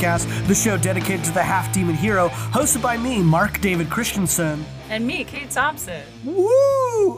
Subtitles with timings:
[0.00, 4.64] podcast, the show dedicated to the half demon hero, hosted by me, Mark David Christensen.
[4.88, 6.02] And me, Kate Thompson.
[6.24, 6.46] Woo!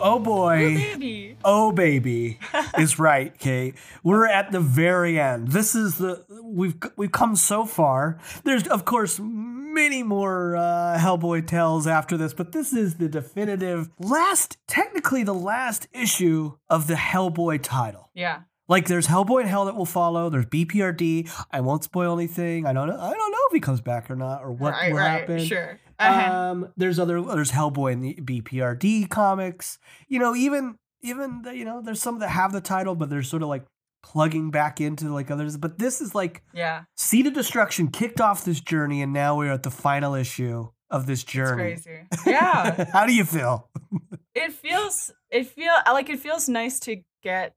[0.00, 0.64] Oh boy.
[0.64, 1.36] Oh baby.
[1.44, 2.38] Oh baby
[2.78, 3.76] is right, Kate.
[4.02, 5.48] We're at the very end.
[5.48, 8.18] This is the we've we've come so far.
[8.44, 13.88] There's of course many more uh, Hellboy tales after this, but this is the definitive
[13.98, 18.10] last, technically the last issue of the Hellboy title.
[18.12, 18.40] Yeah.
[18.72, 20.30] Like there's Hellboy in Hell that will follow.
[20.30, 21.30] There's BPRD.
[21.50, 22.64] I won't spoil anything.
[22.64, 22.98] I don't know.
[22.98, 25.44] I don't know if he comes back or not or what right, will right, happen.
[25.44, 25.78] Sure.
[25.98, 26.34] Uh-huh.
[26.34, 29.78] Um, there's other there's Hellboy in the BPRD comics.
[30.08, 33.22] You know, even even the, you know, there's some that have the title, but they're
[33.22, 33.66] sort of like
[34.02, 35.58] plugging back into like others.
[35.58, 36.84] But this is like yeah.
[36.96, 41.04] Seed of Destruction kicked off this journey, and now we're at the final issue of
[41.04, 41.72] this journey.
[41.72, 42.06] It's crazy.
[42.24, 42.86] Yeah.
[42.94, 43.68] How do you feel?
[44.34, 47.54] it feels it feel like it feels nice to get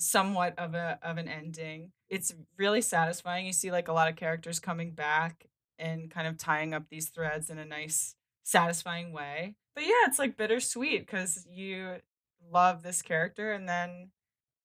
[0.00, 1.92] somewhat of a of an ending.
[2.08, 3.46] It's really satisfying.
[3.46, 5.46] You see like a lot of characters coming back
[5.78, 9.54] and kind of tying up these threads in a nice satisfying way.
[9.74, 11.96] But yeah, it's like bittersweet because you
[12.50, 14.10] love this character and then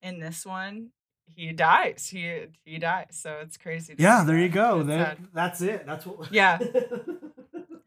[0.01, 0.89] in this one
[1.33, 2.07] he dies.
[2.11, 3.07] He he dies.
[3.11, 3.95] So it's crazy.
[3.97, 4.83] Yeah, there you go.
[4.83, 5.85] That, that's it.
[5.85, 6.31] That's what.
[6.31, 6.59] Yeah.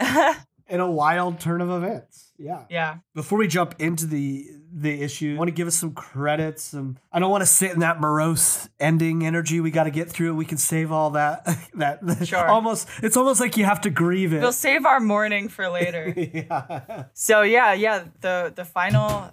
[0.68, 2.33] In a wild turn of events.
[2.39, 2.64] Yeah.
[2.68, 2.96] yeah.
[3.14, 6.62] Before we jump into the the issue, I want to give us some credits.
[6.62, 9.61] Some I don't want to sit in that morose ending energy.
[9.61, 10.34] We got to get through it.
[10.34, 11.45] We can save all that.
[11.74, 12.46] That Sure.
[12.46, 12.86] almost.
[13.02, 14.40] It's almost like you have to grieve it.
[14.40, 16.12] We'll save our mourning for later.
[16.17, 17.05] yeah.
[17.14, 19.30] So yeah, yeah, the the final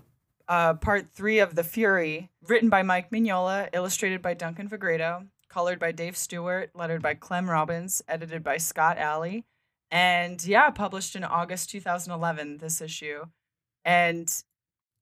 [0.47, 5.79] uh, part three of the Fury, written by Mike Mignola, illustrated by Duncan Fegredo, colored
[5.79, 9.43] by Dave Stewart, lettered by Clem Robins, edited by Scott Allie,
[9.91, 12.57] and yeah, published in August 2011.
[12.57, 13.25] This issue,
[13.83, 14.29] and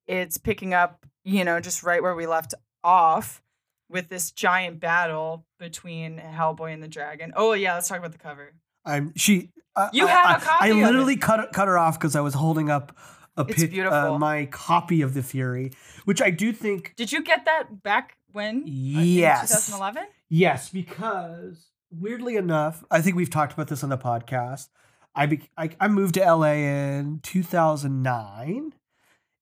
[0.08, 3.42] it's picking up, you know, just right where we left off
[3.90, 7.32] with this giant battle between Hellboy and the dragon.
[7.36, 8.54] Oh yeah, let's talk about the cover.
[8.86, 9.50] I'm she.
[9.76, 11.22] I- You I- have a I- copy I of literally it.
[11.22, 12.96] cut cut her off because I was holding up
[13.38, 15.72] a It's pic, uh, my copy of the Fury,
[16.06, 18.58] which I do think Did you get that back when?
[18.64, 19.50] Uh, Yes.
[19.50, 20.06] 2011.
[20.30, 24.70] Yes, because weirdly enough, I think we've talked about this on the podcast.
[25.16, 28.74] I be, I, I moved to LA in 2009,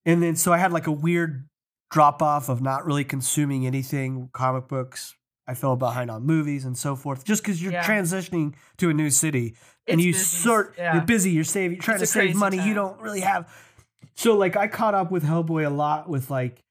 [0.06, 1.48] and then so I had like a weird
[1.92, 5.16] drop off of not really consuming anything comic books.
[5.48, 7.84] I fell behind on movies and so forth, just because you're Yeah.
[7.84, 9.56] transitioning to a new city
[9.88, 10.94] and It's you busy, sort yeah.
[10.94, 12.58] you're busy, you're saving, you're trying It's to save money.
[12.66, 13.52] You don't really have.
[14.16, 16.64] So like I caught up with Hellboy a lot with like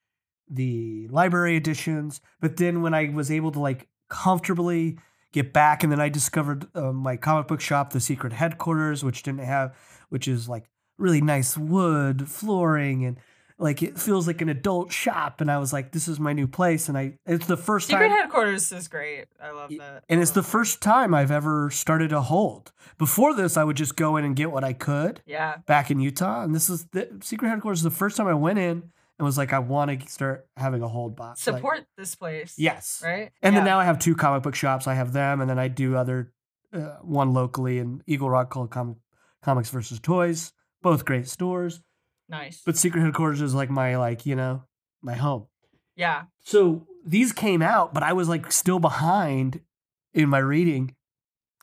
[0.48, 4.98] the library editions, but then when I was able to like comfortably
[5.32, 9.22] get back, and then I discovered uh, my comic book shop, the Secret Headquarters, which
[9.22, 9.74] didn't have,
[10.08, 10.64] which is like
[10.98, 13.16] really nice wood flooring and
[13.58, 15.40] like it feels like an adult shop.
[15.42, 18.08] And I was like, this is my new place, and I it's the first Secret
[18.08, 18.18] time.
[18.18, 19.26] headquarters is great.
[19.42, 20.04] I love that.
[20.08, 22.72] and it's the first time I've ever started a hold.
[22.96, 25.58] Before this, I would just go in and get what I could Yeah.
[25.66, 26.42] back in Utah.
[26.42, 28.90] And this is the secret headquarters is the first time I went in
[29.20, 31.46] and was like, I want to start having a hold box.
[31.46, 32.54] Like, Support this place.
[32.56, 33.02] yes.
[33.04, 33.30] Right?
[33.42, 34.86] And then now I have two comic book shops.
[34.86, 36.32] I have them, and then I do other
[36.72, 38.96] uh, one locally in Eagle Rock called Com-
[39.42, 40.52] Comics versus Toys.
[40.82, 41.82] Both great stores,
[42.30, 42.62] Nice.
[42.64, 44.64] but Secret Headquarters is like my like you know
[45.02, 45.48] my home.
[45.96, 46.22] yeah.
[46.42, 49.60] So these came out, but I was like still behind
[50.14, 50.94] in my reading.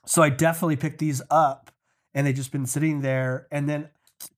[0.06, 1.72] So I definitely picked these up
[2.14, 3.48] and they just been sitting there.
[3.52, 3.90] And then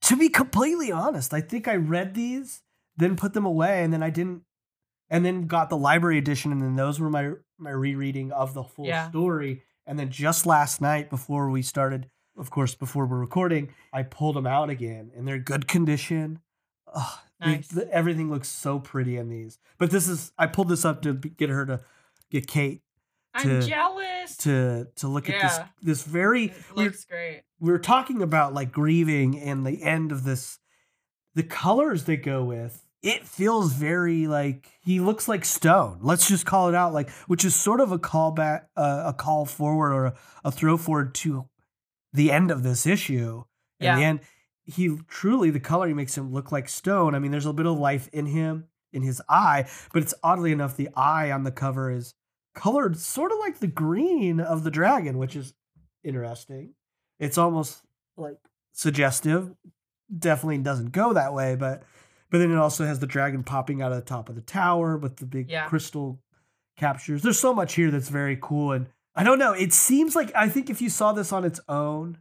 [0.04, 2.62] to be completely honest, I think I read these,
[3.00, 4.44] then put them away, and then I didn't
[5.10, 8.64] and then got the library edition, and then those were my my rereading of the
[8.64, 9.10] full Yeah.
[9.10, 9.64] story.
[9.86, 14.36] And then just last night before we started, of course, before we're recording, I pulled
[14.36, 16.40] them out again and they're good condition.
[16.94, 17.68] Ugh, they- Nice.
[17.70, 19.58] the- everything looks so pretty in these.
[19.80, 21.82] But this is I pulled this up to get her to
[22.30, 22.84] get Kate
[23.34, 24.38] I'm to- jealous.
[24.38, 27.42] to to look at this this very it looks great.
[27.60, 30.60] we were talking about like grieving and the end of this
[31.34, 36.00] the colors they go with it feels very like he looks like stone.
[36.02, 39.46] Let's just call it out like which is sort of a callback uh, a call
[39.46, 40.16] forward or a,
[40.46, 41.48] a throw forward to
[42.14, 43.44] the end of this issue.
[43.80, 43.96] In Yeah.
[43.96, 44.20] the end
[44.66, 47.16] he truly the coloring makes him look like stone.
[47.16, 50.52] I mean there's a bit of life in him in his eye but it's oddly
[50.52, 52.14] enough the eye on the cover is
[52.56, 55.54] colored sort of like the green of the dragon which is
[56.04, 56.74] interesting.
[57.20, 57.82] It's almost
[58.18, 58.38] like
[58.74, 59.52] suggestive.
[60.18, 61.84] Definitely doesn't go that way but
[62.32, 64.98] but then it also has the dragon popping out of the top of the tower
[64.98, 65.68] with the big Yeah.
[65.68, 66.20] crystal
[66.78, 70.32] captures there's so much here that's very cool and i don't know it seems like
[70.36, 72.18] i think if you saw this on its own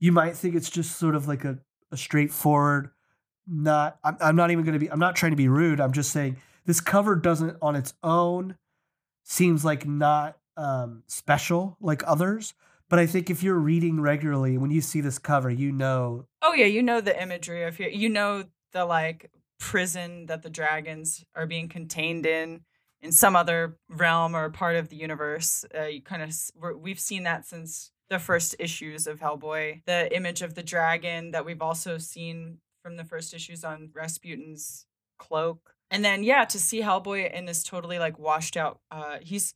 [0.00, 1.58] you might think it's just sort of like a,
[1.92, 2.90] a straightforward
[3.46, 5.92] not I'm, I'm not even going to be i'm not trying to be rude i'm
[5.92, 8.56] just saying this cover doesn't on its own
[9.24, 12.54] seems like not um, special like others.
[12.88, 16.26] But I think if you're reading regularly, when you see this cover, you know.
[16.42, 17.88] Oh yeah, you know the imagery of here.
[17.88, 19.30] you know the like
[19.62, 22.62] prison that the dragons are being contained in
[23.00, 25.64] in some other realm or part of the universe.
[25.76, 26.34] Uh, you kind of
[26.80, 29.82] we've seen that since the first issues of Hellboy.
[29.86, 34.84] The image of the dragon that we've also seen from the first issues on Rasputin's
[35.16, 35.74] cloak.
[35.92, 39.54] And then yeah, to see Hellboy in this totally like washed out uh he's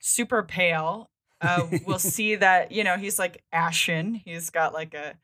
[0.00, 1.08] super pale.
[1.40, 4.20] Uh we'll see that, you know, he's like ashen.
[4.22, 5.14] He's got like a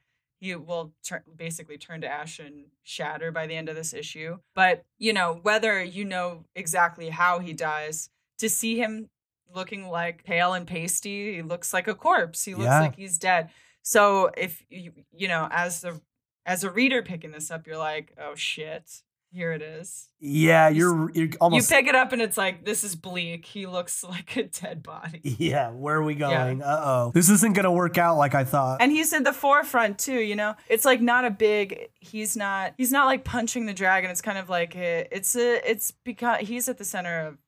[0.42, 0.92] he will
[1.36, 4.38] basically turn to ash and shatter by the end of this issue.
[4.56, 9.08] But, you know, whether you know exactly how he dies, to see him
[9.54, 12.44] looking like pale and pasty, he looks like a corpse.
[12.44, 12.80] He looks Yeah.
[12.80, 13.50] like he's dead.
[13.82, 16.00] So if you you know, as the
[16.44, 18.90] as a reader picking this up, you're like, oh shit,
[19.32, 20.08] here it is.
[20.20, 21.70] Yeah, You you're you're almost.
[21.70, 23.44] you pick it up and it's like, this is bleak.
[23.46, 25.20] He looks like a dead body.
[25.24, 26.62] yeah, where are we going?
[26.62, 28.80] Uh oh, this isn't gonna work out like I thought.
[28.82, 30.54] And he's in the forefront too, you know.
[30.68, 31.88] It's like not a big.
[32.00, 32.74] He's not.
[32.76, 34.10] He's not like punching the dragon.
[34.10, 35.68] It's kind of like a, it's a.
[35.70, 37.38] It's because he's at the center of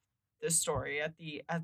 [0.42, 1.62] the story at the at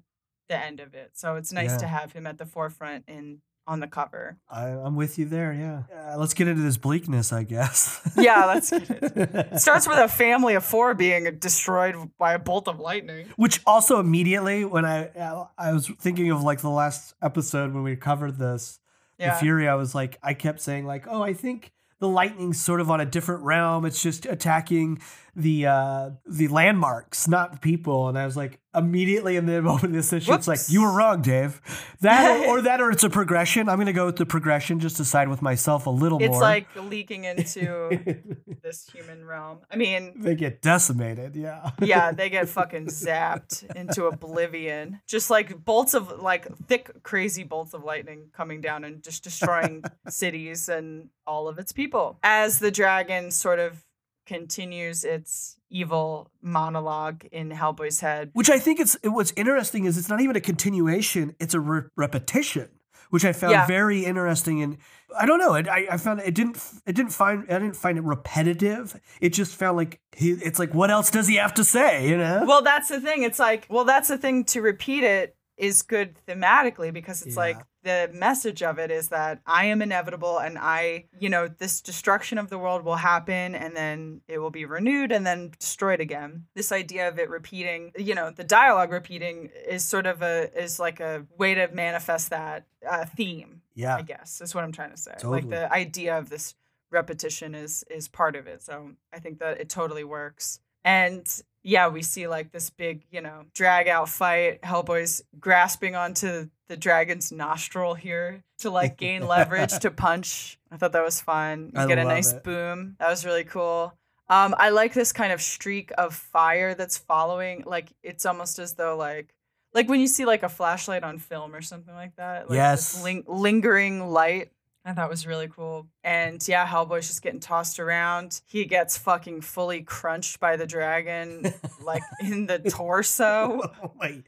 [0.48, 1.12] the end of it.
[1.14, 1.78] So it's nice Yeah.
[1.78, 4.36] to have him at the forefront and on the cover.
[4.50, 5.52] I, I'm with you there.
[5.52, 5.82] Yeah.
[6.12, 8.00] Uh, let's get into this bleakness, I guess.
[8.16, 12.66] Yeah, let's get It starts with a family of four being destroyed by a bolt
[12.68, 13.26] of lightning.
[13.36, 15.10] Which also immediately, when I
[15.56, 18.80] I was thinking of like the last episode when we covered this,
[19.18, 19.34] Yeah.
[19.34, 22.80] the Fury, I was like, I kept saying like, oh, I think the lightning's sort
[22.80, 23.84] of on a different realm.
[23.84, 25.00] It's just attacking
[25.34, 28.08] the uh the landmarks, not the people.
[28.08, 30.92] And I was like, immediately in the moment of this issue, it's like you were
[30.92, 31.60] wrong, Dave.
[32.00, 33.68] That or, or that or it's a progression.
[33.68, 36.36] I'm gonna go with the progression just to side with myself a little It's more.
[36.36, 38.00] It's like leaking into
[38.62, 39.58] this human realm.
[39.70, 41.36] I mean, they get decimated.
[41.36, 41.70] Yeah.
[41.80, 45.00] yeah, they get fucking zapped into oblivion.
[45.06, 49.84] Just like bolts of like thick, crazy bolts of lightning coming down and just destroying
[50.08, 52.18] cities and all of its people.
[52.22, 53.84] As the dragon sort of
[54.30, 58.30] continues its evil monologue in Hellboy's head.
[58.32, 61.88] Which I think it's what's interesting is it's not even a continuation; it's a re-
[61.96, 62.68] repetition,
[63.10, 63.66] which I found Yeah.
[63.66, 64.62] very interesting.
[64.62, 64.78] And
[65.18, 67.98] I don't know, it, I I found it didn't it didn't find I didn't find
[67.98, 68.98] it repetitive.
[69.20, 72.08] It just felt like he, it's like what else does he have to say?
[72.08, 72.44] You know?
[72.46, 73.24] Well, that's the thing.
[73.24, 77.40] It's like, well, that's the thing to repeat it is good thematically because it's Yeah.
[77.42, 81.80] like the message of it is that I am inevitable and I, you know, this
[81.80, 86.00] destruction of the world will happen and then it will be renewed and then destroyed
[86.00, 86.46] again.
[86.54, 90.78] This idea of it repeating, you know, the dialogue repeating is sort of a is
[90.78, 93.62] like a way to manifest that uh, theme.
[93.74, 95.12] yeah, I guess is what I'm trying to say.
[95.12, 95.40] Totally.
[95.42, 96.54] Like the idea of this
[96.90, 98.62] repetition is is part of it.
[98.62, 100.60] So I think that it totally works.
[100.84, 101.26] And
[101.62, 104.62] yeah, we see like this big, you know, drag out fight.
[104.62, 110.58] Hellboy's grasping onto the dragon's nostril here to like gain leverage to punch.
[110.70, 111.70] I thought that was fun.
[111.74, 112.44] You I get a nice it.
[112.44, 112.96] boom.
[113.00, 113.92] That was really cool.
[114.28, 117.64] Um, I like this kind of streak of fire that's following.
[117.66, 119.34] Like it's almost as though like
[119.74, 122.48] like when you see like a flashlight on film or something like that.
[122.48, 123.02] Like this Yes.
[123.04, 124.50] ling- lingering light.
[124.84, 125.86] I thought was really cool.
[126.02, 128.40] And yeah, Hellboy's just getting tossed around.
[128.46, 134.22] He gets fucking fully crunched by the dragon, like in the torso, oh my,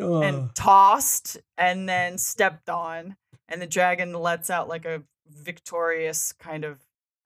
[0.00, 0.22] oh.
[0.22, 3.16] and tossed and then stepped on.
[3.48, 6.78] And the dragon lets out like a victorious kind of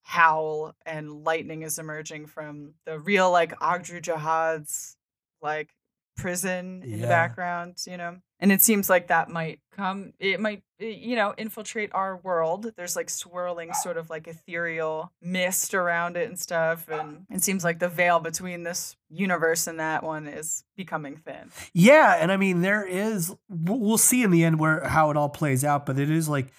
[0.09, 4.97] howl, and lightning is emerging from the real, like, Ogdru Jihad's,
[5.43, 5.69] like,
[6.19, 8.17] prison in the background, you know?
[8.41, 12.71] And it seems like that might come, it might, you know, infiltrate our world.
[12.77, 16.89] There's like swirling, sort of like ethereal mist around it and stuff.
[16.89, 21.51] And it seems like the veil between this universe and that one is becoming thin.
[21.73, 25.17] Yeah, and I mean there is we'll we'll see in the end where how it
[25.17, 26.53] all plays out, but it is like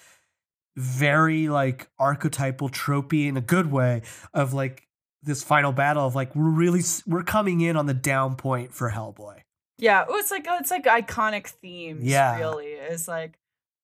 [0.76, 4.02] very like archetypal tropey in a good way
[4.34, 4.86] of like
[5.22, 8.90] this final battle of like we're really we're coming in on the down point for
[8.90, 9.40] Hellboy.
[9.80, 12.04] Yeah, oh, it's like it's like iconic themes.
[12.04, 12.38] Yeah.
[12.38, 13.38] really is like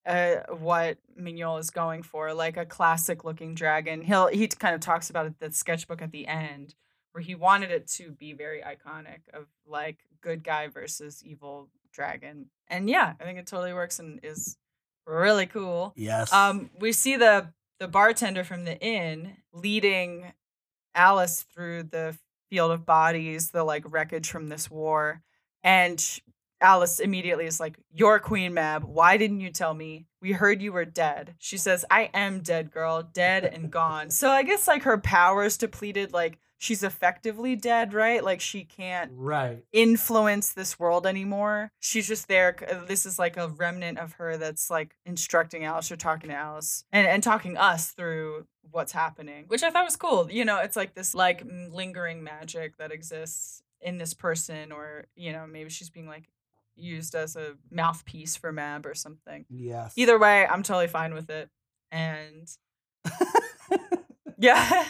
[0.07, 4.03] uh, what Mignola is going for, like a classic looking dragon.
[4.03, 6.75] He'll he kind of talks about it that sketchbook at the end
[7.13, 12.51] where he wanted it to be very iconic of like good guy versus evil dragon.
[12.69, 14.59] And yeah, I think it totally works and is
[15.07, 15.95] really cool.
[15.97, 16.33] Yes.
[16.33, 20.33] Um, we see the the bartender from the inn leading
[20.95, 22.17] Alice through the
[22.51, 25.23] field of bodies, the like wreckage from this war,
[25.67, 26.21] and
[26.63, 28.83] Alice immediately is like, "You're Queen Mab.
[28.85, 30.07] Why didn't you tell me?
[30.23, 34.31] We heard you were dead." She says, "I am dead, girl, dead and gone." So
[34.31, 36.15] I guess like her powers depleted.
[36.15, 38.25] Like she's effectively dead, right?
[38.25, 39.63] Like she can't Right.
[39.73, 41.71] influence this world anymore.
[41.81, 42.57] She's just there.
[42.71, 46.37] uh, This is like a remnant of her that's like instructing Alice or talking to
[46.37, 50.31] Alice and, and talking us through what's happening, which I thought was cool.
[50.33, 55.33] You know, it's like this like lingering magic that exists in this person, or, you
[55.33, 56.29] know, maybe she's being like
[56.75, 59.45] used as a mouthpiece for Mab or something.
[59.49, 59.95] Yes.
[59.97, 61.49] Either way, I'm totally fine with it.
[61.91, 62.49] And
[64.39, 64.85] yeah.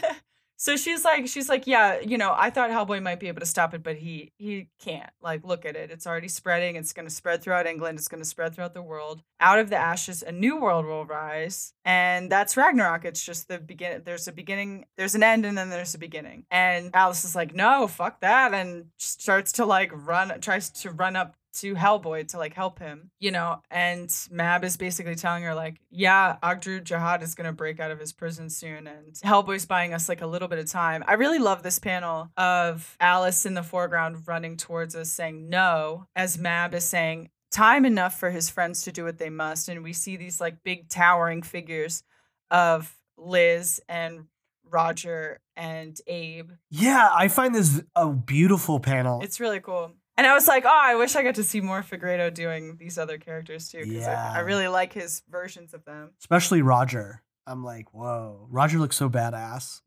[0.59, 3.45] So she's like, she's like, yeah, you know, I thought Hellboy might be able to
[3.45, 5.11] stop it, but he he can't.
[5.21, 6.75] Like, look at it; it's already spreading.
[6.75, 7.99] It's going to spread throughout England.
[7.99, 9.21] It's going to spread throughout the world.
[9.39, 13.05] Out of the ashes, a new world will rise, and that's Ragnarok.
[13.05, 14.01] It's just the begin.
[14.03, 16.45] There's a beginning, there's an end, and then there's a beginning.
[16.49, 21.15] And Alice is like, no, fuck that, and starts to like run, tries to run
[21.15, 25.55] up to Hellboy to like help him, you know, and Mab is basically telling her
[25.55, 29.93] like, yeah, Ogdru Jihad is gonna break out of his prison soon, and Hellboy's buying
[29.93, 31.03] us like a little bit of time.
[31.07, 36.07] I really love this panel of Alice in the foreground running towards us saying no,
[36.15, 39.83] as Mab is saying time enough for his friends to do what they must, and
[39.83, 42.03] we see these like big towering figures
[42.51, 44.25] of Liz and
[44.69, 46.51] Roger and Abe.
[46.69, 49.21] Yeah, I find this a beautiful panel.
[49.21, 49.93] It's really cool.
[50.17, 52.97] And I was like, oh, I wish I got to see more Fegredo doing these
[52.97, 56.11] other characters too, because I, I really like his versions of them.
[56.19, 57.23] Especially Roger.
[57.45, 58.47] I'm like, whoa.
[58.49, 59.79] Roger looks so badass.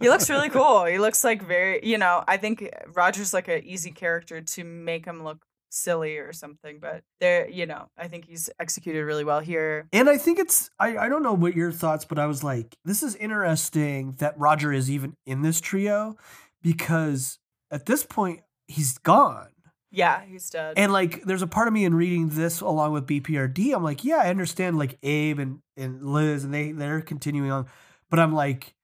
[0.00, 0.84] He looks really cool.
[0.84, 5.04] He looks like very, you know, I think Roger's like an easy character to make
[5.04, 9.40] him look silly or something, but there, you know, I think he's executed really well
[9.40, 9.88] here.
[9.92, 12.76] And I think it's I, I don't know what your thoughts, but I was like,
[12.84, 16.16] this is interesting that Roger is even in this trio
[16.62, 17.38] because
[17.70, 19.48] at this point he's gone.
[19.90, 20.74] Yeah, he's dead.
[20.76, 24.04] And like there's a part of me in reading this along with BPRD, I'm like,
[24.04, 27.66] yeah, I understand like Abe and, and Liz and they they're continuing on.
[28.10, 28.74] But I'm like,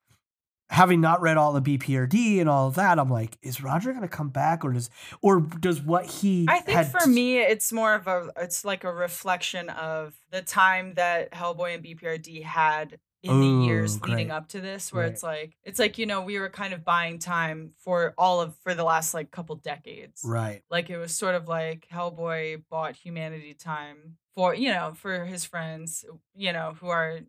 [0.70, 4.08] having not read all the BPRD and all of that, I'm like, is Roger gonna
[4.08, 4.88] come back or does
[5.20, 8.84] or does what he I think had for me, it's more of a, it's like
[8.84, 14.30] a reflection of the time that Hellboy and BPRD had in the years Ooh, leading
[14.30, 15.12] up to this, where Right.
[15.12, 18.54] it's like, it's like, you know, we were kind of buying time for all of,
[18.62, 20.22] for the last like couple decades.
[20.24, 20.62] Right.
[20.70, 25.44] Like it was sort of like Hellboy bought humanity time for, you know, for his
[25.44, 26.04] friends,
[26.34, 27.20] you know, who are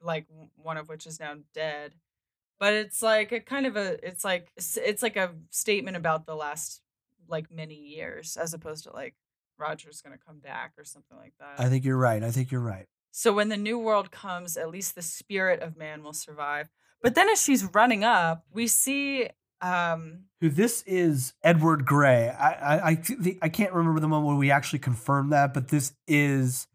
[0.00, 1.94] like one of which is now dead.
[2.58, 6.24] But it's like a kind of a, it's like, it's it's like a statement about
[6.24, 6.80] the last
[7.28, 9.14] like many years as opposed to like
[9.58, 11.58] Roger's going to come back or something like that.
[11.58, 12.22] I think you're right.
[12.22, 12.86] I think you're right.
[13.16, 16.68] So when the new world comes, at least the spirit of man will survive.
[17.00, 19.28] But then as she's running up, we see
[19.60, 22.28] um Who this is Edward Gray.
[22.28, 23.02] I I I,
[23.42, 26.66] I can't remember the moment when we actually confirmed that, but this is,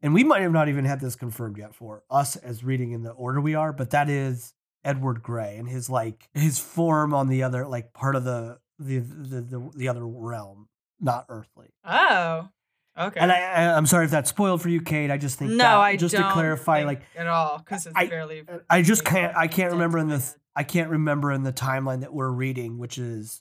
[0.00, 3.02] and we might have not even had this confirmed yet for us as reading in
[3.02, 7.26] the order we are, but that is Edward Gray and his like his form on
[7.26, 10.68] the other like part of the the the the, the other realm,
[11.00, 11.74] not earthly.
[11.84, 12.50] oh
[12.98, 13.20] okay.
[13.20, 15.10] And I, I I'm sorry if that's spoiled for you, Kate.
[15.10, 18.06] I just think no, that, I just to clarify, like at all because it's I-
[18.06, 19.36] fairly I just can't.
[19.36, 20.18] I can't remember in the.
[20.18, 20.34] head.
[20.54, 23.40] I can't remember in the timeline that we're reading, which is,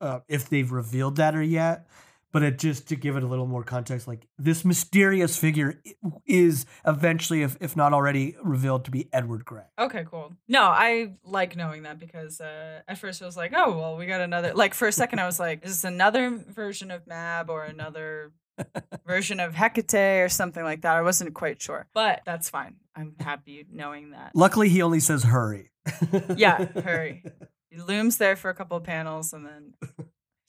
[0.00, 1.86] uh, if they've revealed that or yet.
[2.30, 5.82] But it just to give it a little more context, like this mysterious figure
[6.24, 9.64] is eventually, if if not already, revealed to be Edward Gray.
[9.78, 10.32] Okay, cool.
[10.48, 14.06] No, I like knowing that because uh, at first I was like, oh, well, we
[14.06, 14.54] got another.
[14.54, 18.32] Like, for a second, I was like, is this another version of Mab or another
[19.06, 20.96] version of Hecate or something like that?
[20.96, 22.76] I wasn't quite sure, but that's fine.
[22.94, 24.32] I'm happy knowing that.
[24.34, 25.70] Luckily, he only says "hurry."
[26.36, 27.24] Yeah, hurry.
[27.70, 29.74] He looms there for a couple of panels and then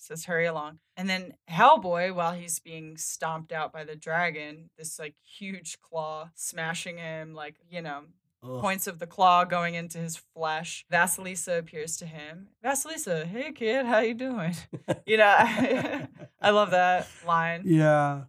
[0.03, 0.79] says, hurry along.
[0.97, 6.29] And then Hellboy, while he's being stomped out by the dragon, this like huge claw
[6.35, 8.01] smashing him, like, you know,
[8.43, 8.61] Ugh.
[8.61, 10.85] points of the claw going into his flesh.
[10.91, 12.49] Vasilisa appears to him.
[12.63, 14.55] Vasilisa, hey kid, how you doing?
[15.05, 15.35] You know,
[16.41, 17.63] I love that line.
[17.65, 18.23] Yeah.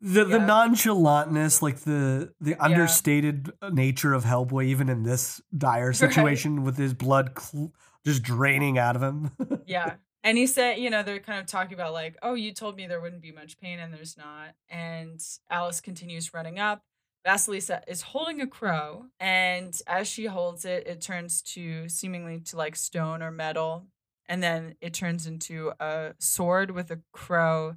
[0.00, 6.64] The the nonchalantness, like the the understated nature of Hellboy, even in this dire situation
[6.64, 7.72] with his blood cl-
[8.04, 9.30] just draining out of him.
[9.66, 9.94] Yeah.
[10.24, 12.86] And he said, you know, they're kind of talking about like, oh, you told me
[12.86, 14.54] there wouldn't be much pain and there's not.
[14.68, 16.82] And Alice continues running up.
[17.26, 22.56] Vasilisa is holding a crow, and as she holds it, it turns to seemingly to
[22.56, 23.86] like stone or metal,
[24.26, 27.76] and then it turns into a sword with a crow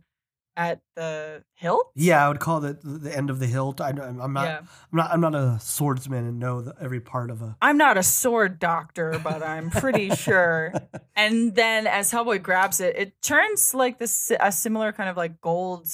[0.58, 1.92] at the hilt.
[1.96, 3.82] yeah, I would call it the, the end of the hilt.
[3.82, 4.60] I, I'm I'm not yeah.
[4.60, 7.58] I'm not I'm not a swordsman and know the, every part of a.
[7.62, 10.74] I'm not a sword doctor, but I'm pretty sure.
[11.18, 15.40] And then as Hellboy grabs it, it turns like this a similar kind of like
[15.40, 15.88] gold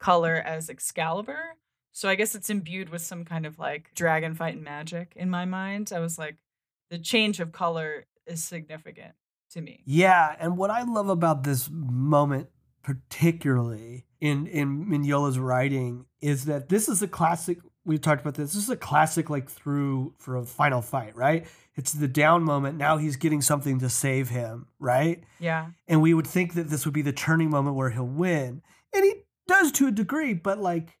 [0.00, 1.56] color as Excalibur.
[1.92, 5.44] So I guess it's imbued with some kind of like dragon fighting magic in my
[5.44, 5.92] mind.
[5.94, 6.36] I was like,
[6.90, 9.14] the change of color is significant
[9.52, 9.82] to me.
[9.86, 12.48] Yeah, and what I love about this moment,
[12.82, 17.58] particularly in in Mignola's writing, is that this is a classic.
[17.84, 18.52] We've talked about this.
[18.52, 21.46] This is a classic, like through for a final fight, right?
[21.74, 22.78] It's the down moment.
[22.78, 25.24] Now he's getting something to save him, right?
[25.40, 25.68] Yeah.
[25.88, 28.62] And we would think that this would be the turning moment where he'll win,
[28.94, 29.14] and he
[29.48, 30.34] does to a degree.
[30.34, 30.96] But like,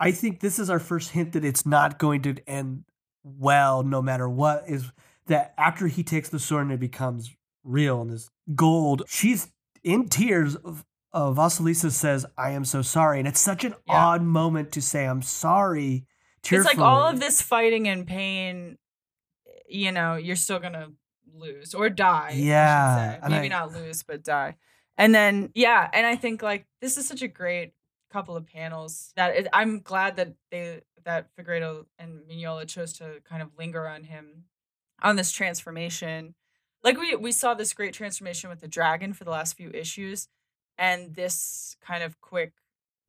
[0.00, 2.84] I think this is our first hint that it's not going to end
[3.22, 4.64] well, no matter what.
[4.68, 4.90] Is
[5.26, 9.48] that after he takes the sword and it becomes real and is gold, she's
[9.82, 10.56] in tears.
[10.56, 13.94] Of, uh, Vasilisa says, "I am so sorry," and it's such an Yeah.
[13.94, 16.06] odd moment to say, "I'm sorry."
[16.50, 18.76] It's like all of this fighting and pain,
[19.68, 20.88] you know, you're still gonna
[21.32, 22.32] lose or die.
[22.36, 24.56] Yeah, maybe I- not lose, but die.
[24.98, 27.73] And then yeah, and I think like this is such a great
[28.14, 33.42] couple of panels that I'm glad that they that Fegredo and Mignola chose to kind
[33.42, 34.44] of linger on him
[35.02, 36.36] on this transformation.
[36.84, 40.28] Like we we saw this great transformation with the dragon for the last few issues,
[40.78, 42.52] and this kind of quick,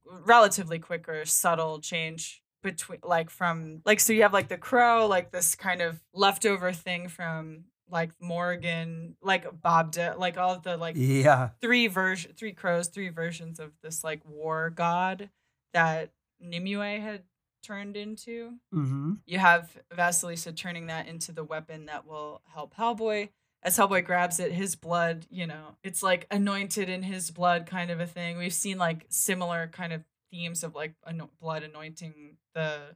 [0.05, 5.29] relatively quicker, subtle change between like from like so you have like the crow, like
[5.29, 10.95] this kind of leftover thing from like Morgan, like Bob, De- like all the like
[10.97, 15.29] yeah, three version, three crows, three versions of this like war god
[15.73, 17.23] that Nimue had
[17.63, 18.53] turned into.
[18.71, 23.29] hmm You have Vasilisa turning that into the weapon that will help Hellboy.
[23.63, 27.89] As Hellboy grabs it, his blood, you know, it's like anointed in his blood kind
[27.89, 28.37] of a thing.
[28.37, 32.95] We've seen like similar kind of themes of like ano- blood anointing the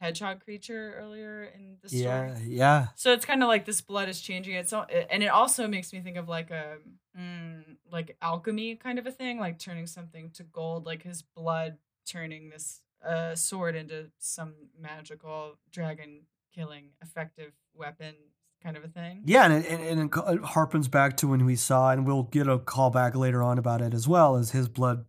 [0.00, 2.02] hedgehog creature earlier in the story.
[2.02, 2.86] yeah, yeah.
[2.96, 4.68] So it's kind of like this blood is changing it.
[4.68, 6.76] So and it also makes me think of like a
[7.18, 11.78] mm, like alchemy kind of a thing, like turning something to gold, like his blood
[12.06, 16.22] turning this uh, sword into some magical dragon
[16.54, 18.14] killing effective weapon
[18.62, 19.22] kind of a thing.
[19.24, 22.06] Yeah, and it, and, and it co- it harpens back to when we saw, and
[22.06, 25.04] we'll get a call back later on about it as well, as his blood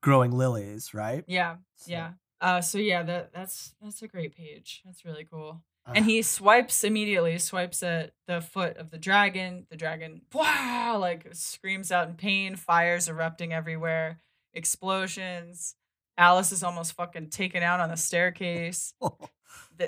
[0.00, 1.24] growing lilies, right?
[1.26, 2.10] Yeah, So, yeah.
[2.40, 4.82] Uh, so yeah, that that's that's a great page.
[4.84, 5.62] That's really cool.
[5.86, 9.66] ah, and he swipes immediately swipes at the foot of the dragon.
[9.70, 14.20] The dragon wow like screams out in pain fires erupting everywhere
[14.52, 15.74] explosions.
[16.18, 18.94] Alice is almost fucking taken out on the staircase.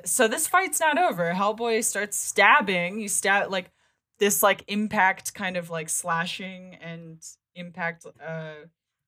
[0.05, 1.33] So this fight's not over.
[1.33, 2.99] Hellboy starts stabbing.
[2.99, 3.71] He stab like
[4.19, 7.23] this like impact kind of like slashing and
[7.55, 8.53] impact uh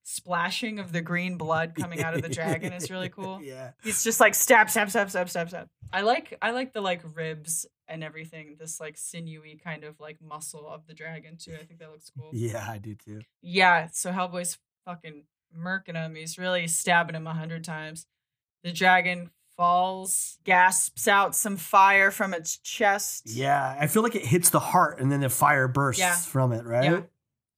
[0.03, 3.71] splashing of the green blood coming out of the dragon is really cool yeah.
[3.83, 5.69] He's just like stab, stab, stab, stab, stab, stab.
[5.93, 8.57] I like I like the like ribs and everything.
[8.59, 11.55] This like sinewy kind of like muscle of the dragon too.
[11.61, 12.31] I think that looks cool.
[12.33, 13.21] Yeah, I do too.
[13.43, 13.89] Yeah.
[13.93, 15.25] So Hellboy's fucking
[15.57, 16.15] murking him.
[16.15, 18.07] He's really stabbing him a hundred times.
[18.63, 23.25] The dragon falls, gasps out some fire from its chest.
[23.27, 26.15] Yeah, I feel like it hits the heart and then the fire bursts Yeah.
[26.15, 26.85] from it, right?
[26.85, 27.01] Yeah.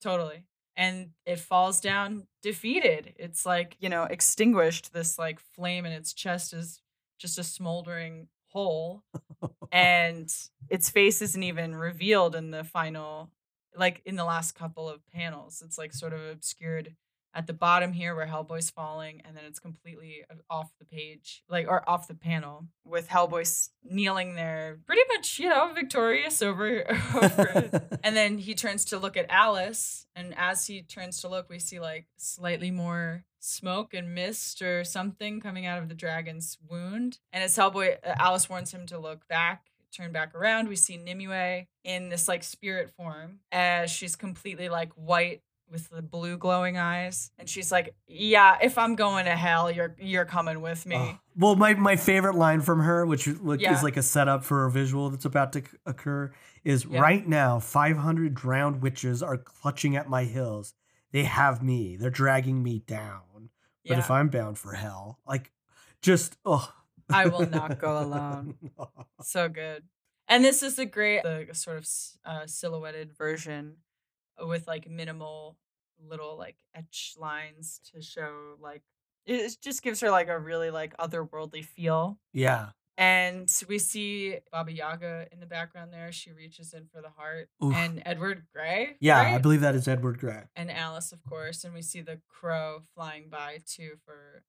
[0.03, 0.43] Totally.
[0.77, 3.15] And it falls down defeated.
[3.19, 4.93] It's like, you know, extinguished.
[4.93, 6.81] This like flame in its chest is
[7.19, 9.03] just a smoldering hole.
[9.73, 10.33] and
[10.69, 13.31] its face isn't even revealed in the final,
[13.77, 15.63] like in the last couple of panels.
[15.65, 16.95] It's like sort of obscured
[17.35, 21.43] at the bottom here where Hellboy's falling, and then it's completely uh, off the page,
[21.49, 26.85] like or off the panel, with Hellboy kneeling there, pretty much, you know, victorious over,
[27.15, 27.83] over it.
[28.05, 31.59] And then he turns to look at Alice, and as he turns to look, we
[31.59, 37.19] see like slightly more smoke and mist or something coming out of the dragon's wound.
[37.33, 40.69] And as Hellboy, uh, Alice warns him to look back, turn back around.
[40.69, 45.43] We see Nimue in this like spirit form, as she's completely like white
[45.73, 49.97] with the blue glowing eyes, and she's like, "Yeah, if I'm going to hell, you're
[49.99, 51.19] you're coming with me." Oh.
[51.37, 53.75] Well, my, my favorite line from her, which is like, Yeah.
[53.75, 56.31] is like a setup for a visual that's about to c- occur,
[56.63, 57.01] is Yeah.
[57.01, 60.75] right now, 500 drowned witches are clutching at my heels.
[61.11, 61.97] They have me.
[61.97, 63.49] They're dragging me down.
[63.85, 63.99] But Yeah.
[64.01, 65.51] if I'm bound for hell, like,
[66.03, 66.71] just, oh.
[67.09, 68.57] I will not go alone.
[69.23, 69.85] so good.
[70.29, 71.89] And this is a great, the sort of
[72.27, 73.77] uh, silhouetted version
[74.41, 75.57] with like minimal
[76.09, 78.83] little like etch lines to show like
[79.27, 82.19] it just gives her like a really like otherworldly feel.
[82.33, 82.71] yeah.
[82.99, 86.13] And we see Baba Yaga in the background there.
[86.13, 87.49] She reaches in for the heart.
[87.65, 87.75] Oof.
[87.75, 88.97] And Edward Gray.
[89.01, 90.43] Yeah, I believe that is Edward Gray.
[90.55, 94.43] and Alice, of course, and we see the crow flying by too for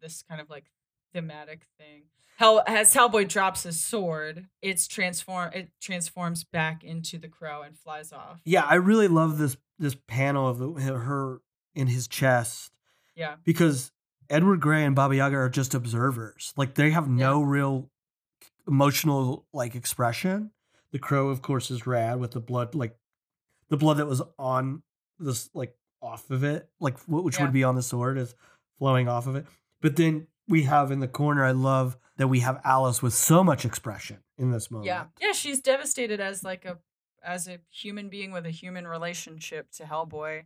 [0.00, 0.66] this kind of like
[1.12, 2.02] thematic thing.
[2.36, 7.76] Hell, as Hellboy drops his sword, it's transform it transforms back into the crow and
[7.78, 8.40] flies off.
[8.44, 11.40] Yeah, I really love this this panel of the, her
[11.74, 12.72] in his chest
[13.14, 13.92] Yeah, because
[14.28, 16.52] Edward Gray and Baba Yaga are just observers.
[16.56, 17.90] Like they have no real
[18.66, 20.50] emotional like expression.
[20.92, 22.96] The crow, of course, is rad with the blood like
[23.68, 24.82] the blood that was on
[25.18, 27.44] this like off of it, like which Yeah.
[27.44, 28.34] would be on the sword, is
[28.78, 29.46] flowing off of it.
[29.80, 31.44] But then we have in the corner.
[31.44, 34.86] I love that we have Alice with so much expression in this moment.
[34.86, 35.04] Yeah.
[35.20, 36.78] Yeah, she's devastated as like a
[37.22, 40.44] as a human being with a human relationship to Hellboy.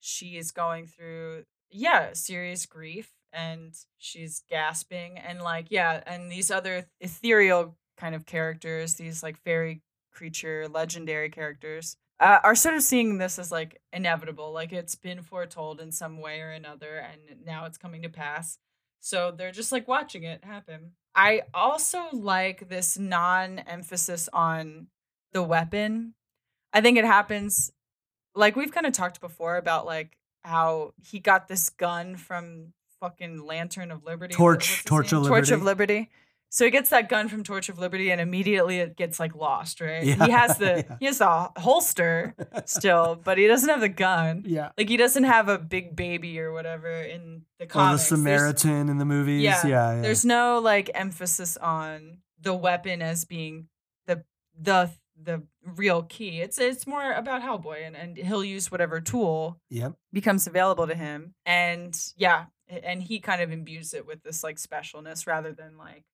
[0.00, 6.50] She is going through yeah, serious grief and she's gasping and like yeah, and these
[6.50, 12.82] other ethereal kind of characters, these like fairy creature legendary characters uh, are sort of
[12.82, 17.44] seeing this as like inevitable, like it's been foretold in some way or another and
[17.44, 18.58] now it's coming to pass.
[19.04, 20.92] So they're just like watching it happen.
[21.14, 24.86] I also like this non emphasis on
[25.34, 26.14] the weapon.
[26.72, 27.70] I think it happens
[28.34, 33.44] like we've kind of talked before about like how he got this gun from fucking
[33.44, 34.32] Lantern of Liberty.
[34.32, 35.20] Torch- Torch name?
[35.20, 36.08] of Torch of Liberty.
[36.54, 39.80] So he gets that gun from Torch of Liberty and immediately it gets like lost,
[39.80, 40.04] right?
[40.04, 40.96] Yeah, He has the yeah.
[41.00, 44.44] he has the holster still, but he doesn't have the gun.
[44.46, 44.70] yeah.
[44.78, 48.10] Like he doesn't have a big baby or whatever in the comics.
[48.12, 48.24] Or the comics.
[48.24, 49.42] There's- Samaritan in the movies.
[49.42, 50.00] Yeah, Yeah, yeah.
[50.02, 53.66] there's no like emphasis on the weapon as being
[54.06, 54.22] the
[54.56, 54.90] the
[55.20, 56.40] the real key.
[56.40, 59.94] It's it's more about Hellboy and, and he'll use whatever tool Yep.
[60.12, 61.34] becomes available to him.
[61.44, 66.04] And yeah, and he kind of imbues it with this like specialness rather than like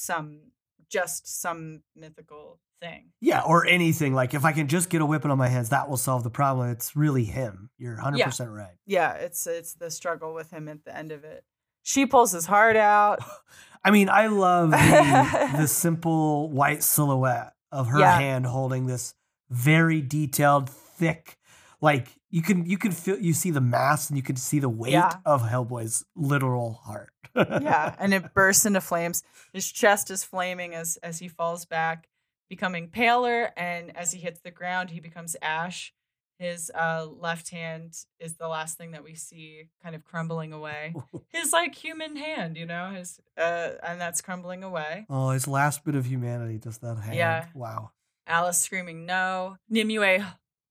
[0.00, 0.40] some
[0.88, 3.10] just some mythical thing.
[3.20, 4.14] Yeah, or anything.
[4.14, 6.30] Like if I can just get a whipping on my hands, that will solve the
[6.30, 6.70] problem.
[6.70, 7.70] It's really him.
[7.78, 8.74] You're 100% right.
[8.86, 11.44] Yeah, it's it's the struggle with him at the end of it.
[11.82, 13.20] She pulls his heart out.
[13.84, 18.18] I mean, I love the, the simple white silhouette of her Yeah.
[18.18, 19.14] hand holding this
[19.48, 21.38] very detailed, thick,
[21.80, 24.68] like you can you can feel you see the mass and you can see the
[24.68, 25.12] weight Yeah.
[25.24, 27.12] of Hellboy's literal heart.
[27.36, 29.22] yeah, and it bursts into flames.
[29.52, 32.08] His chest is flaming as as he falls back,
[32.48, 35.92] becoming paler, and as he hits the ground, he becomes ash.
[36.38, 40.94] His uh, left hand is the last thing that we see, kind of crumbling away.
[41.28, 45.04] His like human hand, you know, his uh, and that's crumbling away.
[45.10, 47.14] oh, his last bit of humanity, just that hand.
[47.16, 47.44] Yeah.
[47.54, 47.90] Wow.
[48.26, 49.56] Alice screaming no.
[49.68, 50.24] Nimue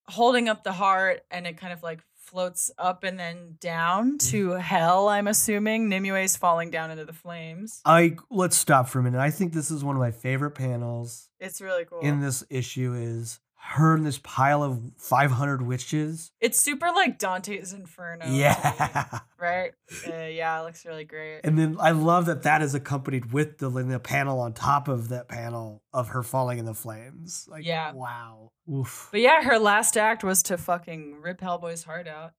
[0.09, 4.29] holding up the heart, and it kind of like floats up and then down mm-hmm.
[4.29, 5.09] to hell.
[5.09, 7.81] I'm assuming Nimue's falling down into the flames.
[7.85, 9.19] I let's stop for a minute.
[9.19, 11.99] I think this is one of my favorite panels It's really cool.
[12.01, 16.31] in this issue is her in this pile of 500 witches.
[16.39, 18.25] It's super like Dante's Inferno.
[18.27, 19.19] Yeah.
[19.39, 19.73] right?
[20.07, 21.41] Uh, yeah, it looks really great.
[21.43, 25.09] And then I love that that is accompanied with the, the panel on top of
[25.09, 27.45] that panel of her falling in the flames.
[27.49, 27.91] Like, Yeah.
[27.91, 28.49] wow.
[28.71, 29.09] Oof.
[29.11, 32.31] But yeah, her last act was to fucking rip Hellboy's heart out.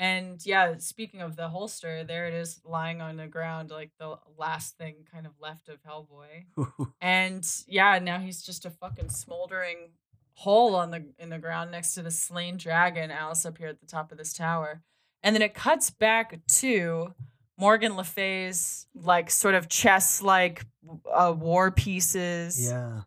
[0.00, 4.14] And yeah, speaking of the holster, there it is lying on the ground, like the
[4.38, 6.46] last thing kind of left of Hellboy.
[7.00, 9.90] And yeah, now he's just a fucking smoldering
[10.38, 13.80] hole on the in the ground next to the slain dragon, Alice up here at
[13.80, 14.82] the top of this tower.
[15.24, 17.12] And then it cuts back to
[17.58, 20.64] Morgan Le Fay's like sort of chess like
[21.12, 23.00] uh, war pieces yeah.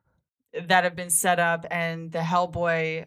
[0.68, 3.06] that have been set up, and the Hellboy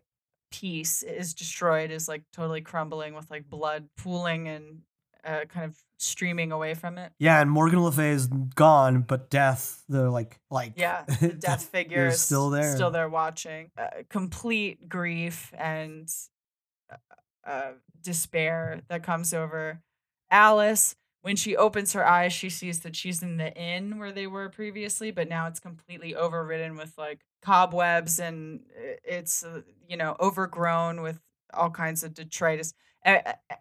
[0.51, 4.79] piece is destroyed, is like totally crumbling with like blood pooling and
[5.25, 7.13] uh, kind of streaming away from it.
[7.19, 11.65] Yeah, and Morgan Le Fay is gone, but Death, the like, like Yeah, the death
[11.65, 12.75] figure is still there.
[12.75, 13.71] still there watching.
[13.79, 16.09] Uh, complete grief and
[16.91, 16.97] uh,
[17.47, 19.81] uh, despair that comes over
[20.31, 20.95] Alice.
[21.23, 24.51] When she opens her eyes, she sees that she's in the inn where they were
[24.51, 28.61] previously, but now it's completely overridden with like cobwebs and
[29.03, 31.19] it's uh, you know overgrown with
[31.55, 32.75] all kinds of detritus.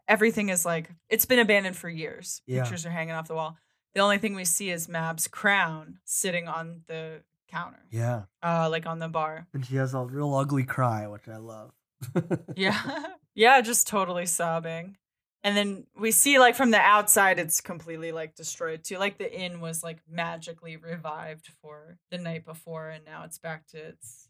[0.08, 2.42] Everything is like it's been abandoned for years.
[2.48, 2.62] Yeah.
[2.62, 3.58] Pictures are hanging off the wall.
[3.94, 8.24] The only thing we see is Mab's crown sitting on the counter, Yeah.
[8.42, 9.48] uh, like on the bar.
[9.54, 11.72] And she has a real ugly cry, which I love.
[12.56, 13.06] Yeah.
[13.36, 14.98] yeah, just totally sobbing.
[15.44, 18.98] And then we see like from the outside it's completely like destroyed too.
[18.98, 23.68] Like the inn was like magically revived for the night before and now it's back
[23.68, 24.30] to its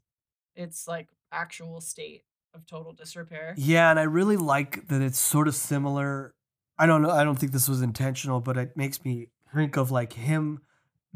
[0.56, 2.24] its like actual state
[2.54, 3.54] of total disrepair.
[3.58, 6.34] Yeah, and I really like that it's sort of similar.
[6.78, 7.10] I don't know.
[7.12, 10.62] I don't think this was intentional, but it makes me think of like him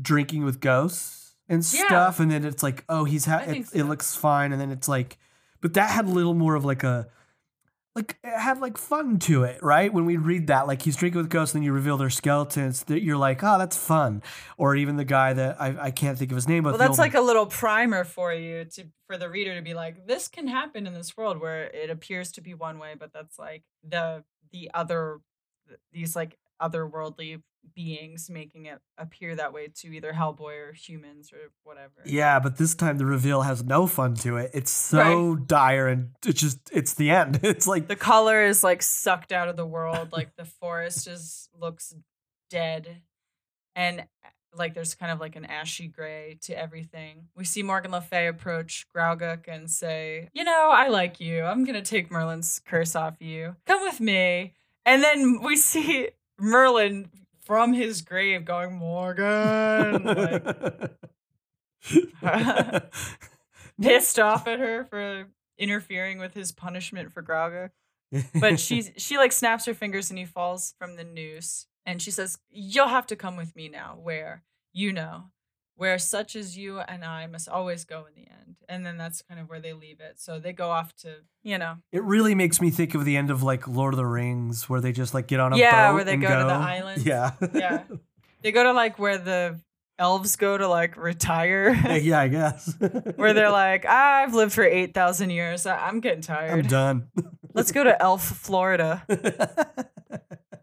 [0.02, 1.86] drinking with ghosts and Yeah.
[1.88, 4.60] stuff, and then it's like, oh, he's ha- I think it, it looks fine, and
[4.62, 5.18] then it's like,
[5.62, 7.08] but that had a little more of like a,
[7.98, 9.92] like had like fun to it, right?
[9.92, 12.84] When we read that, like he's drinking with ghosts, and then you reveal their skeletons,
[12.84, 14.22] that you're like, oh, that's fun.
[14.58, 16.92] Or even the guy that I, I can't think of his name, but Well, that's
[16.92, 20.28] old- like a little primer for you to for the reader to be like, this
[20.28, 23.64] can happen in this world where it appears to be one way, but that's like
[23.84, 25.20] the the other
[25.92, 27.42] these like otherworldly
[27.76, 32.02] beings, making it appear that way to either Hellboy or humans or whatever.
[32.06, 34.52] Yeah, but this time the reveal has no fun to it.
[34.54, 37.40] It's so dire and it's just it's the end.
[37.48, 40.12] It's like The color is like sucked out of the world.
[40.12, 41.94] Like the forest just looks
[42.50, 43.02] dead.
[43.76, 44.04] And eh,
[44.54, 47.28] like there's kind of like an ashy gray to everything.
[47.36, 51.44] We see Morgan Le Fay approach Gruagach and say, You know, I like you.
[51.44, 53.56] I'm gonna take Merlin's curse off you.
[53.66, 54.54] Come with me.
[54.86, 57.10] And then we see Merlin
[57.44, 60.94] from his grave going, Morgan, like
[63.82, 67.72] pissed off at her for interfering with his punishment for Gruagach.
[68.40, 71.68] But she's she like snaps her fingers and he falls from the noose.
[71.86, 75.32] And she says, You'll have to come with me now, where you know,
[75.78, 78.58] where such as you and I must always go in the end.
[78.68, 80.20] And then that's kind of where they leave it.
[80.20, 81.76] So they go off to, you know.
[81.94, 84.82] It really makes me think of the end of like Lord of the Rings, where
[84.82, 85.60] they just like get on a boat.
[85.62, 87.06] Yeah, boat where they and go to the island.
[87.06, 87.84] Yeah, Yeah.
[88.44, 89.60] They go to like where the
[89.98, 91.76] elves go to like retire.
[91.86, 92.72] Eh, yeah, I guess.
[93.16, 95.66] where they're like, I've lived for 8,000 years.
[95.66, 96.52] I- I'm getting tired.
[96.66, 97.08] I'm done.
[97.54, 99.04] Let's go to Elf, Florida.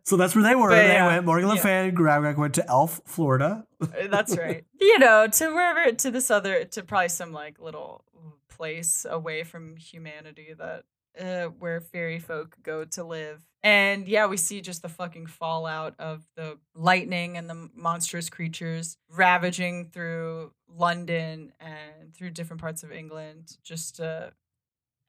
[0.04, 0.68] So that's where they were.
[0.68, 1.24] But they yeah, went.
[1.24, 1.56] Morgan Le.
[1.56, 3.66] Fay and Gruagach went to Elf, Florida.
[3.80, 4.64] Uh, That's right.
[4.78, 8.04] You know, to wherever, to this other, to probably some like little
[8.48, 10.84] place away from humanity that
[11.18, 13.42] uh, where fairy folk go to live.
[13.62, 18.98] And yeah, we see just the fucking fallout of the lightning and the monstrous creatures
[19.08, 23.56] ravaging through London and through different parts of England.
[23.62, 24.30] Just uh,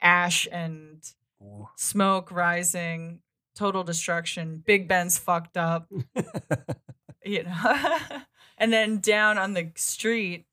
[0.01, 1.03] ash and
[1.75, 3.19] smoke rising,
[3.55, 4.61] total destruction.
[4.65, 5.87] Big Ben's fucked up
[7.25, 7.97] you know.
[8.57, 10.45] and then down on the street,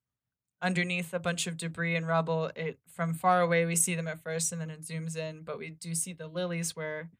[0.61, 4.23] underneath a bunch of debris and rubble, it from far away we see them at
[4.23, 5.43] first, and then it zooms in.
[5.43, 7.11] But we do see the lilies where,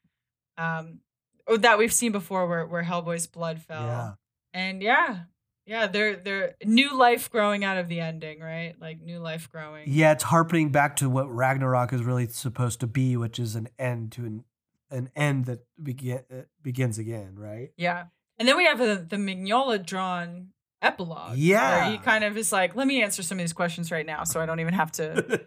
[0.57, 0.99] um,
[1.47, 3.85] oh, that we've seen before, where where Hellboy's blood fell.
[3.85, 4.13] Yeah.
[4.55, 5.23] And yeah,
[5.65, 8.75] yeah, they're they're new life growing out of the ending, right?
[8.79, 9.85] Like new life growing.
[9.87, 13.69] Yeah, it's harpening back to what Ragnarok is really supposed to be, which is an
[13.79, 14.43] end to an
[14.93, 17.71] an end that begin uh, begins again, right?
[17.77, 18.05] Yeah.
[18.39, 20.49] And then we have the, the Mignola drawn
[20.81, 21.29] epilogue.
[21.29, 21.91] Where Yeah.
[21.91, 24.41] he kind of is like, let me answer some of these questions right now so
[24.41, 25.41] I don't even have to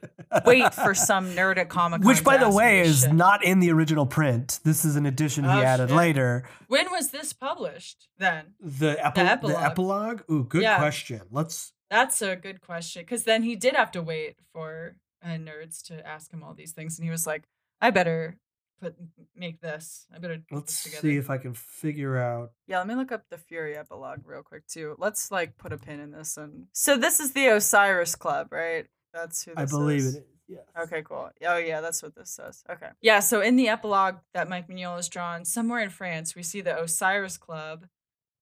[0.47, 2.09] wait for some nerd at Comic Con.
[2.09, 4.61] Which, by the way, is not in the original print.
[4.65, 5.97] This is an addition he Oh, added shit.
[5.97, 6.45] later.
[6.69, 8.55] When was this published then?
[8.61, 9.63] The, epi- the epilogue.
[9.63, 10.23] epilogue.
[10.31, 10.79] Ooh, good Yeah.
[10.79, 11.23] question.
[11.31, 11.73] Let's.
[11.91, 13.03] That's a good question.
[13.03, 16.73] Because then he did have to wait for uh, nerds to ask him all these
[16.73, 16.99] things.
[16.99, 17.45] And he was like,
[17.81, 18.39] I better
[18.81, 18.95] put
[19.35, 20.07] make this.
[20.15, 21.09] I better put Let's this together.
[21.09, 22.53] see if I can figure out.
[22.67, 24.95] Yeah, let me look up the Fury epilogue real quick too.
[24.99, 28.87] Let's like put a pin in this and so this is the Osiris Club, right?
[29.13, 30.15] That's who this I believe is.
[30.17, 30.19] it.
[30.19, 30.25] is.
[30.49, 30.83] Yeah.
[30.83, 31.31] Okay, cool.
[31.45, 32.63] Oh yeah, that's what this says.
[32.71, 32.89] Okay.
[33.01, 36.61] Yeah, so in the epilogue that Mike Mignola has drawn, somewhere in France, we see
[36.61, 37.87] the Osiris Club,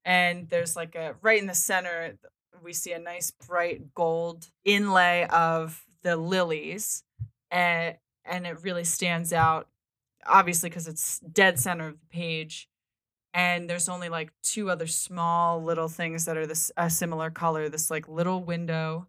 [0.04, 2.18] and there's like a right in the center,
[2.62, 7.04] we see a nice bright gold inlay of the lilies,
[7.50, 9.68] and and it really stands out,
[10.26, 12.68] obviously because it's dead center of the page.
[13.32, 17.68] And there's only like two other small little things that are this a similar color.
[17.68, 19.08] This like little window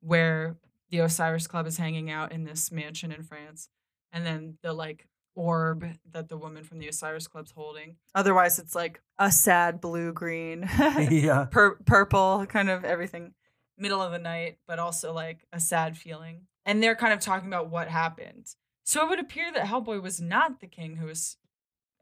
[0.00, 0.56] where
[0.90, 3.68] the Osiris Club is hanging out in this mansion in France,
[4.10, 7.96] and then the like orb that the woman from the Osiris Club's holding.
[8.14, 10.68] Otherwise, it's like a sad blue green,
[11.10, 11.46] yeah.
[11.50, 13.34] pur- purple, kind of everything,
[13.76, 16.46] middle of the night, but also like a sad feeling.
[16.66, 18.46] And they're kind of talking about what happened.
[18.88, 21.36] So it would appear that Hellboy was not the king who was,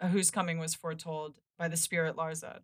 [0.00, 2.60] uh, whose coming was foretold by the spirit Larzad.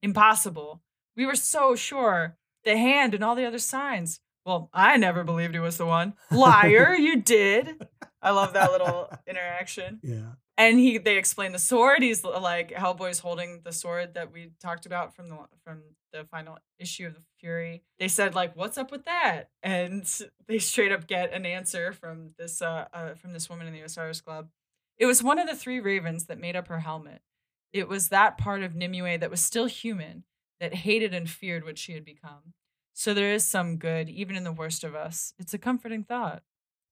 [0.00, 0.80] Impossible.
[1.14, 2.38] We were so sure.
[2.64, 4.20] The hand and all the other signs.
[4.46, 6.14] Well, I never believed he was the one.
[6.30, 7.86] Liar, you did.
[8.22, 10.00] I love that little interaction.
[10.02, 10.32] Yeah.
[10.56, 12.02] And he they explain the sword.
[12.02, 15.82] He's like Hellboy's holding the sword that we talked about from the from
[16.16, 17.82] the final issue of the Fury.
[17.98, 20.08] They said like, "What's up with that?" And
[20.48, 23.82] they straight up get an answer from this uh, uh from this woman in the
[23.82, 24.48] Osiris Club.
[24.98, 27.20] It was one of the three ravens that made up her helmet.
[27.72, 30.24] It was that part of Nimue that was still human,
[30.60, 32.54] that hated and feared what she had become.
[32.94, 35.34] So there is some good, even in the worst of us.
[35.38, 36.42] It's a comforting thought.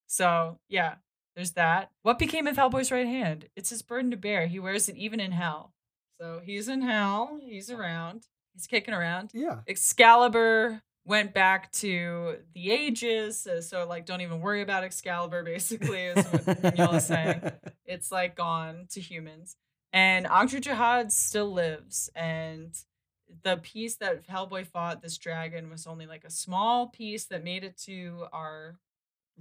[0.07, 0.97] So yeah,
[1.35, 1.91] there's that.
[2.03, 3.49] What became of Hellboy's right hand?
[3.57, 4.47] It's his burden to bear.
[4.47, 5.73] He wears it even in hell.
[6.21, 7.41] So he's in hell.
[7.43, 8.27] He's around.
[8.55, 9.31] He's kicking around.
[9.35, 9.61] Yeah.
[9.67, 13.47] Excalibur went back to the ages.
[13.47, 17.43] uh, So, like, don't even worry about Excalibur, basically, is what Mignola's saying.
[17.87, 19.57] It's like gone to humans.
[19.93, 22.09] And Ogdru Jihad still lives.
[22.17, 22.75] And
[23.43, 27.63] the piece that Hellboy fought, this dragon, was only like a small piece that made
[27.63, 28.79] it to our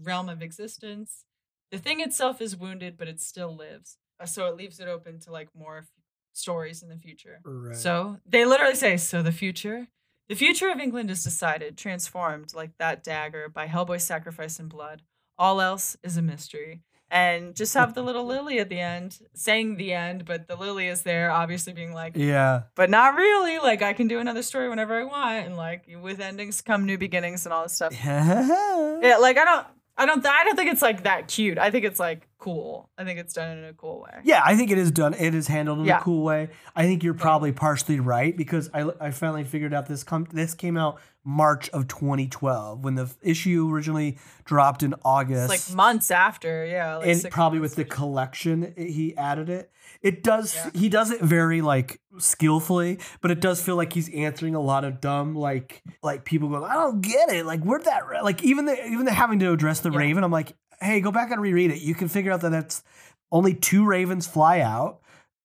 [0.02, 1.26] realm of existence.
[1.72, 3.98] The thing itself is wounded, but it still lives.
[4.20, 5.86] Uh, So it leaves it open to like more
[6.34, 7.40] stories in the future.
[7.44, 7.76] Right.
[7.76, 9.88] So they literally say, so the future,
[10.30, 15.04] the future of England is decided, transformed like that dagger by Hellboy's sacrifice and blood.
[15.38, 16.82] All else is a mystery.
[17.10, 20.88] And just have the little lily at the end, saying the end, but the lily
[20.88, 22.64] is there, obviously being like, yeah.
[22.76, 23.60] but not really.
[23.60, 26.98] Like I can do another story whenever I want, and like with endings come new
[26.98, 27.94] beginnings and all this stuff.
[28.04, 31.58] Yeah, like I don't, I don't, I don't think it's like that cute.
[31.60, 32.90] I think it's like cool.
[32.98, 34.20] I think it's done in a cool way.
[34.24, 35.14] Yeah, I think it is done.
[35.14, 36.00] It is handled in Yeah.
[36.00, 36.50] a cool way.
[36.76, 40.54] I think you're probably partially right because I, I finally figured out this com- this
[40.56, 45.54] came out March of 2012 when the issue originally dropped in August.
[45.54, 46.98] It's like months after, yeah.
[46.98, 49.72] Like and probably with the collection he added it.
[50.04, 50.70] It does Yeah.
[50.74, 54.84] he does it very like skillfully, but it does feel like he's answering a lot
[54.84, 57.46] of dumb like like people going, I don't get it.
[57.46, 59.98] Like where'd that ra-" like even the even the having to address the Yeah.
[60.00, 61.82] raven, I'm like, hey, go back and reread it.
[61.82, 62.84] You can figure out that that's
[63.32, 65.00] only two ravens fly out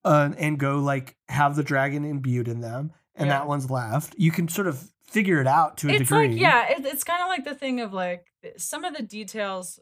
[0.05, 3.38] uh, and go like have the dragon imbued in them, and Yeah.
[3.38, 4.14] that one's left.
[4.18, 6.29] You can sort of figure it out to a it's degree.
[6.29, 9.79] like yeah, it, it's kind of like the thing of like some of the details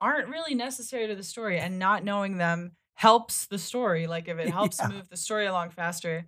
[0.00, 4.06] aren't really necessary to the story, and not knowing them helps the story.
[4.06, 4.88] Like if it helps Yeah.
[4.88, 6.26] move the story along faster,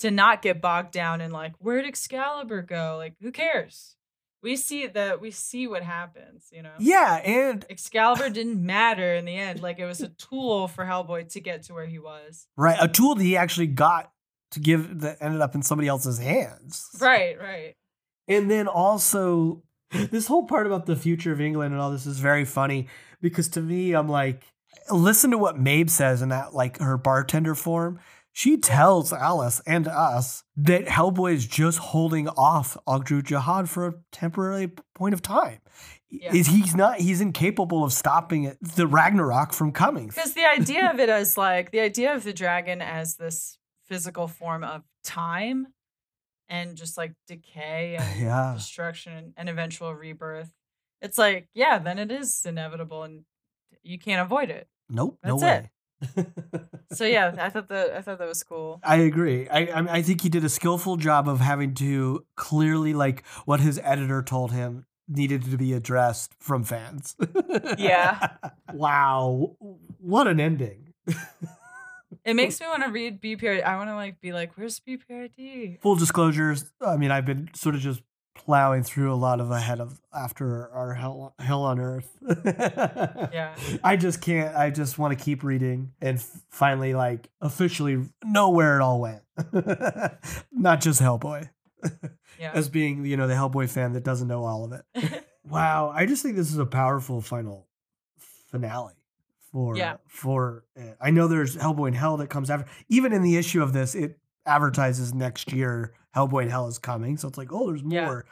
[0.00, 2.96] to not get bogged down in like where'd Excalibur go?
[2.98, 3.94] Like who cares?
[4.42, 6.48] We see that we see what happens.
[6.52, 6.74] You know.
[6.78, 9.62] Yeah, and Excalibur didn't matter in the end.
[9.62, 12.46] Like it was a tool for Hellboy to get to where he was.
[12.56, 14.10] right, a tool that he actually got
[14.52, 16.86] to give that ended up in somebody else's hands.
[17.00, 17.74] Right, right.
[18.28, 22.18] And then also, this whole part about the future of England and all this is
[22.20, 22.88] very funny
[23.20, 24.44] because to me, I'm like,
[24.90, 28.00] listen to what Mabe says in that, like her bartender form.
[28.32, 33.94] She tells Alice and us that Hellboy is just holding off Ogdru Jihad for a
[34.12, 35.60] temporary point of time.
[36.10, 36.34] Yeah.
[36.34, 40.08] Is he's not he's incapable of stopping it, the Ragnarok from coming.
[40.08, 44.28] Because the idea of it as like the idea of the dragon as this physical
[44.28, 45.68] form of time
[46.48, 48.52] and just like decay and Yeah.
[48.56, 50.50] destruction and eventual rebirth.
[51.02, 53.24] It's like, yeah, then it is inevitable and
[53.86, 54.68] you can't avoid it.
[54.88, 55.70] Nope, no That's way.
[56.92, 58.80] So yeah, I thought that I thought that was cool.
[58.84, 59.48] I agree.
[59.48, 63.60] I, I I think he did a skillful job of having to clearly like what
[63.60, 67.16] his editor told him needed to be addressed from fans.
[67.78, 68.28] Yeah.
[68.72, 69.56] wow.
[69.98, 70.94] What an ending.
[72.24, 73.62] It makes me want to read BPRD.
[73.64, 75.80] I want to like be like, where's BPRD?
[75.80, 76.72] Full disclosures.
[76.80, 78.02] I mean, I've been sort of just
[78.36, 82.08] plowing through a lot of ahead of after our hell hell on earth.
[83.32, 83.54] Yeah.
[83.82, 84.54] I just can't.
[84.56, 89.00] I just want to keep reading and f- finally like officially know where it all
[89.00, 89.22] went.
[90.52, 91.50] Not just Hellboy.
[92.38, 92.50] Yeah.
[92.52, 95.24] as being you know the Hellboy fan that doesn't know all of it.
[95.42, 97.66] wow, I just think this is a powerful final
[98.50, 98.92] finale
[99.52, 99.96] for Yeah.
[100.06, 100.96] for it.
[101.00, 102.66] I know there's Hellboy in Hell that comes after.
[102.90, 107.16] Even in the issue of this, it advertises next year Hellboy in Hell is coming,
[107.16, 108.06] so it's like oh, there's Yeah.
[108.06, 108.24] more.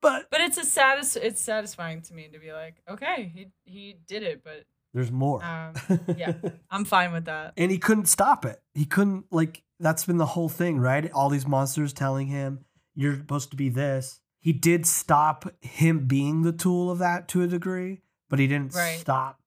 [0.00, 3.96] But but it's a satis- it's satisfying to me to be like, okay, he he
[4.06, 5.42] did it, but there's more.
[5.42, 5.74] um,
[6.16, 6.34] yeah.
[6.70, 7.54] I'm fine with that.
[7.56, 8.60] and he couldn't stop it.
[8.74, 11.10] He couldn't like that's been the whole thing, right?
[11.12, 14.20] All these monsters telling him you're supposed to be this.
[14.40, 18.74] He did stop him being the tool of that to a degree, but he didn't
[18.74, 18.98] Right.
[19.00, 19.40] stop.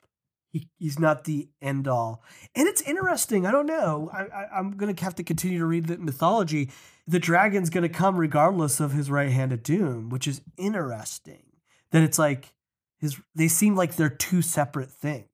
[0.51, 2.23] He, he's not the end all.
[2.55, 3.45] And it's interesting.
[3.45, 4.09] I don't know.
[4.11, 6.71] I, I, I'm going to have to continue to read the mythology.
[7.07, 11.43] The dragon's going to come regardless of his right hand of doom, which is interesting.
[11.91, 12.53] That it's like
[12.97, 13.17] his.
[13.33, 15.27] They seem like they're two separate things.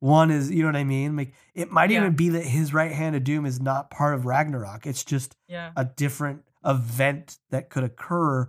[0.00, 1.14] One is, you know what I mean?
[1.16, 2.00] Like it might Yeah.
[2.00, 4.86] even be that his right hand of doom is not part of Ragnarok.
[4.86, 5.72] It's just Yeah.
[5.76, 8.48] a different event that could occur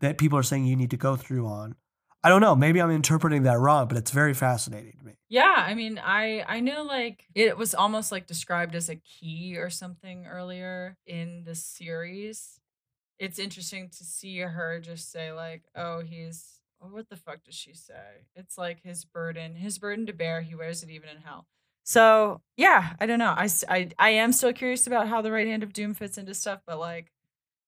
[0.00, 1.76] that people are saying you need to go through on.
[2.24, 2.54] I don't know.
[2.54, 5.12] Maybe I'm interpreting that wrong, but it's very fascinating to me.
[5.28, 9.56] Yeah, I mean, I I know like it was almost like described as a key
[9.56, 12.60] or something earlier in the series.
[13.18, 17.54] It's interesting to see her just say like, "Oh, he's oh, what the fuck does
[17.54, 20.42] she say?" It's like his burden, his burden to bear.
[20.42, 21.46] He wears it even in hell.
[21.84, 23.34] So yeah, I don't know.
[23.36, 26.34] I I I am still curious about how the right hand of doom fits into
[26.34, 27.10] stuff, but like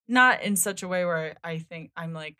[0.07, 2.37] not in such a way where I think I'm like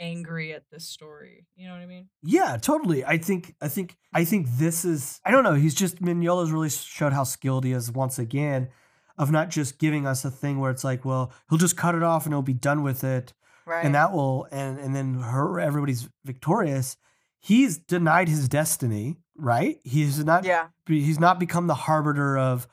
[0.00, 1.46] angry at this story.
[1.56, 2.08] You know what I mean?
[2.22, 3.04] Yeah, totally.
[3.04, 6.70] I think I think I think this is I don't know, he's just Mignola's really
[6.70, 8.68] showed how skilled he is once again
[9.16, 12.02] of not just giving us a thing where it's like, well, he'll just cut it
[12.02, 13.32] off and he'll be done with it.
[13.66, 13.84] Right.
[13.84, 16.96] and that will and and then her everybody's victorious
[17.38, 20.68] he's denied his destiny right he's not yeah.
[20.86, 22.66] he's not become the harbinger of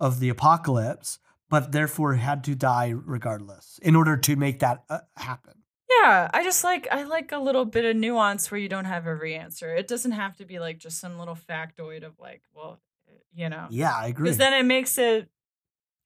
[0.00, 4.98] of the apocalypse but therefore had to die regardless in order to make that uh,
[5.16, 5.54] happen
[5.98, 9.06] Yeah, I just like I like a little bit of nuance where you don't have
[9.06, 9.74] every answer.
[9.74, 13.48] It doesn't have to be like just some little factoid of like, well, eh, you
[13.48, 15.28] know, yeah i agree because then it makes it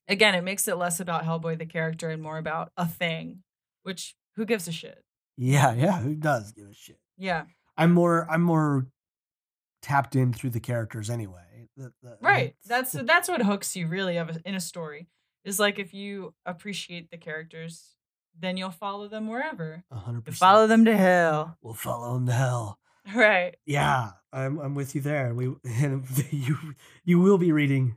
[0.06, 3.42] Again, it makes it less about Hellboy the character and more about a thing,
[3.84, 5.02] which who gives a shit?
[5.38, 5.98] Yeah, yeah.
[5.98, 6.98] Who does give a shit?
[7.16, 7.44] Yeah.
[7.78, 8.86] I'm more I'm more
[9.80, 11.68] tapped in through the characters anyway.
[11.76, 12.48] The- the- Right.
[12.48, 15.08] it's- That's that's what hooks you really of a, in a story.
[15.44, 17.94] Is like if you appreciate the characters,
[18.38, 19.84] then you'll follow them wherever.
[19.90, 20.38] a hundred You percent.
[20.38, 21.56] follow them to hell.
[21.62, 22.78] We'll follow him to hell.
[23.14, 23.54] Right.
[23.66, 25.34] Yeah, I'm I'm with you there.
[25.34, 26.56] We and you
[27.04, 27.96] you will be reading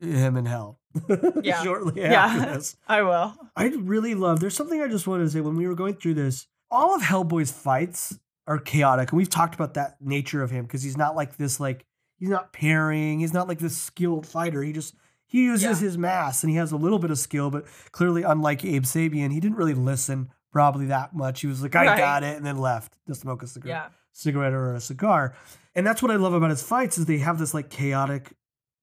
[0.00, 0.78] him in hell.
[1.42, 1.62] Yeah.
[1.62, 2.54] shortly Yeah.
[2.54, 2.76] this.
[2.88, 3.34] I will.
[3.54, 4.40] I really love.
[4.40, 6.46] There's something I just wanted to say when we were going through this.
[6.70, 10.82] All of Hellboy's fights are chaotic, and we've talked about that nature of him because
[10.82, 11.60] he's not like this.
[11.60, 11.84] Like
[12.18, 13.20] he's not parrying.
[13.20, 14.62] He's not like this skilled fighter.
[14.62, 14.94] He just
[15.26, 15.86] he uses Yeah.
[15.86, 19.32] his mass, and he has a little bit of skill, but clearly, unlike Abe Sapien,
[19.32, 21.40] he didn't really listen probably that much.
[21.42, 21.98] He was like, "I Right.
[21.98, 23.88] got it," and then left to smoke a cigarette Yeah.
[24.12, 25.34] cigarette or a cigar.
[25.74, 28.32] And that's what I love about his fights is they have this like chaotic,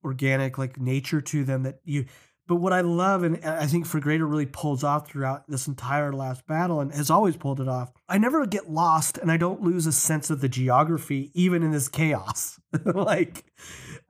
[0.04, 2.04] organic like nature to them that you.
[2.46, 6.46] But what I love and I think Fegredo really pulls off throughout this entire last
[6.46, 7.90] battle and has always pulled it off.
[8.06, 11.70] I never get lost and I don't lose a sense of the geography even in
[11.70, 12.60] this chaos.
[12.84, 13.44] like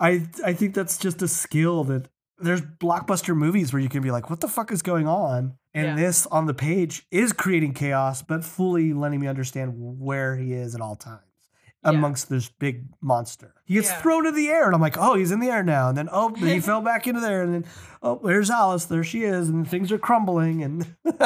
[0.01, 2.09] I I think that's just a skill that
[2.39, 5.55] there's blockbuster movies where you can be like, what the fuck is going on?
[5.72, 5.95] And Yeah.
[5.97, 10.74] this on the page is creating chaos, but fully letting me understand where he is
[10.74, 11.20] at all times
[11.85, 11.91] Yeah.
[11.91, 13.55] amongst this big monster.
[13.64, 14.01] He gets Yeah.
[14.01, 15.89] thrown in the air, and I'm like, oh, he's in the air now.
[15.89, 17.43] And then, oh, he fell back into there.
[17.43, 17.64] And then,
[18.03, 18.85] oh, there's Alice.
[18.87, 19.49] There she is.
[19.49, 20.62] And things are crumbling.
[20.62, 20.97] And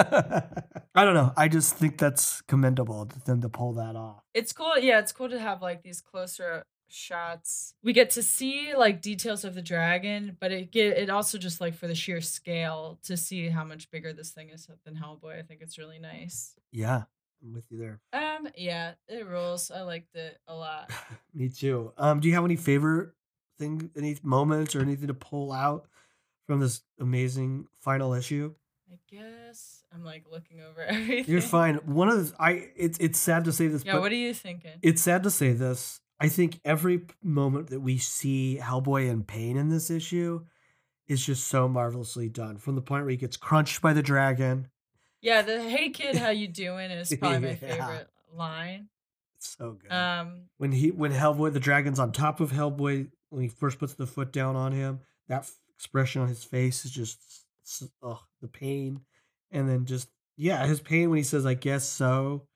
[0.95, 1.33] I don't know.
[1.37, 4.23] I just think that's commendable to them to pull that off.
[4.35, 4.79] It's cool.
[4.79, 7.75] Yeah, it's cool to have like these closer shots.
[7.83, 11.61] We get to see like details of the dragon, but it get it also just
[11.61, 15.39] like for the sheer scale to see how much bigger this thing is than Hellboy.
[15.39, 16.55] I think it's really nice.
[16.73, 17.03] Yeah,
[17.43, 18.01] I'm with you there.
[18.13, 19.71] Um, yeah, it rules.
[19.71, 20.91] I liked it a lot.
[21.35, 21.93] Me too.
[21.97, 23.11] Um, do you have any favorite
[23.59, 25.87] thing, any moments or anything to pull out
[26.47, 28.55] from this amazing final issue?
[28.91, 31.25] I guess I'm like looking over everything.
[31.31, 31.75] You're fine.
[31.85, 34.33] One of the, I it's it's sad to say this, Yeah, but what are you
[34.33, 34.73] thinking?
[34.83, 36.01] it's sad to say this.
[36.21, 40.45] I think every moment that we see Hellboy in pain in this issue
[41.07, 42.57] is just so marvelously done.
[42.59, 44.69] From the point where he gets crunched by the dragon,
[45.21, 47.55] Yeah, the "Hey kid, how you doing?" is probably my Yeah.
[47.57, 48.89] favorite line.
[49.37, 49.93] it's so good.
[49.93, 53.95] Um, when he when Hellboy the dragon's on top of Hellboy when he first puts
[53.95, 57.21] the foot down on him, that f- expression on his face is just
[58.03, 59.01] oh the pain,
[59.53, 62.47] and then just yeah his pain when he says I guess so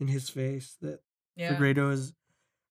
[0.00, 1.00] in his face that
[1.34, 2.12] yeah, Fegredo is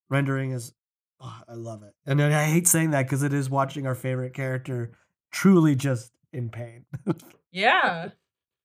[0.08, 0.72] rendering is
[1.20, 1.94] oh, I love it.
[2.06, 4.92] And I hate saying that because it is watching our favorite character
[5.32, 6.84] truly just in pain.
[7.52, 8.10] yeah,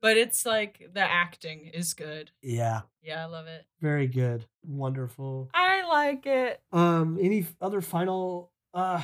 [0.01, 2.31] but it's like the acting is good.
[2.41, 3.65] yeah, Yeah, I love it.
[3.81, 5.49] very good, wonderful.
[5.53, 6.61] I like it.
[6.71, 8.51] Um, any other final?
[8.73, 9.03] Uh,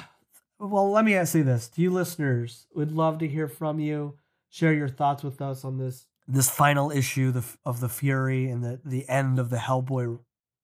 [0.60, 4.18] well, let me ask you this: To you listeners, would love to hear from you.
[4.50, 8.64] Share your thoughts with us on this this final issue the, of the Fury and
[8.64, 10.20] the the end of the Hellboy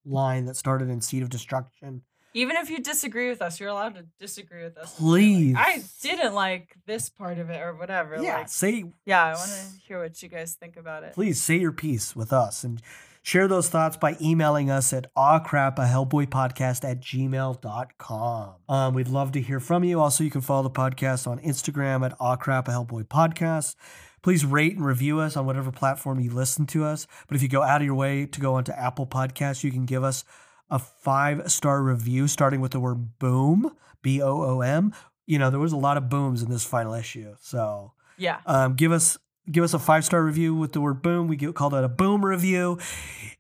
[0.05, 2.01] line that started in Seed of Destruction.
[2.35, 4.95] Even if you disagree with us, you're allowed to disagree with us.
[4.97, 5.55] Please.
[5.55, 8.17] I didn't like this part of it or whatever.
[8.21, 11.13] Yeah, Like, say yeah, I want to hear what you guys think about it.
[11.13, 12.81] please say your piece with us and
[13.21, 19.07] share those thoughts by emailing us at awcrap a hellboy podcast at gmail.com um, we'd
[19.07, 22.67] love to hear from you also you can follow the podcast on instagram at awcrap
[22.67, 23.75] a hellboy podcast
[24.23, 27.47] please rate and review us on whatever platform you listen to us but if you
[27.49, 30.23] go out of your way to go onto apple podcasts you can give us
[30.71, 33.69] a five star review starting with the word boom
[34.01, 34.91] b-o-o-m
[35.25, 38.39] you know there was a lot of booms in this final issue so Yeah.
[38.45, 39.17] um, give us
[39.51, 41.27] give us a five star review with the word boom.
[41.27, 42.79] We get, call that a boom review,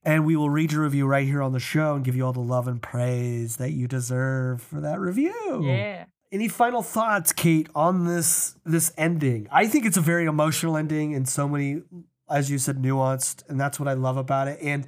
[0.03, 2.33] and we will read your review right here on the show and give you all
[2.33, 5.61] the love and praise that you deserve for that review.
[5.63, 6.03] Yeah.
[6.33, 9.47] Any final thoughts, Kate, on this this ending?
[9.51, 11.83] I think it's a very emotional ending and so many,
[12.27, 14.57] as you said, nuanced, and that's what I love about it.
[14.59, 14.87] And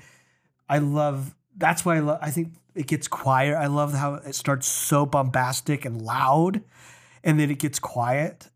[0.67, 2.17] I love that's why I love.
[2.19, 3.55] I think it gets quiet.
[3.55, 6.63] I love how it starts so bombastic and loud,
[7.23, 8.49] and then it gets quiet.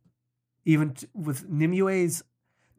[0.66, 2.24] Even t- with Nimue's,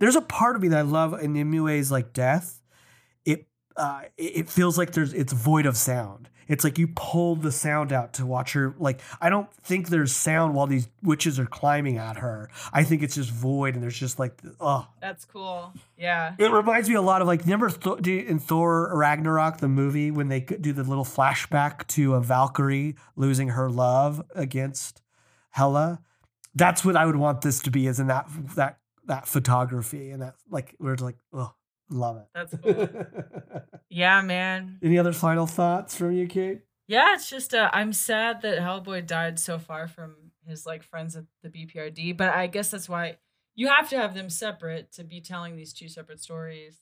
[0.00, 2.60] there's a part of me that I love in Nimue's like death.
[3.24, 3.46] It
[3.76, 6.28] uh, it it feels like there's it's void of sound.
[6.50, 8.74] It's like you pulled the sound out to watch her.
[8.76, 12.50] Like I don't think there's sound while these witches are climbing at her.
[12.72, 14.88] I think it's just void, and there's just like oh.
[15.00, 15.72] That's cool.
[15.96, 16.34] Yeah.
[16.38, 20.26] It reminds me a lot of like remember Th- in Thor Ragnarok the movie when
[20.26, 25.02] they do the little flashback to a Valkyrie losing her love against
[25.50, 26.00] Hela.
[26.56, 28.26] That's what I would want this to be is in that
[28.56, 31.52] that that photography and that like where it's like oh
[31.90, 32.26] love it.
[32.34, 32.88] That's cool.
[33.90, 34.78] yeah, man.
[34.82, 36.62] Any other final thoughts from you, Kate?
[36.86, 40.16] Yeah, it's just uh, I'm sad that Hellboy died so far from
[40.46, 43.16] his like friends at the BPRD, but I guess that's why
[43.54, 46.78] you have to have them separate to be telling these two separate stories.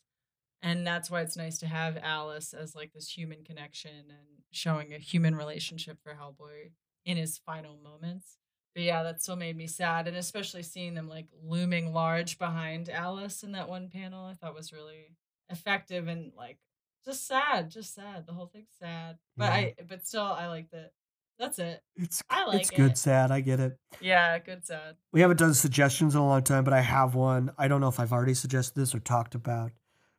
[0.63, 4.93] And that's why it's nice to have Alice as like this human connection and showing
[4.93, 6.71] a human relationship for Hellboy
[7.05, 8.39] in his final moments.
[8.75, 10.07] But yeah, that still made me sad.
[10.07, 14.55] And especially seeing them like looming large behind Alice in that one panel, I thought
[14.55, 15.17] was really
[15.51, 16.59] effective and like
[17.05, 18.27] just sad, just sad.
[18.27, 19.19] The whole thing's sad.
[19.37, 19.55] But Yeah.
[19.55, 20.93] I but still I liked it.
[21.39, 21.81] That's it.
[21.97, 23.31] It's I like it's good sad.
[23.31, 23.79] I get it.
[24.01, 24.97] Yeah, good sad.
[25.13, 27.53] We haven't done suggestions in a long time, but I have one.
[27.57, 29.71] I don't know if I've already suggested this or talked about,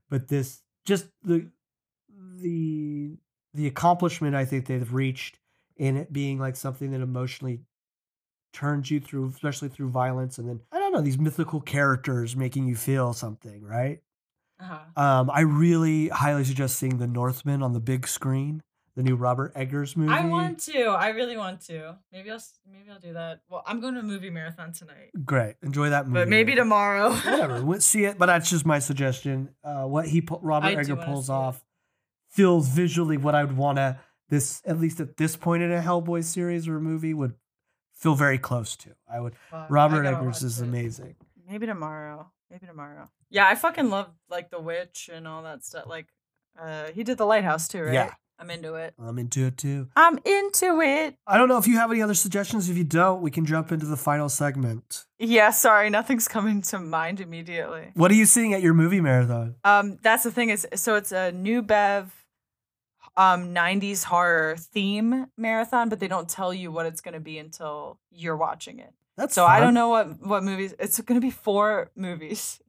[0.09, 1.49] but this just the
[2.37, 3.17] the
[3.53, 5.39] the accomplishment I think they've reached
[5.75, 7.59] in it being like something that emotionally
[8.53, 12.67] turns you through, especially through violence, and then I don't know these mythical characters making
[12.67, 14.01] you feel something, right?
[14.59, 15.01] Uh-huh.
[15.01, 18.61] Um, I really highly suggest seeing The Northman on the big screen,
[18.95, 20.11] the new Robert Eggers movie.
[20.11, 20.87] I want to.
[20.87, 21.97] I really want to.
[22.11, 23.41] Maybe I'll maybe I'll do that.
[23.49, 25.11] Well, I'm going to a movie marathon tonight.
[25.23, 26.19] Great, enjoy that movie.
[26.19, 27.11] But maybe tomorrow.
[27.13, 27.63] whatever.
[27.63, 29.49] We'll see it, but that's just my suggestion.
[29.63, 31.35] Uh, what he Robert I Egger pulls see it.
[31.35, 31.63] off
[32.29, 33.97] feels visually what I would want to
[34.29, 37.33] this at least at this point in a Hellboy series or a movie would
[37.99, 38.89] feel very close to.
[39.11, 39.35] I would.
[39.51, 40.63] Fuck, Robert gotta Eggers is it.
[40.63, 41.15] amazing.
[41.47, 42.31] Maybe tomorrow.
[42.49, 43.09] Maybe tomorrow.
[43.29, 45.85] Yeah, I fucking love like The Witch and all that stuff.
[45.87, 46.07] Like,
[46.59, 47.93] uh, he did The Lighthouse too, right?
[47.93, 48.13] Yeah.
[48.41, 48.93] I'm into it.
[48.97, 49.89] I'm into it too.
[49.97, 51.15] I'm into it.
[51.27, 52.69] I don't know if you have any other suggestions.
[52.69, 55.03] If you don't, we can jump into the final segment.
[55.19, 57.91] Yeah, sorry, nothing's coming to mind immediately.
[57.95, 59.55] What are you seeing at your movie marathon?
[59.65, 62.13] Um, that's the thing is, so it's a new Bev,
[63.19, 67.37] um, '90s horror theme marathon, but they don't tell you what it's going to be
[67.37, 68.93] until you're watching it.
[69.17, 70.73] That's So I don't know what what movies.
[70.79, 72.61] It's going to be four movies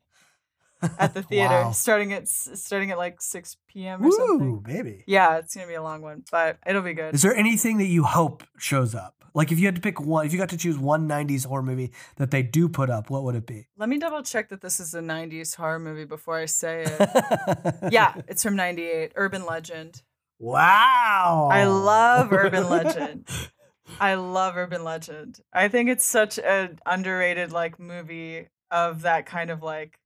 [0.98, 1.70] at the theater, Wow.
[1.72, 4.04] starting at starting at like 6 p.m.
[4.04, 4.52] or something.
[4.52, 5.04] Woo, baby.
[5.06, 7.14] Yeah, it's gonna be a long one, but it'll be good.
[7.14, 9.14] Is there anything that you hope shows up?
[9.32, 11.62] Like if you had to pick one, if you got to choose one 90s horror
[11.62, 13.68] movie that they do put up, what would it be?
[13.78, 17.92] Let me double check that this is a '90s horror movie before I say it.
[17.92, 19.12] yeah, it's from '98.
[19.14, 20.02] Urban Legend.
[20.40, 21.50] Wow.
[21.52, 23.28] I love Urban Legend.
[24.00, 25.38] I love Urban Legend.
[25.52, 29.98] I think it's such an underrated like movie of that kind of like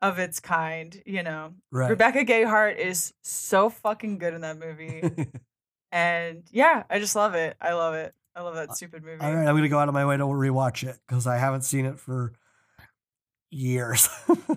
[0.00, 1.52] of its kind, you know.
[1.70, 1.90] Right.
[1.90, 5.02] Rebecca Gayheart is so fucking good in that movie.
[5.92, 7.54] and yeah, I just love it.
[7.60, 8.14] I love it.
[8.34, 9.20] I love that stupid movie.
[9.20, 11.36] All right, I'm going to go out of my way to rewatch it because I
[11.36, 12.32] haven't seen it for
[13.50, 14.08] years.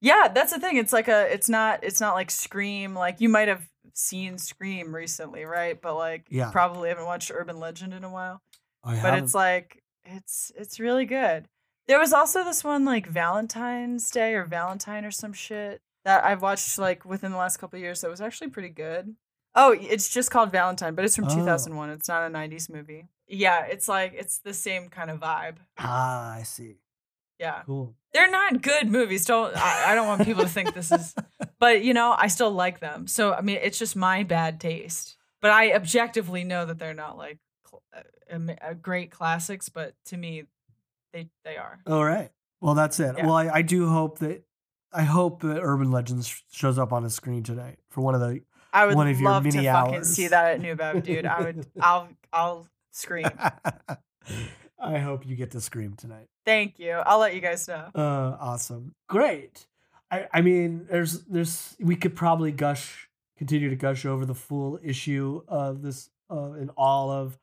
[0.00, 0.76] Yeah, that's the thing.
[0.78, 2.94] It's like a it's not it's not like Scream.
[2.94, 5.80] Like you might have seen Scream recently, right?
[5.80, 6.46] But like Yeah.
[6.46, 8.42] you probably haven't watched Urban Legend in a while.
[8.84, 11.48] I but haven't- it's like it's it's really good.
[11.86, 16.42] There was also this one like Valentine's Day or Valentine or some shit that I've
[16.42, 19.16] watched like within the last couple of years that was actually pretty good.
[19.54, 21.34] Oh, it's just called Valentine, but it's from Oh.
[21.34, 21.90] 2001.
[21.90, 23.08] It's not a 90s movie.
[23.26, 25.56] Yeah, it's like it's the same kind of vibe.
[25.78, 26.76] ah, I see.
[27.40, 27.62] Yeah.
[27.64, 27.94] Cool.
[28.12, 29.24] They're not good movies.
[29.24, 31.14] Don't I, I don't want people to think this is
[31.58, 33.06] but you know, I still like them.
[33.06, 35.16] So I mean, it's just my bad taste.
[35.40, 37.38] But I objectively know that they're not like
[37.94, 40.44] uh, uh, great classics, but to me
[41.14, 41.80] they they are.
[41.86, 42.30] All right.
[42.60, 43.14] Well, that's it.
[43.16, 43.24] Yeah.
[43.24, 44.44] Well, I, I do hope that
[44.92, 48.40] I hope that Urban Legends shows up on the screen tonight for one of the.
[48.72, 50.14] I would One of your love to mini fucking hours.
[50.14, 51.26] see that at New Bev, dude.
[51.26, 53.26] I would I'll I'll scream.
[54.80, 56.28] I hope you get to scream tonight.
[56.44, 56.92] Thank you.
[56.92, 57.88] I'll let you guys know.
[57.94, 58.94] Uh, awesome.
[59.08, 59.66] Great.
[60.10, 64.78] I, I mean, there's, there's, we could probably gush, continue to gush over the full
[64.82, 67.38] issue of this, uh, and all of,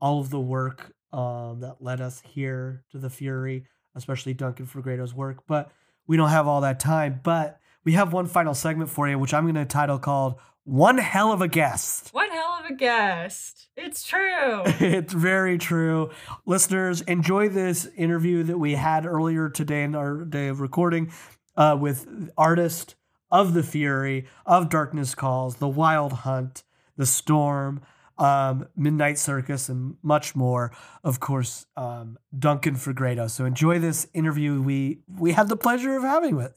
[0.00, 5.14] all of the work, um, that led us here to the Fury, especially Duncan Fegredo's
[5.14, 5.70] work, but
[6.06, 7.20] we don't have all that time.
[7.22, 10.98] But we have one final segment for you, which I'm going to title called "One
[10.98, 12.27] Hell of a Guest." One
[12.68, 13.68] a guest.
[13.76, 14.62] It's true.
[14.64, 16.10] it's very true.
[16.46, 21.12] Listeners, enjoy this interview that we had earlier today in our day of recording
[21.56, 22.94] uh, with artist
[23.30, 26.62] of the Fury, of Darkness Calls, The Wild Hunt,
[26.96, 27.82] The Storm,
[28.18, 30.72] um, Midnight Circus, and much more.
[31.04, 33.30] Of course, um, Duncan Fegredo.
[33.30, 36.52] So enjoy this interview we we had the pleasure of having with.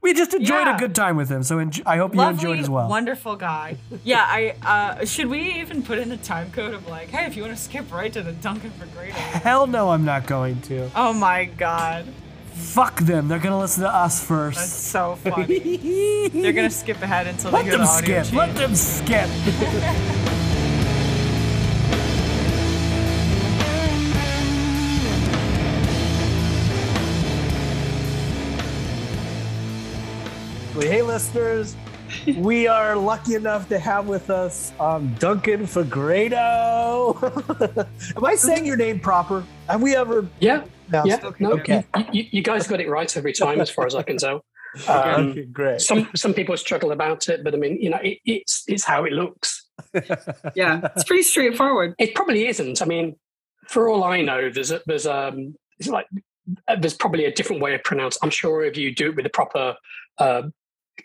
[0.00, 0.76] We just enjoyed Yeah.
[0.76, 1.42] a good time with him.
[1.42, 2.88] So enj- I hope you enjoyed as well.
[2.88, 3.76] Wonderful guy.
[4.04, 7.36] Yeah, I uh should we even put in a time code of like, hey, if
[7.36, 10.90] you want to skip right to the Duncan Fegredo Hell no, I'm not going to.
[10.94, 12.06] Oh my god.
[12.54, 13.26] Fuck them.
[13.28, 14.58] They're gonna listen to us first.
[14.58, 16.28] That's so funny.
[16.32, 18.36] They're gonna skip ahead until they Let hear them the audio skip.
[18.36, 20.40] Let them skip.
[30.94, 31.74] Hey, listeners.
[32.36, 37.16] We are lucky enough to have with us um, Duncan Fegredo.
[38.16, 39.44] Am I saying your name proper?
[39.68, 40.28] Have we ever?
[40.38, 41.84] Yeah, Yeah, no, okay.
[42.12, 44.44] You, you, guys got it right every time, as far as I can tell.
[44.88, 45.80] Um, okay, great.
[45.80, 49.04] Some some people struggle about it, but I mean, you know, it, it's it's how
[49.04, 49.68] it looks.
[50.54, 51.94] yeah, it's pretty straightforward.
[51.98, 52.80] It probably isn't.
[52.82, 53.16] I mean,
[53.68, 56.06] for all I know, there's a, there's um it's like
[56.68, 58.20] uh, there's probably a different way of pronouncing.
[58.22, 59.76] I'm sure if you do it with the proper
[60.18, 60.42] uh,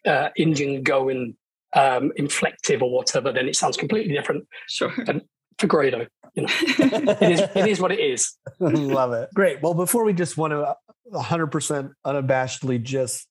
[0.05, 1.35] uh, Indian going
[1.73, 4.47] um, inflective or whatever, then it sounds completely different.
[4.67, 4.93] Sure.
[5.07, 5.21] And
[5.57, 8.35] Fegredo, you know, it is it is what it is.
[8.59, 9.29] Love it.
[9.33, 9.61] Great.
[9.61, 10.75] Well, before we just want to
[11.11, 13.27] 100% unabashedly just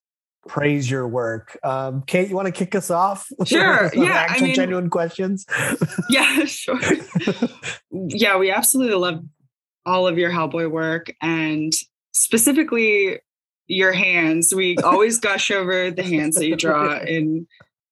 [0.46, 1.58] praise your work.
[1.62, 3.28] Um, Kate, you want to kick us off?
[3.46, 3.90] Sure.
[3.94, 4.10] yeah.
[4.12, 5.46] Actual I mean, genuine questions.
[6.10, 6.80] yeah, sure.
[7.90, 9.24] yeah, we absolutely love
[9.86, 11.72] all of your Hellboy work and
[12.12, 13.20] specifically
[13.68, 14.52] your hands.
[14.54, 17.46] We always gush over the hands that you draw in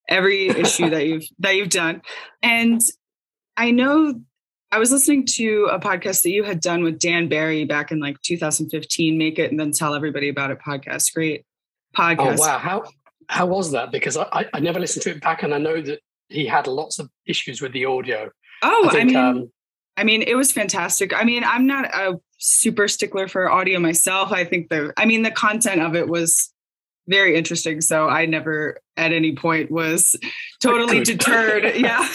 [0.09, 2.01] every issue that you've that you've done.
[2.41, 2.81] And
[3.55, 4.19] I know
[4.71, 7.99] I was listening to a podcast that you had done with Dan Berry back in
[7.99, 11.13] like 2015, Make It and Then Tell Everybody About It podcast.
[11.13, 11.45] Great
[11.95, 12.39] podcast.
[12.39, 12.57] Oh wow.
[12.57, 12.83] How
[13.29, 13.91] how was that?
[13.91, 15.99] Because I, I never listened to it back and I know that
[16.29, 18.29] he had lots of issues with the audio.
[18.63, 19.51] Oh, I, think, I mean um,
[19.97, 21.13] I mean, it was fantastic.
[21.13, 24.31] I mean, I'm not a super stickler for audio myself.
[24.31, 26.53] I think the, I mean, the content of it was
[27.07, 27.81] very interesting.
[27.81, 30.15] So I never at any point was
[30.61, 31.75] totally deterred.
[31.75, 32.07] yeah.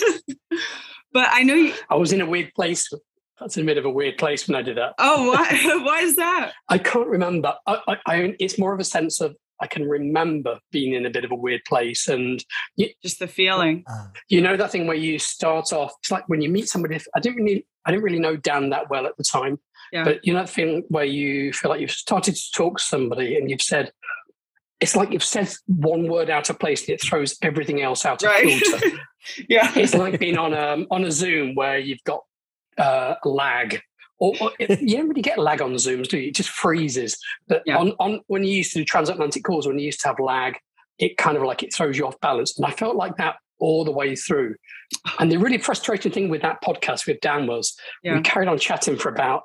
[1.12, 1.74] but I know you.
[1.90, 2.88] I was in a weird place.
[3.40, 4.94] That's a bit of a weird place when I did that.
[4.98, 5.80] Oh, why?
[5.84, 6.52] why is that?
[6.68, 7.54] I can't remember.
[7.66, 11.10] I, I, I, it's more of a sense of I can remember being in a
[11.10, 12.44] bit of a weird place and
[12.76, 13.84] you, just the feeling.
[13.90, 14.06] Uh.
[14.28, 15.92] You know that thing where you start off.
[16.00, 17.00] It's like when you meet somebody.
[17.14, 19.58] I didn't really, I didn't really know Dan that well at the time,
[19.92, 20.04] yeah.
[20.04, 23.36] but you know that feeling where you feel like you've started to talk to somebody
[23.36, 23.92] and you've said,
[24.80, 28.22] it's like you've said one word out of place and it throws everything else out
[28.22, 28.60] of right.
[28.60, 28.98] filter.
[29.48, 32.22] yeah, it's like being on a on a Zoom where you've got
[32.78, 33.80] uh, lag
[34.22, 36.28] or, or you don't really get lag on Zooms, do you?
[36.28, 37.18] It just freezes.
[37.48, 37.76] But yeah.
[37.76, 40.58] on, on when you used to do transatlantic calls, when you used to have lag,
[40.98, 42.56] it kind of like it throws you off balance.
[42.56, 44.54] And I felt like that all the way through.
[45.18, 48.16] And the really frustrating thing with that podcast with Dan was yeah.
[48.16, 49.42] we carried on chatting for about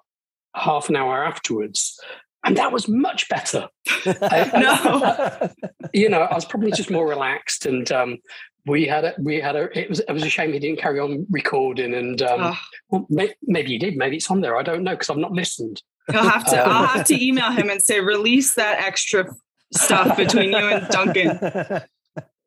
[0.58, 2.00] half an hour afterwards.
[2.44, 3.68] And that was much better.
[4.06, 5.50] no.
[5.94, 8.20] you know, I was probably just more relaxed and um,
[8.68, 11.00] we had a we had a it was it was a shame he didn't carry
[11.00, 12.60] on recording and um, oh.
[12.90, 15.32] well, may, maybe he did maybe it's on there i don't know because i've not
[15.32, 19.26] listened i'll have to um, i'll have to email him and say release that extra
[19.74, 21.38] stuff between you and duncan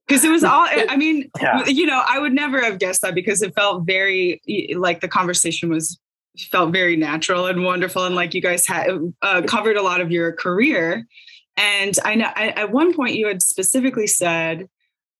[0.06, 1.64] because it was all i mean yeah.
[1.66, 4.40] you know i would never have guessed that because it felt very
[4.76, 5.98] like the conversation was
[6.50, 8.88] felt very natural and wonderful and like you guys had
[9.22, 11.06] uh, covered a lot of your career
[11.56, 14.68] and i know at one point you had specifically said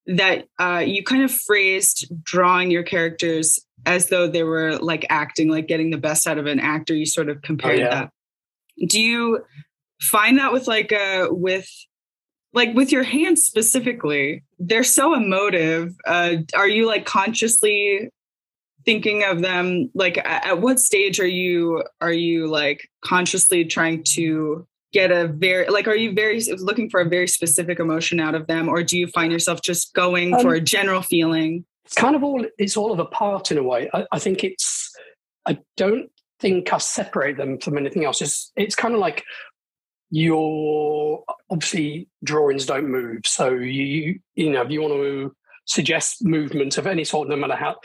[0.07, 5.49] that uh, you kind of phrased drawing your characters as though they were like acting,
[5.49, 6.95] like getting the best out of an actor.
[6.95, 7.91] You sort of oh, compared oh, yeah.
[7.91, 8.11] that.
[8.89, 9.45] Do you
[10.01, 11.69] find that with like uh with
[12.53, 14.43] like with your hands specifically?
[14.59, 15.95] They're so emotive.
[16.07, 18.11] Uh, are you like consciously
[18.85, 19.91] thinking of them?
[19.95, 25.69] Like at what stage are you are you like consciously trying to get a very
[25.69, 28.99] like are you very looking for a very specific emotion out of them or do
[28.99, 31.65] you find yourself just going um, for a general feeling?
[31.91, 33.91] it's kind of all it's all of a part in a way.
[33.93, 34.93] I, I, think it's
[35.45, 36.09] i don't
[36.39, 38.23] think i separate them from anything else.
[38.23, 39.25] It's it's kind of like
[40.11, 43.23] your obviously drawings don't move.
[43.27, 45.35] So you you know if you want to
[45.67, 47.77] suggest movement of any sort no matter how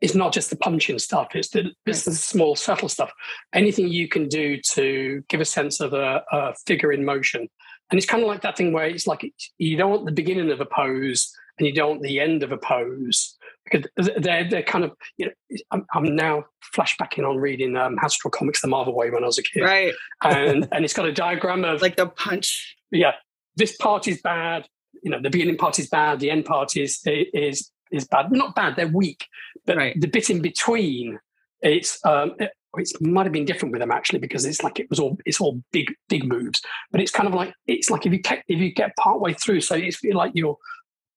[0.00, 3.12] it's not just the punching stuff it's the it's the small subtle stuff.
[3.52, 7.48] Anything you can do to give a sense of a, a figure in motion.
[7.90, 10.50] And it's kind of like that thing where it's like you don't want the beginning
[10.50, 13.36] of a pose and you don't want the end of a pose.
[13.64, 16.44] Because they're they're kind of you know I'm, I'm now
[16.74, 19.62] flashbacking on reading um, Hasbro comics the Marvel way when I was a kid.
[19.62, 19.92] Right.
[20.22, 22.76] And and it's got a diagram of like the punch.
[22.90, 23.12] Yeah
[23.56, 24.66] this part is bad
[25.02, 28.32] you know the beginning part is bad the end part is is is bad.
[28.32, 29.26] Not bad, they're weak.
[29.66, 30.00] But right.
[30.00, 31.18] the bit in between,
[31.62, 34.88] it's um, it, it might have been different with them actually because it's like it
[34.90, 36.60] was all it's all big big moves.
[36.90, 39.34] But it's kind of like it's like if you get if you get part way
[39.34, 40.56] through, so it's feel like you're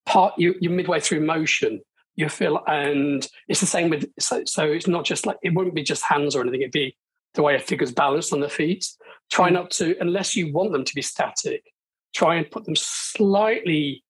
[0.06, 1.82] part you, you're midway through motion.
[2.16, 5.76] You feel and it's the same with so so it's not just like it wouldn't
[5.76, 6.62] be just hands or anything.
[6.62, 6.96] It'd be
[7.34, 8.88] the way a figure's balanced on the feet.
[9.32, 9.54] Try mm.
[9.54, 11.64] not to unless you want them to be static.
[12.16, 14.04] Try and put them slightly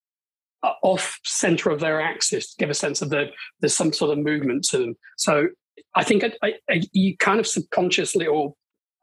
[0.81, 3.27] off center of their axis to give a sense of the
[3.59, 4.95] there's some sort of movement to them.
[5.17, 5.47] So
[5.95, 8.53] I think I, I, I, you kind of subconsciously, or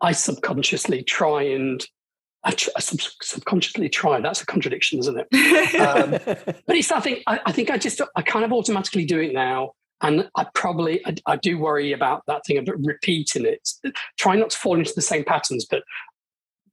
[0.01, 1.85] I subconsciously try and
[2.43, 4.21] I, tr- sub- subconsciously try.
[4.21, 5.75] That's a contradiction, isn't it?
[5.81, 6.11] um,
[6.67, 9.73] but it's I think I, think I just I kind of automatically do it now.
[10.03, 13.69] And I probably I, I do worry about that thing of repeating it.
[14.19, 15.83] Try not to fall into the same patterns, but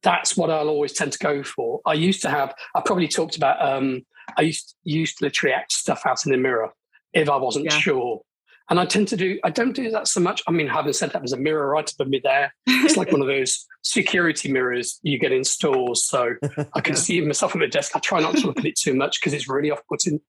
[0.02, 1.80] that's what I'll always tend to go for.
[1.84, 4.02] I used to have, I probably talked about, um,
[4.36, 6.72] I used, used to literally act stuff out in the mirror
[7.12, 7.78] if I wasn't yeah.
[7.78, 8.22] sure.
[8.70, 10.42] And I tend to do, I don't do that so much.
[10.46, 12.52] I mean, having said that, there's a mirror right above me there.
[12.66, 16.04] It's like one of those security mirrors you get in stores.
[16.04, 16.34] So
[16.74, 17.92] I can see myself on the desk.
[17.94, 20.20] I try not to look at it too much because it's really off putting.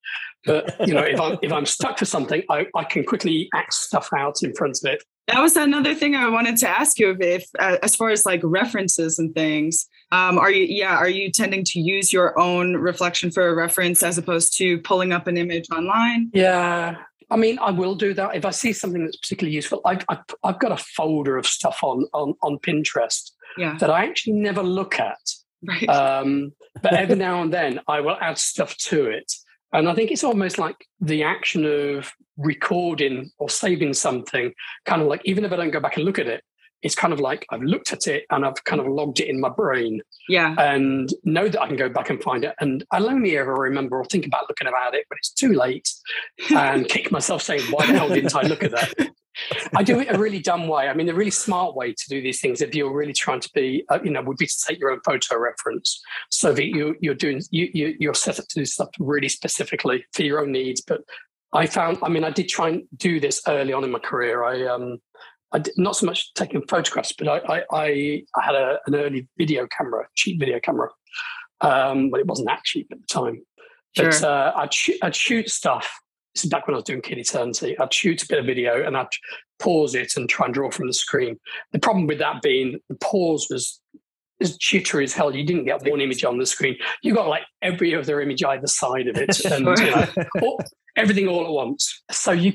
[0.45, 3.73] But, you know, if I'm, if I'm stuck for something, I, I can quickly act
[3.73, 5.03] stuff out in front of it.
[5.27, 8.25] That was another thing I wanted to ask you if, if uh, as far as
[8.25, 12.75] like references and things, um, are you, yeah, are you tending to use your own
[12.75, 16.31] reflection for a reference as opposed to pulling up an image online?
[16.33, 16.97] Yeah,
[17.29, 19.81] I mean, I will do that if I see something that's particularly useful.
[19.85, 23.77] I've, I've, I've got a folder of stuff on on, on Pinterest yeah.
[23.79, 25.19] that I actually never look at.
[25.63, 25.87] Right.
[25.89, 29.31] Um, but every now and then, I will add stuff to it,
[29.73, 34.53] and I think it's almost like the action of recording or saving something.
[34.85, 36.43] Kind of like even if I don't go back and look at it,
[36.81, 39.39] it's kind of like I've looked at it and I've kind of logged it in
[39.39, 40.01] my brain.
[40.27, 40.55] Yeah.
[40.57, 42.55] And know that I can go back and find it.
[42.59, 45.89] And I'll only ever remember or think about looking about it when it's too late
[46.55, 48.93] and kick myself saying, why the hell didn't I look at that?
[49.75, 50.87] I do it a really dumb way.
[50.87, 53.49] I mean, a really smart way to do these things, if you're really trying to
[53.53, 56.95] be, uh, you know, would be to take your own photo reference, so that you
[56.99, 60.51] you're doing you, you you're set up to do stuff really specifically for your own
[60.51, 60.81] needs.
[60.81, 61.01] But
[61.53, 64.43] I found, I mean, I did try and do this early on in my career.
[64.43, 64.99] I um
[65.51, 69.27] I did, not so much taking photographs, but I I, I had a, an early
[69.37, 70.89] video camera, cheap video camera,
[71.61, 73.41] um, but it wasn't that cheap at the time.
[73.97, 74.05] Sure.
[74.05, 75.89] But uh, I'd, sh- I'd shoot stuff.
[76.35, 77.77] This is back when I was doing Kid Eternity.
[77.79, 79.07] I'd shoot a bit of video and I'd
[79.57, 81.39] pause it and try and draw from the screen.
[81.73, 83.81] The problem with that being the pause was
[84.41, 85.35] as jittery as hell.
[85.35, 86.77] You didn't get one image on the screen.
[87.01, 90.07] You got like every other image either side of it, and you know,
[90.41, 90.59] all,
[90.95, 92.01] everything all at once.
[92.11, 92.53] So you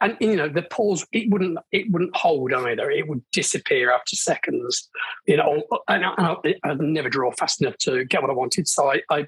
[0.00, 2.90] and you know the pause it wouldn't it wouldn't hold either.
[2.90, 4.88] It would disappear after seconds.
[5.26, 8.34] You know, and I, and I, would never draw fast enough to get what I
[8.34, 8.68] wanted.
[8.68, 9.26] So I, I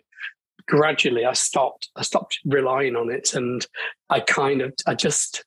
[0.66, 1.90] gradually I stopped.
[1.96, 3.66] I stopped relying on it, and
[4.10, 5.44] I kind of I just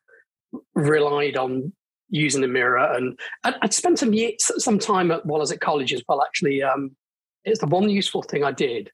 [0.73, 1.73] relied on
[2.09, 2.93] using a mirror.
[2.93, 6.21] And I'd, spent some years, some time at, while I was at college as well.
[6.21, 6.95] Actually, um,
[7.43, 8.91] it's the one useful thing I did.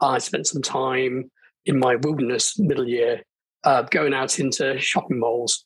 [0.00, 1.30] I spent some time
[1.66, 3.22] in my wilderness middle year
[3.64, 5.64] uh, going out into shopping malls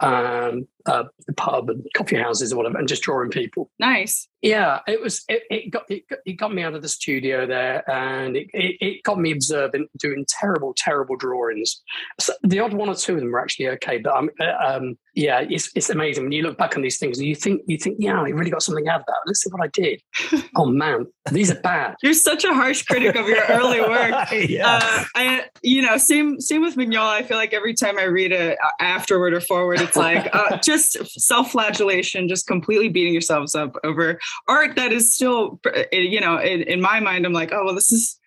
[0.00, 3.70] um, uh, the pub and coffee houses or whatever, and just drawing people.
[3.78, 4.28] Nice.
[4.42, 5.22] Yeah, it was.
[5.28, 8.76] It, it got it, it, got me out of the studio there, and it, it,
[8.80, 11.82] it got me observant, doing terrible, terrible drawings.
[12.18, 14.30] So the odd one or two of them were actually okay, but um,
[14.64, 17.60] um, yeah, it's it's amazing when you look back on these things and you think
[17.66, 19.16] you think, yeah, I really got something out of that.
[19.26, 20.00] Let's see what I did.
[20.56, 21.96] oh man, these are bad.
[22.02, 24.30] You're such a harsh critic of your early work.
[24.32, 24.80] yeah.
[24.82, 27.10] Uh, I, you know, same same with Mignola.
[27.10, 30.56] I feel like every time I read it uh, afterward or forward, it's like uh,
[30.70, 34.18] just self-flagellation, just completely beating yourselves up over
[34.48, 35.60] art that is still,
[35.92, 38.20] you know, in, in my mind, I'm like, oh well, this is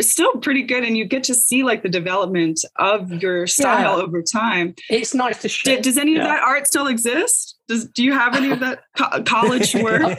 [0.00, 4.04] still pretty good and you get to see like the development of your style yeah.
[4.04, 5.80] over time it's nice to share.
[5.80, 6.22] does any yeah.
[6.22, 10.18] of that art still exist does do you have any of that co- college work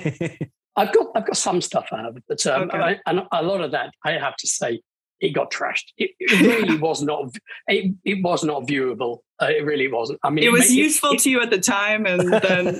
[0.76, 2.78] i've got i've got some stuff i have but um, okay.
[2.78, 4.82] I, and a lot of that i have to say
[5.20, 5.92] it got trashed.
[5.98, 7.36] It, it really was not.
[7.68, 9.20] It, it was not viewable.
[9.40, 10.20] Uh, it really wasn't.
[10.24, 12.78] I mean, it was it, useful to you at the time, and then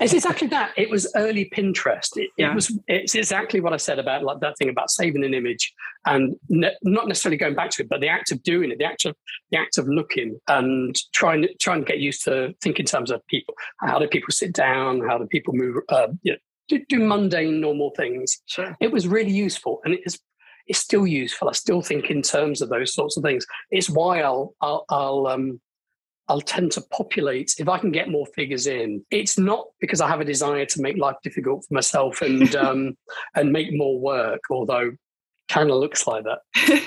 [0.00, 0.72] it's exactly that.
[0.76, 2.16] It was early Pinterest.
[2.16, 2.54] It, yeah.
[2.54, 2.76] was.
[2.88, 5.72] It's exactly what I said about like that thing about saving an image
[6.06, 8.84] and ne- not necessarily going back to it, but the act of doing it, the
[8.84, 9.14] act of
[9.50, 13.10] the act of looking and trying to trying to get used to think in terms
[13.10, 13.54] of people.
[13.80, 15.00] How do people sit down?
[15.06, 15.76] How do people move?
[15.88, 16.38] Uh, you know,
[16.68, 18.40] do, do mundane, normal things.
[18.46, 18.76] Sure.
[18.80, 20.02] It was really useful, and it
[20.66, 21.48] is it's still useful.
[21.48, 23.46] I still think in terms of those sorts of things.
[23.70, 25.60] It's why I'll I'll, I'll um
[26.28, 29.04] I'll tend to populate if I can get more figures in.
[29.10, 32.96] It's not because I have a desire to make life difficult for myself and um
[33.34, 34.92] and make more work, although
[35.48, 36.38] kind of looks like that.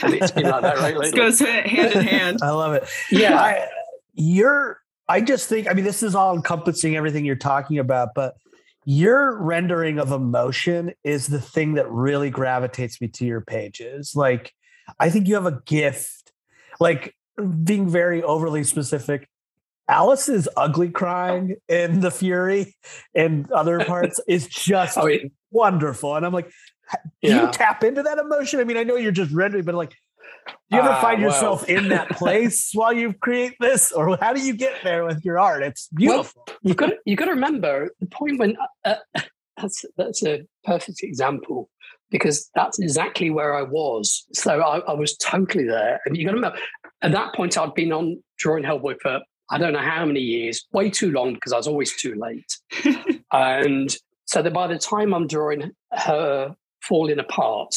[0.03, 1.09] And it's been like that right lately.
[1.09, 2.39] It goes hand in hand.
[2.41, 2.87] I love it.
[3.11, 3.37] Yeah.
[3.37, 3.67] I,
[4.13, 8.35] you're I just think I mean this is all encompassing everything you're talking about, but
[8.85, 14.15] your rendering of emotion is the thing that really gravitates me to your pages.
[14.15, 14.53] Like,
[14.99, 16.31] I think you have a gift,
[16.79, 17.15] like
[17.63, 19.29] being very overly specific.
[19.87, 22.75] Alice's ugly crying in the Fury
[23.13, 25.27] and other parts is just oh, yeah.
[25.51, 26.15] wonderful.
[26.15, 26.51] And I'm like,
[27.21, 27.45] do yeah.
[27.45, 28.59] you tap into that emotion?
[28.59, 29.95] I mean, I know you're just rendering, but like,
[30.47, 31.77] do you ever uh, find yourself well.
[31.77, 35.39] in that place while you create this, or how do you get there with your
[35.39, 35.63] art?
[35.63, 36.43] It's beautiful.
[36.47, 39.21] Well, you've got to, you've got to remember the point when uh, uh,
[39.57, 41.69] that's that's a perfect example
[42.09, 44.25] because that's exactly where I was.
[44.33, 46.59] So I, I was totally there, and you got to remember
[47.01, 50.65] at that point I'd been on drawing Hellboy for I don't know how many years,
[50.71, 52.57] way too long because I was always too late,
[53.31, 57.75] and so that by the time I'm drawing her falling apart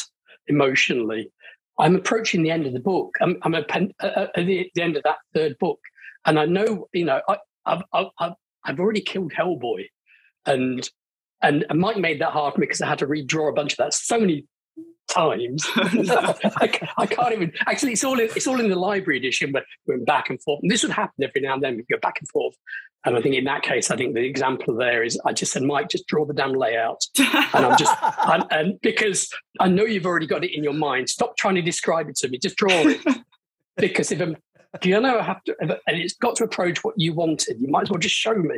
[0.49, 1.31] emotionally.
[1.79, 3.17] I'm approaching the end of the book.
[3.21, 3.71] I'm, I'm at,
[4.01, 5.79] uh, the, the, end of that third book,
[6.25, 8.33] and I know, you know, I, have I've,
[8.65, 9.87] I've already killed Hellboy,
[10.47, 10.89] and
[11.43, 13.79] and Mike made that hard for me because I had to redraw a bunch of
[13.79, 13.95] that.
[13.95, 14.47] So many
[15.09, 15.67] times.
[15.77, 17.53] I, I, can't even.
[17.67, 20.61] Actually, it's all in, it's all in the library edition, but we're back and forth.
[20.63, 21.77] And this would happen every now and then.
[21.77, 22.55] We go back and forth.
[23.05, 25.63] And I think in that case, I think the example there is I just said,
[25.63, 27.01] Mike, just draw the damn layout.
[27.19, 31.09] And I'm just, and, and because I know you've already got it in your mind,
[31.09, 32.39] stop trying to describe it to me.
[32.39, 33.01] Just draw it.
[33.77, 34.37] because if I'm,
[34.81, 37.61] do you know I have to, and it's got to approach what you wanted.
[37.61, 38.57] You might as well just show me.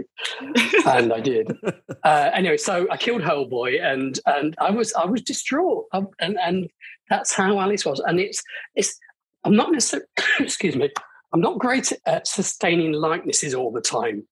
[0.87, 1.53] and I did.
[2.05, 6.39] Uh, anyway, so I killed Hellboy, and and I was I was distraught, um, and
[6.39, 6.71] and
[7.11, 8.01] that's how Alice was.
[8.07, 8.43] And it's
[8.77, 8.99] it's
[9.45, 10.07] I'm not necessarily
[10.41, 10.91] excuse me.
[11.35, 14.27] I'm not great at sustaining likenesses all the time.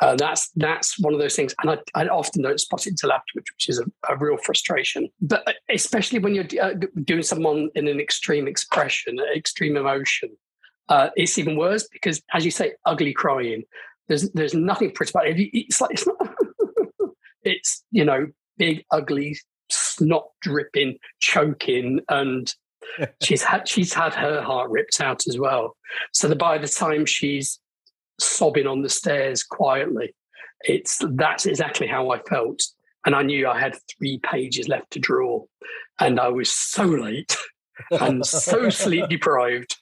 [0.00, 3.12] Uh, that's that's one of those things, and I, I often don't spot it until
[3.12, 5.08] afterwards, which is a, a real frustration.
[5.20, 6.74] But uh, especially when you're uh,
[7.04, 10.30] doing someone in an extreme expression, extreme emotion,
[10.88, 13.64] uh, it's even worse because, as you say, ugly crying.
[14.08, 15.38] There's there's nothing pretty about it.
[15.38, 16.34] It's like it's not.
[17.42, 18.26] it's you know
[18.56, 19.36] big ugly
[19.70, 22.52] snot dripping, choking, and
[23.22, 25.76] she's had she's had her heart ripped out as well.
[26.12, 27.60] So that by the time she's
[28.18, 30.14] sobbing on the stairs quietly.
[30.62, 32.62] It's that's exactly how I felt.
[33.06, 35.44] And I knew I had three pages left to draw.
[36.00, 37.36] And I was so late
[37.90, 39.76] and so sleep deprived.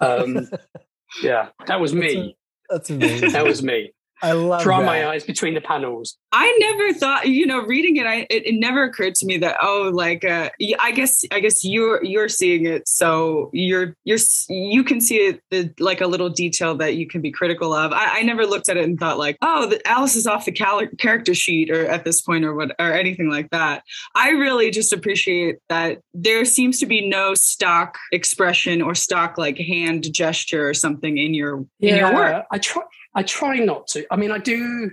[0.00, 0.48] Um,
[1.22, 2.36] yeah, that was me.
[2.68, 3.32] That's, a, that's amazing.
[3.32, 3.92] That was me.
[4.22, 4.86] I love draw that.
[4.86, 6.16] my eyes between the panels.
[6.32, 9.56] I never thought, you know, reading it, I it, it never occurred to me that
[9.62, 14.18] oh, like uh, I guess I guess you're you're seeing it, so you're you're
[14.48, 17.92] you can see it the, like a little detail that you can be critical of.
[17.92, 20.52] I, I never looked at it and thought like, oh, the, Alice is off the
[20.52, 23.82] cal- character sheet or at this point or what or anything like that.
[24.14, 29.58] I really just appreciate that there seems to be no stock expression or stock like
[29.58, 32.44] hand gesture or something in your yeah, in your work.
[32.50, 32.82] I try
[33.14, 34.06] I try not to.
[34.10, 34.90] I mean, I do.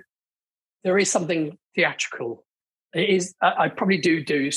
[0.83, 2.45] There is something theatrical.
[2.93, 3.35] It is.
[3.41, 4.51] I, I probably do do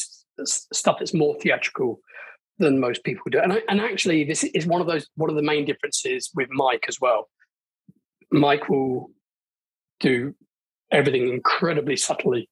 [0.44, 2.00] stuff that's more theatrical
[2.58, 3.40] than most people do.
[3.40, 6.48] And I, and actually, this is one of those one of the main differences with
[6.50, 7.28] Mike as well.
[8.30, 9.10] Mike will
[9.98, 10.34] do
[10.92, 12.48] everything incredibly subtly,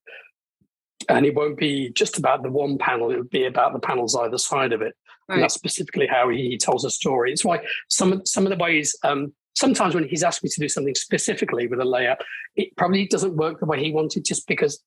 [1.08, 3.10] and it won't be just about the one panel.
[3.10, 4.94] It would be about the panels either side of it.
[5.28, 5.36] Right.
[5.36, 7.32] And that's specifically how he, he tells a story.
[7.32, 10.60] It's why some of some of the ways um, sometimes when he's asked me to
[10.60, 12.18] do something specifically with a layout,
[12.54, 14.82] it probably doesn't work the way he wanted just because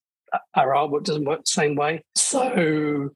[0.56, 2.04] our artwork doesn't work the same way.
[2.16, 3.10] So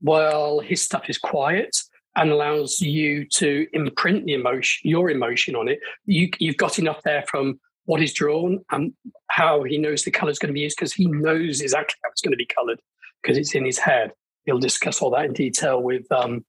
[0.00, 1.76] while his stuff is quiet
[2.16, 7.02] and allows you to imprint the emotion, your emotion on it, you, you've got enough
[7.02, 8.94] there from what is drawn and
[9.28, 12.10] how he knows the color is going to be used because he knows exactly how
[12.10, 12.80] it's going to be colored
[13.22, 14.12] because it's in his head.
[14.46, 16.44] He'll discuss all that in detail with um,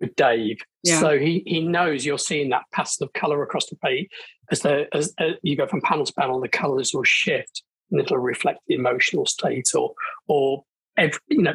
[0.00, 0.58] with Dave.
[0.84, 1.00] Yeah.
[1.00, 4.08] So he he knows you're seeing that pattern of color across the page
[4.50, 8.00] as the as, as you go from panel to panel, the colors will shift and
[8.00, 9.94] it'll reflect the emotional state or
[10.26, 10.64] or
[10.96, 11.54] every, you know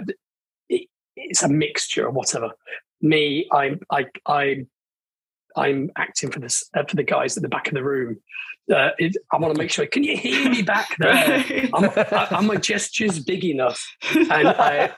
[0.70, 2.52] it, it's a mixture or whatever.
[3.02, 4.66] Me, I'm I I
[5.56, 8.18] I'm acting for this uh, for the guys at the back of the room.
[8.74, 9.86] Uh, it, I want to make sure.
[9.86, 11.44] Can you hear me back there?
[11.74, 13.86] I'm, I, am my gestures big enough?
[14.16, 14.94] And I,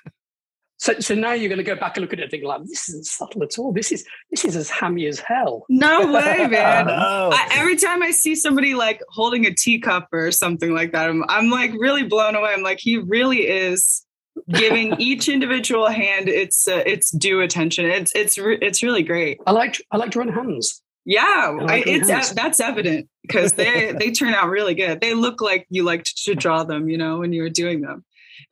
[0.77, 2.63] so, so now you're going to go back and look at it and think, like,
[2.63, 3.71] this isn't subtle at all.
[3.71, 5.65] This is this is as hammy as hell.
[5.69, 6.89] No way, man.
[6.89, 11.23] I, every time I see somebody like holding a teacup or something like that, I'm,
[11.29, 12.53] I'm like really blown away.
[12.53, 14.05] I'm like, he really is
[14.49, 17.85] giving each individual hand its uh, its due attention.
[17.85, 19.39] It's it's it's really great.
[19.47, 20.81] I like I like drawing hands.
[21.05, 22.33] Yeah, I, it's hands.
[22.33, 24.99] that's evident because they they turn out really good.
[24.99, 28.03] They look like you liked to draw them, you know, when you were doing them.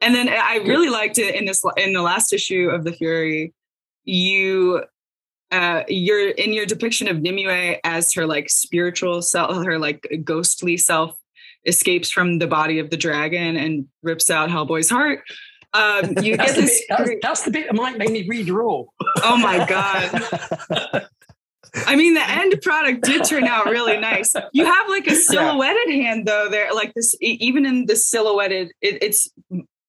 [0.02, 3.54] And then I really liked it in this in the last issue of the Fury.
[4.04, 4.84] You
[5.52, 10.78] uh, you're in your depiction of Nimue as her like spiritual self, her like ghostly
[10.78, 11.16] self
[11.66, 15.24] escapes from the body of the dragon and rips out Hellboy's heart.
[15.74, 16.84] Um, you get this.
[16.88, 18.86] Bit, that's, that's, the bit that might make me redraw.
[19.24, 21.08] Oh my god!
[21.88, 24.34] I mean, the end product did turn out really nice.
[24.54, 25.96] You have like a silhouetted yeah.
[25.96, 26.48] hand though.
[26.50, 29.32] There, like this, even in the silhouetted, it, it's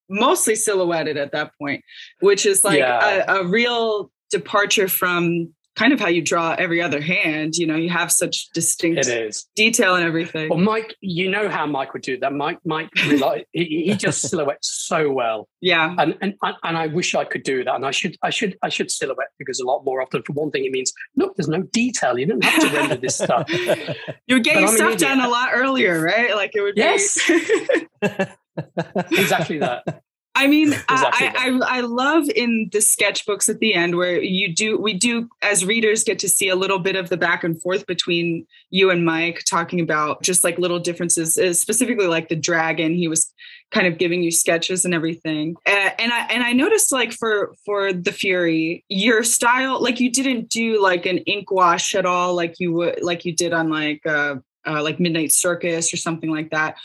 [0.08, 1.82] mostly silhouetted at that point,
[2.20, 3.24] which is like yeah.
[3.28, 7.56] a, a real departure from kind of how you draw every other hand.
[7.56, 9.46] You know, you have such distinct it is.
[9.56, 10.48] detail and everything.
[10.48, 12.32] Well, Mike, you know how Mike would do that.
[12.32, 12.90] Mike, Mike,
[13.52, 15.48] he, he just silhouettes so well.
[15.60, 17.74] Yeah, and, and and I wish I could do that.
[17.74, 20.22] And I should, I should, I should silhouette because a lot more often.
[20.22, 22.18] For one thing, it means look, there's no detail.
[22.18, 23.48] You don't have to render this stuff.
[24.26, 26.34] You're getting stuff done a lot earlier, right?
[26.34, 27.18] Like it would yes.
[27.28, 27.86] be.
[29.10, 30.02] exactly that.
[30.36, 34.52] I mean, exactly I, I, I love in the sketchbooks at the end where you
[34.52, 37.60] do we do as readers get to see a little bit of the back and
[37.62, 42.36] forth between you and Mike talking about just like little differences, uh, specifically like the
[42.36, 42.94] dragon.
[42.94, 43.32] He was
[43.70, 47.54] kind of giving you sketches and everything, uh, and I and I noticed like for
[47.64, 52.34] for the Fury, your style like you didn't do like an ink wash at all,
[52.34, 54.36] like you would like you did on like uh,
[54.66, 56.76] uh like Midnight Circus or something like that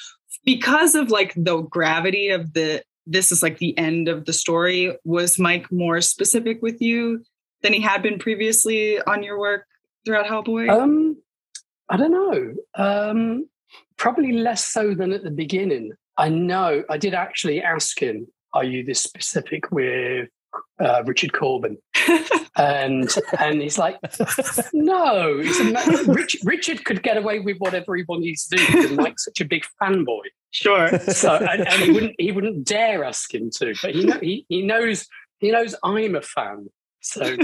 [0.45, 4.95] because of like the gravity of the this is like the end of the story.
[5.03, 7.23] Was Mike more specific with you
[7.61, 9.65] than he had been previously on your work
[10.05, 10.69] throughout Hellboy?
[10.69, 11.17] Um,
[11.89, 12.53] I don't know.
[12.75, 13.49] Um,
[13.97, 15.93] probably less so than at the beginning.
[16.17, 20.29] I know I did actually ask him, "Are you this specific with
[20.79, 21.77] uh, Richard Corbin?"
[22.57, 23.97] and and he's like,
[24.73, 25.41] "No,
[26.07, 29.45] Rich, Richard could get away with whatever he wanted to do because Mike's such a
[29.45, 30.97] big fanboy." Sure.
[30.99, 34.45] So and, and, he wouldn't he wouldn't dare ask him to, but he know, he
[34.49, 35.07] he knows
[35.39, 36.69] he knows I'm a fan.
[37.09, 37.37] So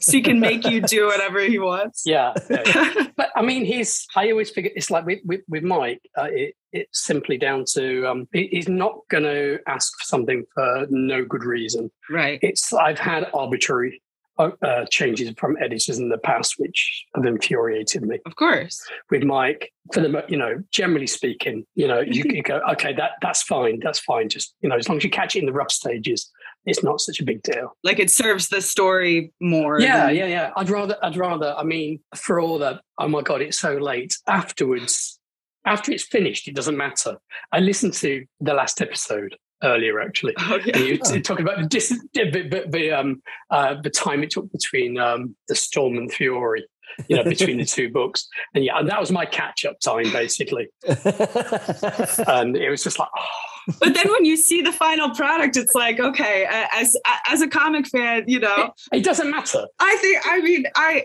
[0.00, 2.02] so he can make you do whatever he wants.
[2.06, 3.08] Yeah, yeah.
[3.16, 4.06] but I mean, he's.
[4.16, 6.00] I always figure it's like with with, with Mike.
[6.16, 10.86] Uh, it, it's simply down to um, he's not going to ask for something for
[10.90, 11.90] no good reason.
[12.10, 12.38] Right.
[12.42, 14.02] It's I've had arbitrary
[14.38, 18.18] uh, uh, changes from editors in the past, which have infuriated me.
[18.26, 22.60] Of course, with Mike, for the you know, generally speaking, you know, you, you go,
[22.72, 24.28] okay, that that's fine, that's fine.
[24.28, 26.30] Just you know, as long as you catch it in the rough stages,
[26.66, 27.76] it's not such a big deal.
[27.84, 29.80] Like it serves the story more.
[29.80, 30.16] Yeah, than...
[30.16, 30.50] yeah, yeah.
[30.56, 31.54] I'd rather, I'd rather.
[31.56, 34.14] I mean, for all that, oh my god, it's so late.
[34.26, 35.18] Afterwards,
[35.64, 37.16] after it's finished, it doesn't matter.
[37.52, 40.34] I listened to the last episode earlier actually.
[40.48, 40.76] Oh, yeah.
[40.78, 41.20] You oh.
[41.20, 45.54] talking about the, dis- the, the, um, uh, the time it took between um, the
[45.54, 46.66] Storm and Fury,
[47.08, 50.68] you know, between the two books, and yeah, and that was my catch-up time basically.
[50.86, 53.08] and it was just like.
[53.16, 53.55] Oh.
[53.80, 56.96] But then when you see the final product, it's like, okay, as
[57.28, 59.66] as a comic fan, you know, it, it doesn't matter.
[59.78, 61.04] I think, I mean, I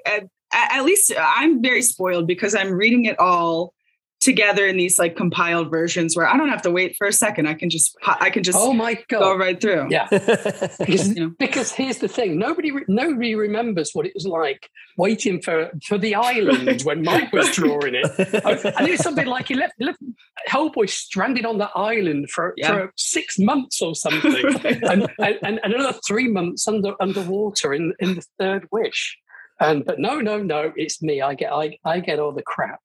[0.53, 3.73] at least I'm very spoiled because I'm reading it all
[4.21, 7.47] together in these like compiled versions where I don't have to wait for a second.
[7.47, 9.87] I can just I can just oh my god go right through.
[9.89, 11.33] Yeah, because you know.
[11.37, 16.15] because here's the thing: nobody nobody remembers what it was like waiting for for the
[16.15, 18.05] island when Mike was drawing it.
[18.45, 19.99] Oh, and it's something like he left, left
[20.47, 22.71] Hellboy stranded on that island for, yeah.
[22.71, 24.45] for six months or something,
[24.83, 29.17] and, and, and another three months under underwater in in the third wish.
[29.59, 31.21] And but no, no, no, it's me.
[31.21, 32.81] I get I I get all the crap.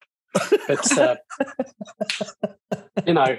[0.68, 1.16] But uh,
[3.07, 3.39] you know,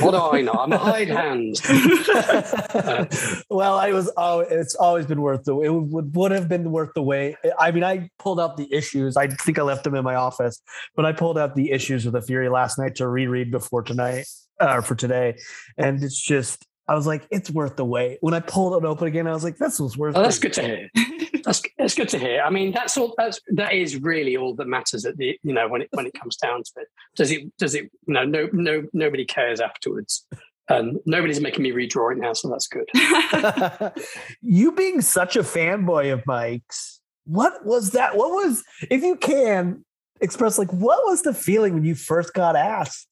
[0.00, 0.52] what do I know?
[0.52, 1.60] I'm a hide hand.
[3.50, 4.12] well, I was.
[4.16, 5.58] Oh, it's always been worth the.
[5.60, 7.36] It would would have been worth the wait.
[7.58, 9.16] I mean, I pulled out the issues.
[9.16, 10.62] I think I left them in my office,
[10.94, 14.26] but I pulled out the issues of the Fury last night to reread before tonight,
[14.60, 15.38] uh, for today,
[15.76, 16.66] and it's just.
[16.88, 18.18] I was like, it's worth the wait.
[18.22, 20.16] When I pulled it open again, I was like, this was worth.
[20.16, 20.90] Oh, that's good to hear.
[21.44, 22.42] That's that's good to hear.
[22.42, 23.14] I mean, that's all.
[23.16, 26.14] That's that is really all that matters at the you know when it when it
[26.14, 26.88] comes down to it.
[27.16, 27.90] Does it does it?
[28.06, 30.26] You know, no no nobody cares afterwards.
[30.68, 32.88] And nobody's making me redraw it now, so that's good.
[34.42, 38.16] you being such a fanboy of Mike's, what was that?
[38.16, 39.84] What was, if you can
[40.20, 43.08] express, like, what was the feeling when you first got asked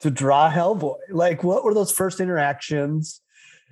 [0.00, 0.96] to draw Hellboy?
[1.10, 3.20] Like, what were those first interactions?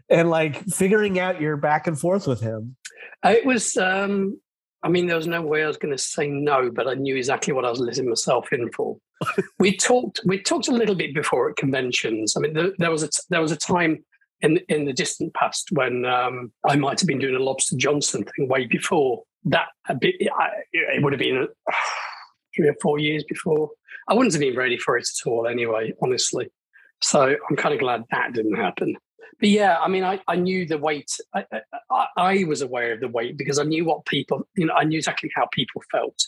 [0.08, 2.76] And like figuring out your back and forth with him?
[3.24, 4.38] It was, um,
[4.82, 7.16] I mean, there was no way I was going to say no, but I knew
[7.16, 8.98] exactly what I was letting myself in for.
[9.58, 12.36] we talked, we talked a little bit before at conventions.
[12.36, 14.04] I mean, there, there was a there was a time
[14.42, 18.24] in in the distant past when um, I might have been doing a Lobster Johnson
[18.24, 19.68] thing way before that.
[19.88, 21.72] A bit, I, it would have been uh,
[22.56, 23.70] three or four years before.
[24.06, 25.94] I wouldn't have been ready for it at all, anyway.
[26.02, 26.50] Honestly,
[27.00, 28.96] so I'm kind of glad that didn't happen
[29.38, 31.10] but yeah, I mean, I, I knew the weight.
[31.34, 31.44] I,
[31.90, 34.84] I, I, was aware of the weight because I knew what people, you know, I
[34.84, 36.26] knew exactly how people felt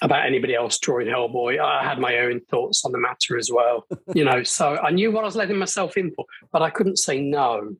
[0.00, 1.60] about anybody else drawing Hellboy.
[1.60, 4.42] I had my own thoughts on the matter as well, you know.
[4.42, 7.74] So I knew what I was letting myself in for, but I couldn't say no.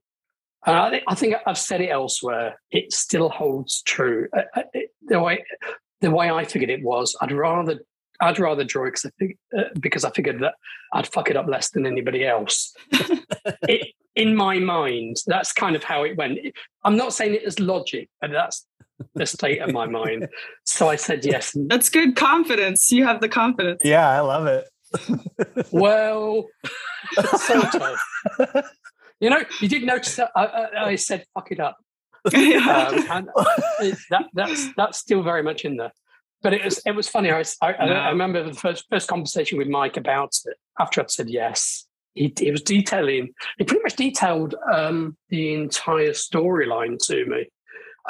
[0.66, 2.60] And I, I think I've said it elsewhere.
[2.70, 4.28] It still holds true.
[5.06, 5.44] The way
[6.00, 7.80] the way I figured it was, I'd rather
[8.20, 10.54] I'd rather draw it because I, fig- uh, because I figured that
[10.92, 12.74] I'd fuck it up less than anybody else.
[12.92, 16.38] it, in my mind, that's kind of how it went.
[16.84, 18.66] I'm not saying it as logic, but that's
[19.14, 20.28] the state of my mind.
[20.64, 21.56] So I said yes.
[21.68, 22.90] That's good confidence.
[22.90, 23.80] You have the confidence.
[23.84, 24.68] Yeah, I love it.
[25.70, 26.46] well,
[27.36, 27.98] sort of.
[29.20, 31.76] You know, you did notice that I, I, I said "fuck it up,"
[32.24, 33.28] um, and
[34.10, 35.92] that, that's that's still very much in there.
[36.40, 37.30] But it was it was funny.
[37.30, 41.28] I, I, I remember the first first conversation with Mike about it after I'd said
[41.28, 41.87] yes
[42.18, 43.30] he, he was detailing.
[43.58, 47.46] He pretty much detailed um, the entire storyline to me.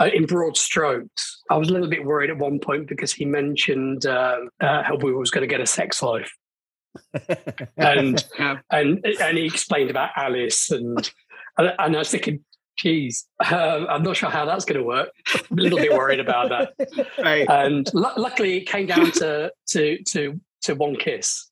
[0.00, 1.42] Uh, in broad strokes.
[1.50, 5.18] I was a little bit worried at one point because he mentioned uh, uh, Hellboy
[5.18, 6.30] was going to get a sex life,
[7.76, 8.24] and
[8.70, 11.10] and and he explained about Alice and
[11.58, 12.44] and I was thinking,
[12.76, 15.10] geez, uh, I'm not sure how that's going to work.
[15.50, 17.06] I'm a little bit worried about that.
[17.18, 17.48] Right.
[17.48, 21.47] And l- luckily, it came down to to to to one kiss.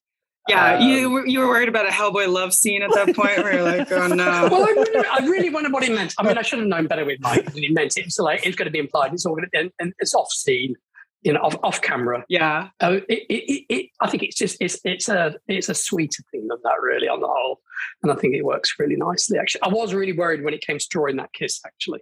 [0.47, 3.37] Yeah, um, you were you were worried about a Hellboy love scene at that point,
[3.39, 4.47] where you're like, oh no.
[4.51, 6.13] well, I really, I really wondered what he meant.
[6.17, 8.11] I mean, I should have known better with Mike than he meant it.
[8.11, 9.13] So like, it's going to be implied.
[9.13, 10.75] It's all going to, and, and it's off scene
[11.23, 12.23] you know, off, off camera.
[12.29, 12.69] Yeah.
[12.79, 16.47] Uh, it, it, it, I think it's just it's it's a it's a sweeter thing
[16.47, 17.59] than that, really, on the whole,
[18.03, 19.37] and I think it works really nicely.
[19.37, 21.59] Actually, I was really worried when it came to drawing that kiss.
[21.65, 22.01] Actually,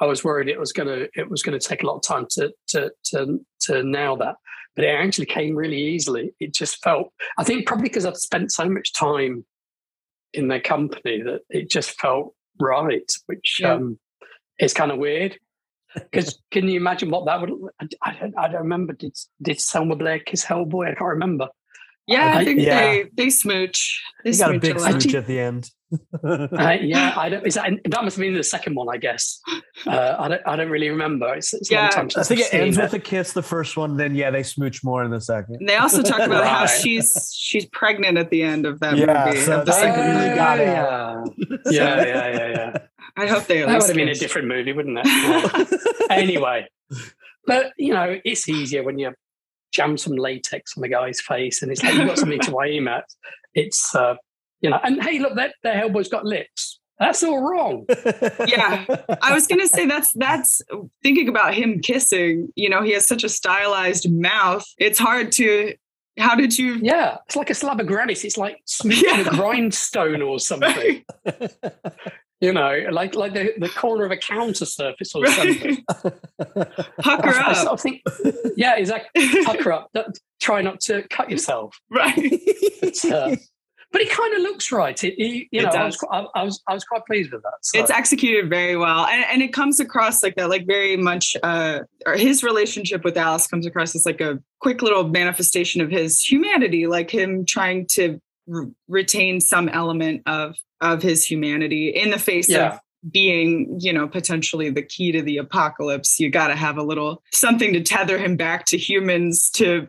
[0.00, 2.52] I was worried it was gonna it was gonna take a lot of time to
[2.68, 4.36] to to to nail that,
[4.74, 6.34] but it actually came really easily.
[6.40, 7.12] It just felt.
[7.38, 9.44] I think probably because I've spent so much time
[10.32, 13.74] in their company that it just felt right, which yeah.
[13.74, 13.98] um,
[14.58, 15.38] is kind of weird.
[16.10, 17.52] Because can you imagine what that would?
[18.02, 18.34] I don't.
[18.36, 18.94] I don't remember.
[18.94, 20.90] Did did Selma Blair kiss Hellboy?
[20.90, 21.46] I can't remember.
[22.06, 22.80] Yeah, I, I think yeah.
[22.80, 24.02] they they smooch.
[24.24, 25.70] They you got a big smooch at the end.
[26.22, 26.48] uh,
[26.80, 27.46] yeah, I don't.
[27.46, 29.40] Is that, that must have been the second one, I guess.
[29.86, 30.42] Uh, I don't.
[30.46, 31.34] I don't really remember.
[31.34, 32.82] It's, it's yeah, I think it ends it.
[32.82, 33.32] with a kiss.
[33.32, 35.56] The first one, then yeah, they smooch more in the second.
[35.60, 36.46] And they also talk about right.
[36.46, 39.40] how she's she's pregnant at the end of that yeah, movie.
[39.40, 40.66] So of the second really got it.
[40.66, 41.24] Yeah.
[41.70, 42.78] yeah, yeah, yeah, yeah.
[43.16, 43.60] I hope they.
[43.62, 45.80] That would have been a different movie, wouldn't it?
[46.10, 46.68] anyway,
[47.46, 49.14] but you know, it's easier when you
[49.74, 52.88] jam some latex on the guy's face, and it's like you've got something to aim
[52.88, 53.04] at.
[53.54, 54.14] It's uh,
[54.60, 56.80] you know, and hey, look, that the Hellboy's got lips.
[56.98, 57.86] That's all wrong.
[58.46, 58.84] yeah.
[59.20, 60.62] I was gonna say that's that's
[61.02, 64.64] thinking about him kissing, you know, he has such a stylized mouth.
[64.78, 65.74] It's hard to
[66.18, 68.24] how did you Yeah, it's like a slab of granite.
[68.24, 69.20] It's like smoothing yeah.
[69.22, 71.04] a grindstone or something.
[72.44, 75.82] You know, like like the, the corner of a counter surface or something.
[75.88, 77.68] Pucker I, up.
[77.68, 78.02] I, I think,
[78.54, 79.44] yeah, exactly.
[79.44, 79.90] Pucker up.
[80.42, 81.80] Try not to cut yourself.
[81.90, 82.18] Right.
[83.10, 83.36] Uh,
[83.92, 85.02] but it kind of looks right.
[85.04, 87.54] It, it you know, I was, I, I, was I was quite pleased with that.
[87.62, 87.78] So.
[87.78, 91.36] It's executed very well, and and it comes across like that, like very much.
[91.42, 95.90] Uh, or his relationship with Alice comes across as like a quick little manifestation of
[95.90, 98.20] his humanity, like him trying to
[98.88, 102.74] retain some element of of his humanity in the face yeah.
[102.74, 102.80] of
[103.10, 107.22] being you know potentially the key to the apocalypse you got to have a little
[107.32, 109.88] something to tether him back to humans to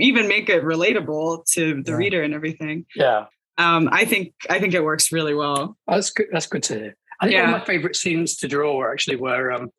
[0.00, 1.96] even make it relatable to the yeah.
[1.96, 3.26] reader and everything yeah
[3.58, 6.96] um i think i think it works really well that's good that's good to hear
[7.20, 7.44] i think yeah.
[7.44, 9.70] one of my favorite scenes to draw actually were um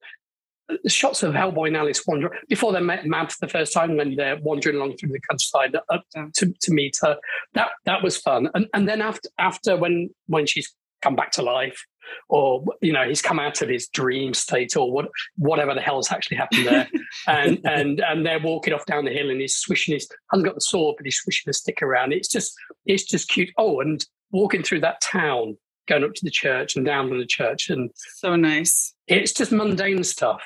[0.88, 4.16] shots of Hellboy and Alice wander before they met Mab for the first time when
[4.16, 5.98] they're wandering along through the countryside uh,
[6.36, 7.18] to, to meet her.
[7.54, 8.50] That that was fun.
[8.54, 11.86] And and then after after when when she's come back to life,
[12.30, 16.12] or you know he's come out of his dream state, or what whatever the hell's
[16.12, 16.90] actually happened there,
[17.28, 20.56] and and and they're walking off down the hill, and he's swishing his hasn't got
[20.56, 22.14] the sword, but he's swishing a stick around.
[22.14, 22.54] It's just
[22.86, 23.50] it's just cute.
[23.58, 25.58] Oh, and walking through that town
[25.88, 29.52] going up to the church and down to the church and so nice it's just
[29.52, 30.42] mundane stuff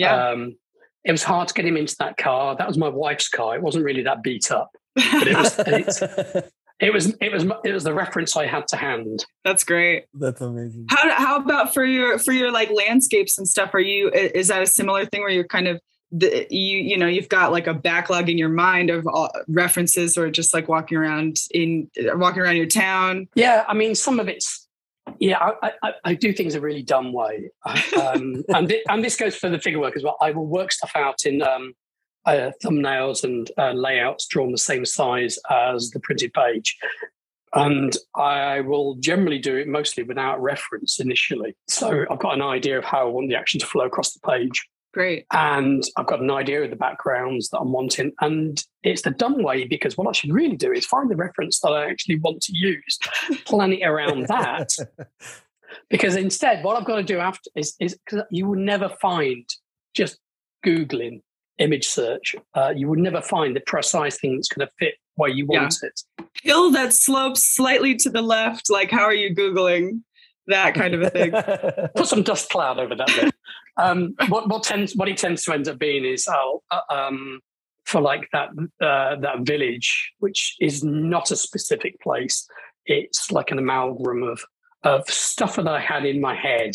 [0.00, 0.30] yeah.
[0.30, 0.56] Um,
[1.04, 2.56] it was hard to get him into that car.
[2.56, 3.54] That was my wife's car.
[3.54, 5.58] It wasn't really that beat up, but it was.
[6.80, 9.24] it was it was it was the reference I had to hand.
[9.44, 10.06] That's great.
[10.14, 10.86] That's amazing.
[10.88, 13.74] How how about for your for your like landscapes and stuff?
[13.74, 15.80] Are you is that a similar thing where you're kind of
[16.12, 20.18] the, you you know you've got like a backlog in your mind of all references
[20.18, 23.28] or just like walking around in walking around your town?
[23.34, 24.66] Yeah, I mean some of it's
[25.18, 27.50] yeah, I, I, I, do things a really dumb way,
[28.00, 30.16] um, and th- and this goes for the figure work as well.
[30.20, 31.74] I will work stuff out in um,
[32.26, 36.76] uh, thumbnails and uh, layouts drawn the same size as the printed page,
[37.54, 41.56] and I will generally do it mostly without reference initially.
[41.68, 44.20] So I've got an idea of how I want the action to flow across the
[44.20, 45.26] page, Great.
[45.32, 48.12] And I've got an idea of the backgrounds that I'm wanting.
[48.20, 51.60] And it's the dumb way because what I should really do is find the reference
[51.60, 52.98] that I actually want to use,
[53.44, 54.70] plan it around that.
[55.90, 59.48] because instead, what I've got to do after is, is because you will never find
[59.94, 60.18] just
[60.66, 61.22] Googling
[61.58, 65.30] image search, uh, you would never find the precise thing that's going to fit where
[65.30, 65.88] you want yeah.
[65.88, 66.00] it.
[66.42, 68.70] Hill that slopes slightly to the left.
[68.70, 70.00] Like, how are you Googling?
[70.50, 71.32] that kind of a thing.
[71.96, 73.29] Put some dust cloud over that bit.
[73.80, 77.40] Um, what what tends what it tends to end up being is oh, uh, um,
[77.84, 78.50] for like that
[78.80, 82.46] uh, that village, which is not a specific place.
[82.86, 84.42] It's like an amalgam of
[84.82, 86.72] of stuff that I had in my head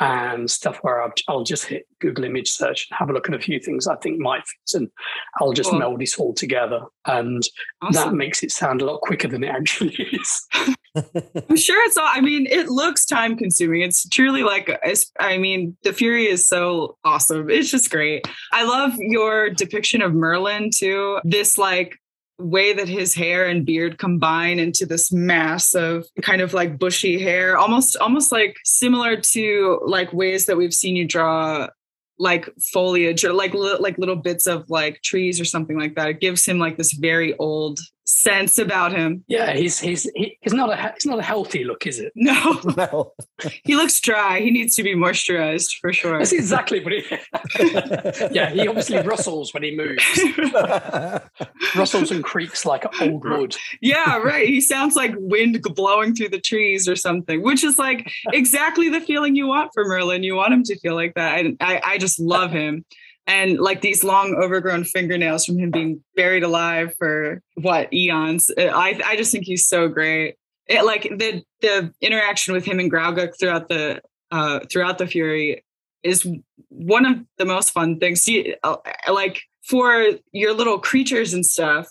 [0.00, 3.34] and stuff where I'll, I'll, just hit Google image search and have a look at
[3.34, 4.88] a few things I think might fit, and
[5.40, 7.42] I'll just meld this all together, and
[7.80, 8.10] awesome.
[8.10, 10.46] that makes it sound a lot quicker than it actually is.
[10.94, 12.08] I'm sure it's all.
[12.10, 13.82] I mean, it looks time consuming.
[13.82, 14.78] It's truly like.
[15.18, 17.50] I mean, the Fury is so awesome.
[17.50, 18.26] It's just great.
[18.52, 21.18] I love your depiction of Merlin too.
[21.24, 21.98] This like
[22.38, 27.20] way that his hair and beard combine into this mass of kind of like bushy
[27.20, 31.68] hair almost almost like similar to like ways that we've seen you draw
[32.18, 36.20] like foliage or like like little bits of like trees or something like that it
[36.20, 39.24] gives him like this very old sense about him.
[39.26, 42.12] Yeah, he's he's he's not a he's not a healthy look, is it?
[42.14, 43.12] No, no.
[43.64, 44.40] he looks dry.
[44.40, 46.18] He needs to be moisturized for sure.
[46.18, 47.02] That's exactly what he.
[48.34, 50.04] yeah, he obviously rustles when he moves.
[51.76, 53.56] rustles and creaks like old wood.
[53.80, 54.46] Yeah, right.
[54.46, 59.00] He sounds like wind blowing through the trees or something, which is like exactly the
[59.00, 60.22] feeling you want for Merlin.
[60.22, 61.34] You want him to feel like that.
[61.34, 62.84] I I, I just love him
[63.26, 68.50] and like these long overgrown fingernails from him being buried alive for what eons.
[68.56, 70.36] Uh, I I just think he's so great.
[70.66, 75.64] It, like the the interaction with him and Gruagach throughout the uh, throughout the Fury
[76.02, 76.26] is
[76.68, 78.22] one of the most fun things.
[78.22, 78.76] See, uh,
[79.10, 81.88] like for your little creatures and stuff.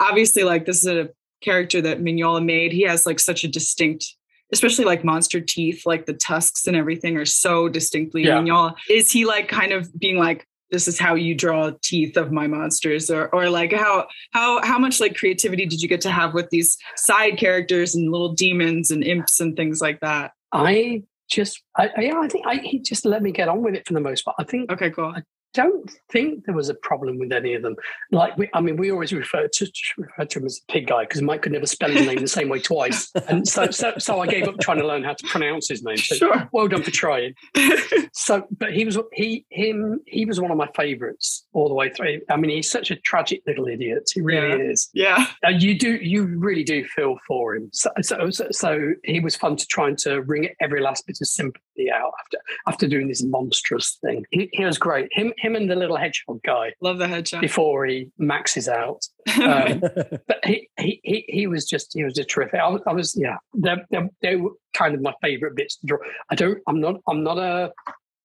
[0.00, 1.10] Obviously, like this is a
[1.42, 2.72] character that Mignola made.
[2.72, 4.06] He has like such a distinct
[4.52, 8.38] especially like monster teeth, like the tusks and everything are so distinctly yeah.
[8.38, 8.74] Mignola.
[8.88, 10.46] Is he like kind of being like,
[10.76, 14.78] this is how you draw teeth of my monsters or or like how how how
[14.78, 18.90] much like creativity did you get to have with these side characters and little demons
[18.90, 20.32] and imps and things like that?
[20.52, 23.86] I just I, yeah i think I, he just let me get on with it
[23.86, 24.36] for the most part.
[24.38, 25.06] I think okay cool.
[25.16, 25.22] I
[25.56, 27.76] don't think there was a problem with any of them.
[28.12, 31.04] Like, we, I mean, we always refer to, refer to him as a pig guy
[31.04, 34.20] because Mike could never spell his name the same way twice, and so, so, so
[34.20, 35.96] I gave up trying to learn how to pronounce his name.
[35.96, 36.48] So sure.
[36.52, 37.34] well done for trying.
[38.12, 41.88] so, but he was he him he was one of my favourites all the way
[41.88, 42.20] through.
[42.28, 44.10] I mean, he's such a tragic little idiot.
[44.12, 44.70] He really yeah.
[44.70, 44.90] is.
[44.92, 47.70] Yeah, uh, you do you really do feel for him.
[47.72, 51.18] So, so, so, so he was fun to try and to wring every last bit
[51.20, 51.62] of sympathy
[51.92, 54.24] out after after doing this monstrous thing.
[54.30, 55.08] He, he was great.
[55.12, 56.72] Him him and the little hedgehog guy.
[56.80, 57.40] Love the hedgehog.
[57.40, 59.02] Before he maxes out.
[59.36, 62.58] Um, but he, he, he he was just he was just terrific.
[62.58, 63.36] I was, I was yeah.
[63.54, 63.76] They
[64.22, 65.98] they were kind of my favourite bits to draw.
[66.30, 66.58] I don't.
[66.66, 67.00] I'm not.
[67.08, 67.70] I'm not a.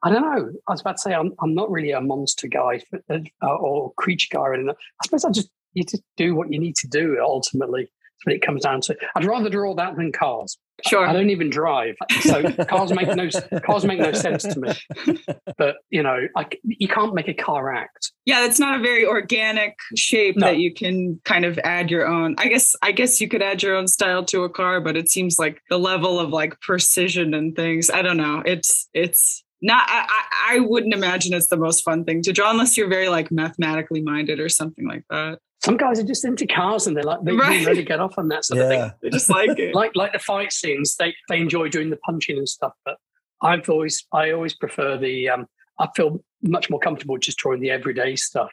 [0.04, 0.52] I don't know.
[0.68, 1.34] I was about to say I'm.
[1.42, 4.40] I'm not really a monster guy uh, or creature guy.
[4.40, 4.74] Or anything.
[4.74, 7.90] I suppose I just you just do what you need to do ultimately
[8.24, 8.96] When it comes down to.
[9.16, 10.58] I'd rather draw that than cars.
[10.88, 11.06] Sure.
[11.06, 13.30] I don't even drive, so cars make no
[13.62, 15.18] cars make no sense to me.
[15.58, 18.12] But you know, I, you can't make a car act.
[18.26, 20.48] Yeah, it's not a very organic shape no.
[20.48, 22.36] that you can kind of add your own.
[22.38, 25.10] I guess I guess you could add your own style to a car, but it
[25.10, 27.90] seems like the level of like precision and things.
[27.90, 28.42] I don't know.
[28.46, 32.78] It's it's not I, I wouldn't imagine it's the most fun thing to draw unless
[32.78, 36.88] you're very like mathematically minded or something like that some guys are just into cars
[36.88, 37.66] and they're like they right.
[37.66, 38.64] really get off on that sort yeah.
[38.64, 38.92] of thing.
[39.02, 39.76] They just like it.
[39.76, 42.74] like like the fight scenes, they they enjoy doing the punching and stuff.
[42.84, 42.98] But
[43.42, 45.46] I've always I always prefer the um
[45.80, 48.52] I feel much more comfortable just drawing the everyday stuff.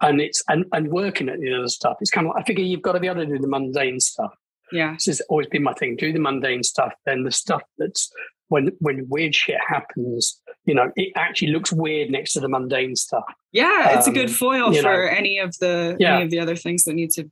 [0.00, 1.98] And it's and, and working at the other stuff.
[2.00, 4.34] It's kind of I figure you've got to be able to do the mundane stuff.
[4.72, 4.94] Yeah.
[4.94, 5.94] This has always been my thing.
[5.96, 8.10] Do the mundane stuff, then the stuff that's
[8.48, 12.96] when when weird shit happens, you know, it actually looks weird next to the mundane
[12.96, 13.24] stuff.
[13.52, 14.90] Yeah, it's um, a good um, foil for know.
[14.90, 16.16] any of the yeah.
[16.16, 17.30] any of the other things that need to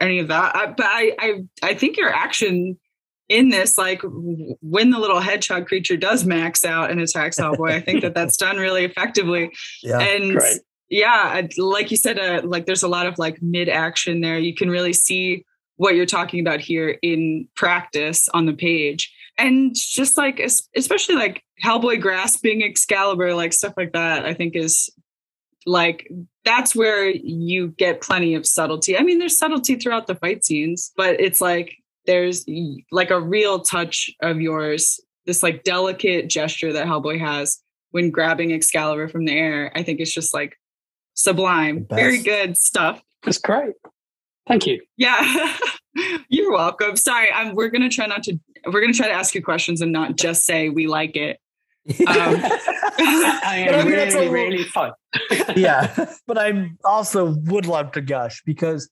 [0.00, 0.54] any of that.
[0.54, 2.78] I, but I, I I think your action
[3.28, 7.80] in this, like when the little hedgehog creature does max out and attacks Hellboy, I
[7.80, 9.52] think that that's done really effectively.
[9.82, 10.60] Yeah, and great.
[10.88, 14.38] yeah, like you said, uh, like there's a lot of like mid action there.
[14.38, 15.44] You can really see
[15.76, 19.10] what you're talking about here in practice on the page
[19.40, 20.40] and just like
[20.76, 24.90] especially like Hellboy grasping Excalibur, like stuff like that, I think is
[25.66, 26.10] like
[26.44, 28.96] that's where you get plenty of subtlety.
[28.96, 31.76] I mean, there's subtlety throughout the fight scenes, but it's like
[32.06, 32.44] there's
[32.90, 38.52] like a real touch of yours, this like delicate gesture that Hellboy has when grabbing
[38.52, 39.72] Excalibur from the air.
[39.74, 40.56] I think it's just like
[41.14, 41.86] sublime.
[41.90, 43.02] Very good stuff.
[43.22, 43.74] That's great.
[44.48, 44.80] Thank you.
[44.96, 45.56] Yeah.
[46.28, 46.96] You're welcome.
[46.96, 48.38] Sorry, I'm, we're gonna try not to.
[48.66, 51.38] We're gonna try to ask you questions and not just say we like it.
[51.88, 54.92] Um, I am really, little, really fun.
[55.56, 58.88] yeah, but I also would love to gush because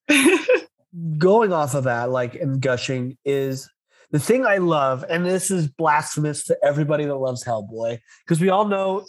[1.19, 3.71] going off of that, like and gushing is
[4.11, 8.49] the thing I love, and this is blasphemous to everybody that loves Hellboy because we
[8.49, 9.05] all know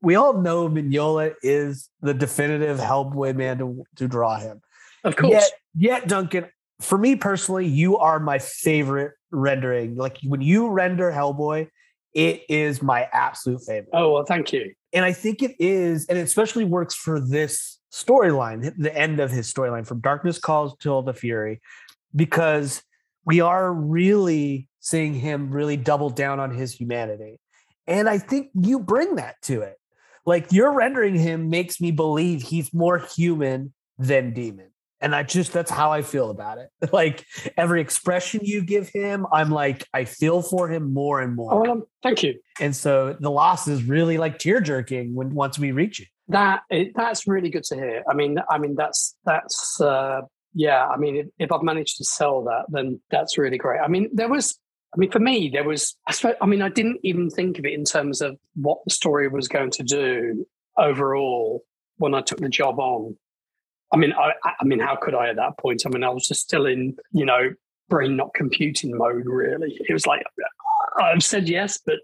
[0.00, 4.60] we all know Mignola is the definitive Hellboy man to, to draw him.
[5.04, 5.32] Of course.
[5.32, 6.46] Yet, yet, Duncan,
[6.80, 9.96] for me personally, you are my favorite rendering.
[9.96, 11.68] Like when you render Hellboy,
[12.14, 13.90] it is my absolute favorite.
[13.92, 14.72] Oh well, thank you.
[14.92, 19.30] And I think it is, and it especially works for this storyline, the end of
[19.30, 21.60] his storyline from Darkness Calls till the Fury,
[22.14, 22.82] because
[23.24, 27.38] we are really seeing him really double down on his humanity.
[27.86, 29.76] And I think you bring that to it.
[30.24, 34.70] Like your rendering him makes me believe he's more human than demon.
[35.00, 36.70] And I just that's how I feel about it.
[36.92, 37.24] Like
[37.56, 41.66] every expression you give him, I'm like I feel for him more and more.
[41.66, 42.34] Oh, um, thank you.
[42.60, 46.08] And so the loss is really like tear jerking when once we reach it.
[46.28, 46.62] That
[46.94, 48.02] that's really good to hear.
[48.08, 50.22] I mean, I mean that's that's uh,
[50.54, 50.86] yeah.
[50.86, 53.80] I mean, if, if I've managed to sell that, then that's really great.
[53.80, 54.58] I mean, there was
[54.94, 57.66] I mean, for me, there was, I, suppose, I mean, I didn't even think of
[57.66, 60.46] it in terms of what the story was going to do
[60.78, 61.62] overall
[61.98, 63.16] when I took the job on.
[63.92, 65.82] I mean, I, I mean, how could I at that point?
[65.86, 67.50] I mean, I was just still in, you know,
[67.88, 69.24] brain not computing mode.
[69.26, 70.22] Really, it was like
[71.00, 72.00] I've said yes, but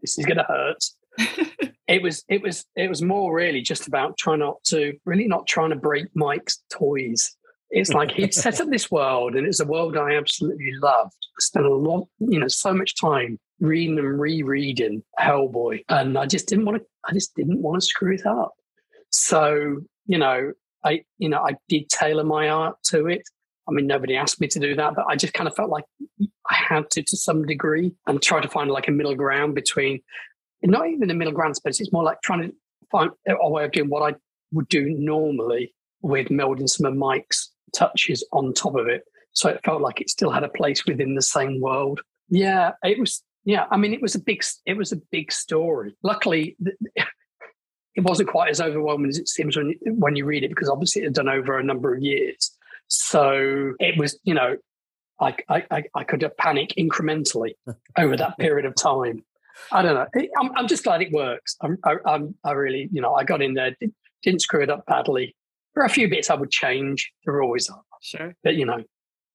[0.00, 0.84] this is going to hurt.
[1.88, 5.46] it was, it was, it was more really just about trying not to, really not
[5.46, 7.34] trying to break Mike's toys.
[7.70, 11.14] It's like he'd set up this world, and it's a world I absolutely loved.
[11.14, 16.26] I spent a lot, you know, so much time reading and rereading Hellboy, and I
[16.26, 16.86] just didn't want to.
[17.08, 18.54] I just didn't want to screw it up.
[19.10, 20.52] So, you know,
[20.86, 23.22] I, you know, I did tailor my art to it.
[23.68, 25.84] I mean, nobody asked me to do that, but I just kind of felt like
[26.48, 30.00] I had to, to some degree, and try to find like a middle ground between,
[30.62, 31.80] not even a middle ground space.
[31.80, 32.52] It's more like trying to
[32.92, 34.16] find a way of doing what I
[34.52, 39.02] would do normally with melding some of Mike's touches on top of it.
[39.32, 42.00] So it felt like it still had a place within the same world.
[42.28, 43.22] Yeah, it was.
[43.44, 44.42] Yeah, I mean, it was a big.
[44.64, 45.96] It was a big story.
[46.02, 46.56] Luckily,
[47.96, 51.02] it wasn't quite as overwhelming as it seems when when you read it, because obviously
[51.02, 52.52] it had done over a number of years.
[52.88, 54.56] So it was, you know,
[55.20, 57.54] I I, I could have panicked incrementally
[57.98, 59.24] over that period of time.
[59.72, 60.28] I don't know.
[60.38, 61.56] I'm, I'm just glad it works.
[61.62, 63.74] I'm, I, I'm, I really, you know, I got in there,
[64.22, 65.34] didn't screw it up badly.
[65.74, 67.10] There are a few bits I would change.
[67.24, 67.82] There always are.
[68.02, 68.34] Sure.
[68.44, 68.84] But you know,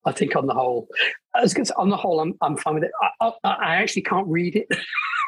[0.05, 0.87] I think on the whole,
[1.35, 2.91] as on the whole, I'm I'm fine with it.
[3.21, 4.67] I, I, I actually can't read it.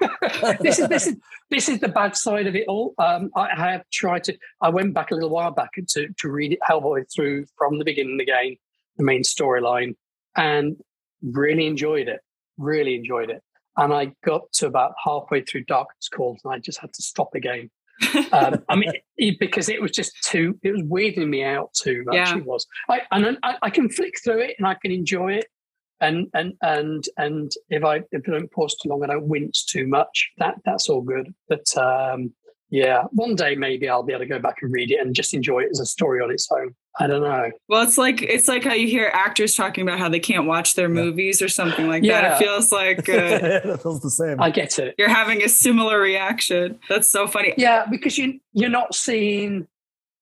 [0.62, 1.16] this is this is
[1.50, 2.96] this is the bad side of it all.
[2.98, 4.38] Um, I have tried to.
[4.62, 7.86] I went back a little while back to to read it Hellboy through from the
[7.86, 8.58] beginning again,
[8.98, 9.96] the main storyline,
[10.36, 10.78] and
[11.22, 12.22] really enjoyed it.
[12.58, 13.42] Really enjoyed it.
[13.78, 17.36] And I got to about halfway through Darkness Calls, and I just had to stop
[17.36, 17.70] again
[18.32, 22.04] um, I mean, it, because it was just too, it was weirding me out too
[22.06, 22.16] much.
[22.16, 22.38] Yeah.
[22.38, 22.66] It was.
[22.90, 25.46] I, and I, I, can flick through it and I can enjoy it.
[26.02, 29.28] And and and and if I if I don't pause too long, and I don't
[29.28, 30.32] wince too much.
[30.38, 31.34] That that's all good.
[31.48, 32.34] But um,
[32.74, 35.36] yeah, one day maybe I'll be able to go back and read it and just
[35.36, 36.74] enjoy it as a story on its own.
[37.00, 37.52] I don't know.
[37.70, 40.74] Well, it's like it's like how you hear actors talking about how they can't watch
[40.74, 42.22] their movies or something like yeah.
[42.22, 42.42] that.
[42.42, 44.42] It feels like uh, it feels the same.
[44.42, 44.96] I get it.
[44.98, 46.80] You're having a similar reaction.
[46.90, 47.54] That's so funny.
[47.58, 49.68] Yeah, because you you're not seeing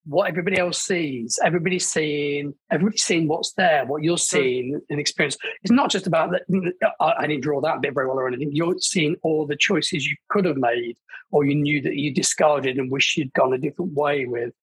[0.06, 1.38] what everybody else sees.
[1.44, 5.38] Everybody's seeing everybody's seeing what's there, what you're seeing and experience.
[5.64, 6.94] It's not just about that.
[7.00, 8.52] I didn't draw that bit very well or anything.
[8.52, 10.98] You're seeing all the choices you could have made,
[11.32, 14.54] or you knew that you discarded and wish you'd gone a different way with.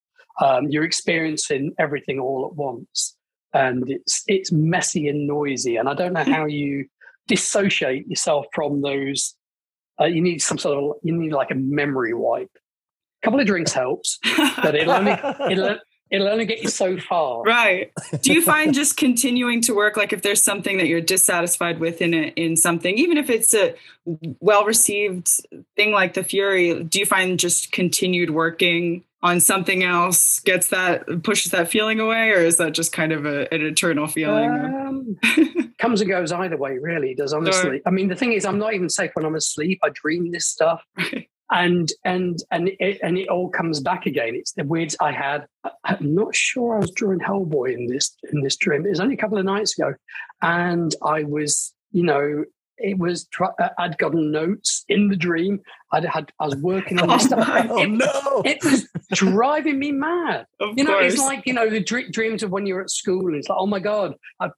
[0.40, 3.16] Um, you're experiencing everything all at once,
[3.52, 5.76] and it's it's messy and noisy.
[5.76, 6.86] And I don't know how you
[7.28, 9.34] dissociate yourself from those.
[10.00, 12.50] Uh, you need some sort of you need like a memory wipe.
[13.22, 14.18] A couple of drinks helps,
[14.62, 15.12] but it'll only
[15.50, 15.78] it'll
[16.10, 17.42] it'll only get you so far.
[17.42, 17.92] Right.
[18.22, 22.00] Do you find just continuing to work like if there's something that you're dissatisfied with
[22.00, 23.74] in a, in something, even if it's a
[24.40, 25.28] well received
[25.76, 31.24] thing like the Fury, do you find just continued working on something else gets that
[31.24, 34.48] pushes that feeling away, or is that just kind of a, an eternal feeling?
[34.48, 35.18] Um,
[35.78, 37.14] comes and goes either way, really.
[37.14, 37.78] Does honestly.
[37.78, 37.80] Sure.
[37.84, 39.80] I mean, the thing is, I'm not even safe when I'm asleep.
[39.82, 40.84] I dream this stuff.
[41.50, 44.34] And and and it, and it all comes back again.
[44.34, 45.46] It's the weird I had.
[45.84, 48.86] I'm not sure I was drawing Hellboy in this in this dream.
[48.86, 49.94] It was only a couple of nights ago,
[50.42, 52.44] and I was, you know,
[52.78, 55.60] it was uh, I'd gotten notes in the dream.
[55.92, 57.48] I'd had I was working on this stuff.
[57.48, 58.42] Oh, it, no.
[58.44, 60.46] it was driving me mad.
[60.60, 61.14] Of you know, course.
[61.14, 63.26] it's like you know the dreams of when you're at school.
[63.26, 64.52] And it's like, oh my god, I've,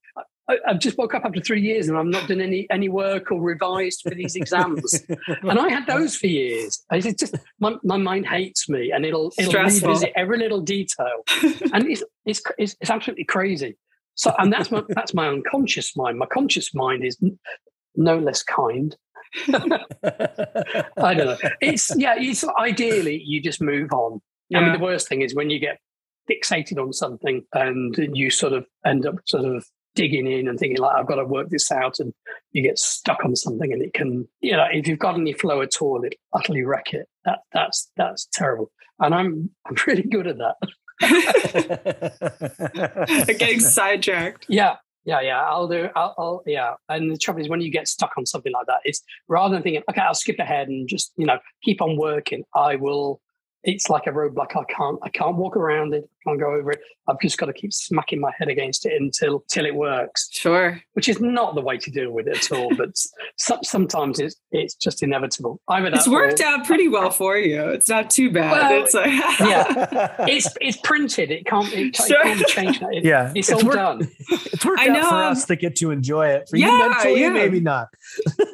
[0.67, 3.41] I've just woke up after three years and I've not done any any work or
[3.41, 5.03] revised for these exams.
[5.43, 6.83] and I had those for years.
[6.91, 9.89] It's just my, my mind hates me, and it'll it'll Stressful.
[9.89, 11.25] revisit every little detail,
[11.73, 13.77] and it's, it's it's it's absolutely crazy.
[14.15, 16.19] So, and that's my that's my unconscious mind.
[16.19, 17.19] My conscious mind is
[17.97, 18.97] no less kind.
[19.49, 21.39] I don't know.
[21.61, 22.15] It's yeah.
[22.19, 24.21] It's ideally you just move on.
[24.49, 24.59] Yeah.
[24.59, 25.79] I mean, the worst thing is when you get
[26.31, 29.65] fixated on something and you sort of end up sort of
[29.95, 32.13] digging in and thinking like I've got to work this out, and
[32.53, 35.63] you get stuck on something, and it can, you know, if you've got any flow
[35.63, 37.09] at all, it utterly wreck it.
[37.25, 40.57] That that's that's terrible, and I'm I'm really good at that.
[43.39, 44.47] Getting sidetracked.
[44.49, 45.41] Yeah, yeah, yeah.
[45.41, 45.89] I'll do.
[45.97, 46.75] I'll, I'll, yeah.
[46.89, 49.63] And the trouble is, when you get stuck on something like that, it's rather than
[49.63, 52.45] thinking, okay, I'll skip ahead and just you know keep on working.
[52.55, 53.21] I will
[53.63, 54.57] it's like a roadblock.
[54.57, 56.09] I can't I can't walk around it.
[56.27, 56.81] I can't go over it.
[57.09, 60.29] I've just got to keep smacking my head against it until till it works.
[60.33, 60.81] Sure.
[60.95, 62.75] Which is not the way to deal with it at all.
[62.75, 62.91] but
[63.65, 65.61] sometimes it's it's just inevitable.
[65.69, 67.69] Either it's worked or, out pretty well for you.
[67.69, 68.53] It's not too bad.
[68.53, 69.07] Well, it's like
[69.41, 71.31] yeah, it's it's printed.
[71.31, 72.21] It can't it, sure.
[72.21, 72.95] it can't change that.
[72.95, 74.11] It, yeah, it's, it's all worked, done.
[74.31, 75.01] It's worked I know.
[75.01, 76.49] out for us to get to enjoy it.
[76.49, 77.29] For yeah, you mentally, yeah.
[77.31, 77.89] maybe not.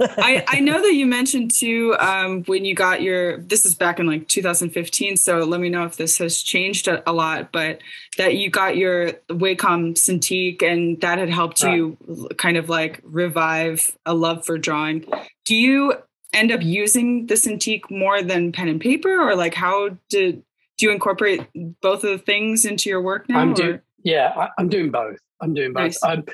[0.01, 3.38] I I know that you mentioned too um, when you got your.
[3.38, 5.16] This is back in like 2015.
[5.16, 7.81] So let me know know if this has changed a, a lot, but
[8.19, 11.97] that you got your Wacom Cintiq and that had helped you
[12.37, 15.07] kind of like revive a love for drawing.
[15.47, 15.95] Do you
[16.35, 20.43] end up using the Cintiq more than pen and paper, or like how did
[20.77, 21.47] do you incorporate
[21.81, 23.41] both of the things into your work now?
[23.41, 25.16] I'm doing, yeah, I, am doing both.
[25.41, 25.83] I'm doing both.
[25.83, 26.03] Nice.
[26.03, 26.24] Um,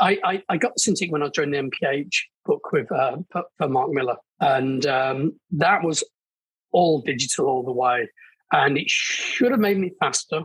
[0.00, 3.44] I, I, I, got the Cintiq when I joined the MPH book with uh, for,
[3.56, 6.02] for Mark Millar, and um, that was
[6.72, 8.08] all digital all the way
[8.52, 10.42] and it should have made me faster.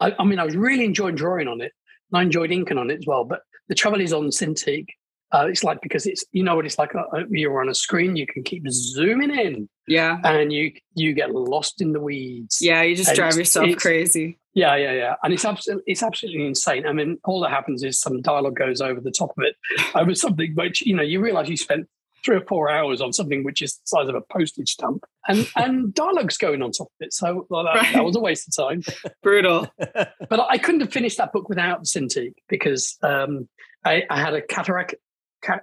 [0.00, 1.72] I, I, mean, I was really enjoying drawing on it.
[2.10, 3.24] and I enjoyed inking on it as well.
[3.24, 4.86] But the trouble is on Cintiq,
[5.32, 6.94] uh, it's like because it's you know what it's like.
[6.94, 11.12] Uh, uh, you're on a screen, you can keep zooming in, yeah, and you you
[11.14, 12.58] get lost in the weeds.
[12.60, 14.38] Yeah, you just and drive yourself crazy.
[14.54, 16.86] Yeah, yeah, yeah, and it's absolutely it's absolutely insane.
[16.86, 19.56] I mean, all that happens is some dialogue goes over the top of it
[19.96, 21.88] over something which you know you realize you spent
[22.26, 25.48] three or four hours on something which is the size of a postage stamp, and
[25.56, 27.14] and dialogue's going on top of it.
[27.14, 27.94] So well, that, right.
[27.94, 28.82] that, was a waste of time.
[29.22, 29.68] Brutal.
[29.78, 33.48] but I couldn't have finished that book without the Cintiq because um,
[33.84, 34.94] I, I, had a cataract.
[35.42, 35.62] Cat,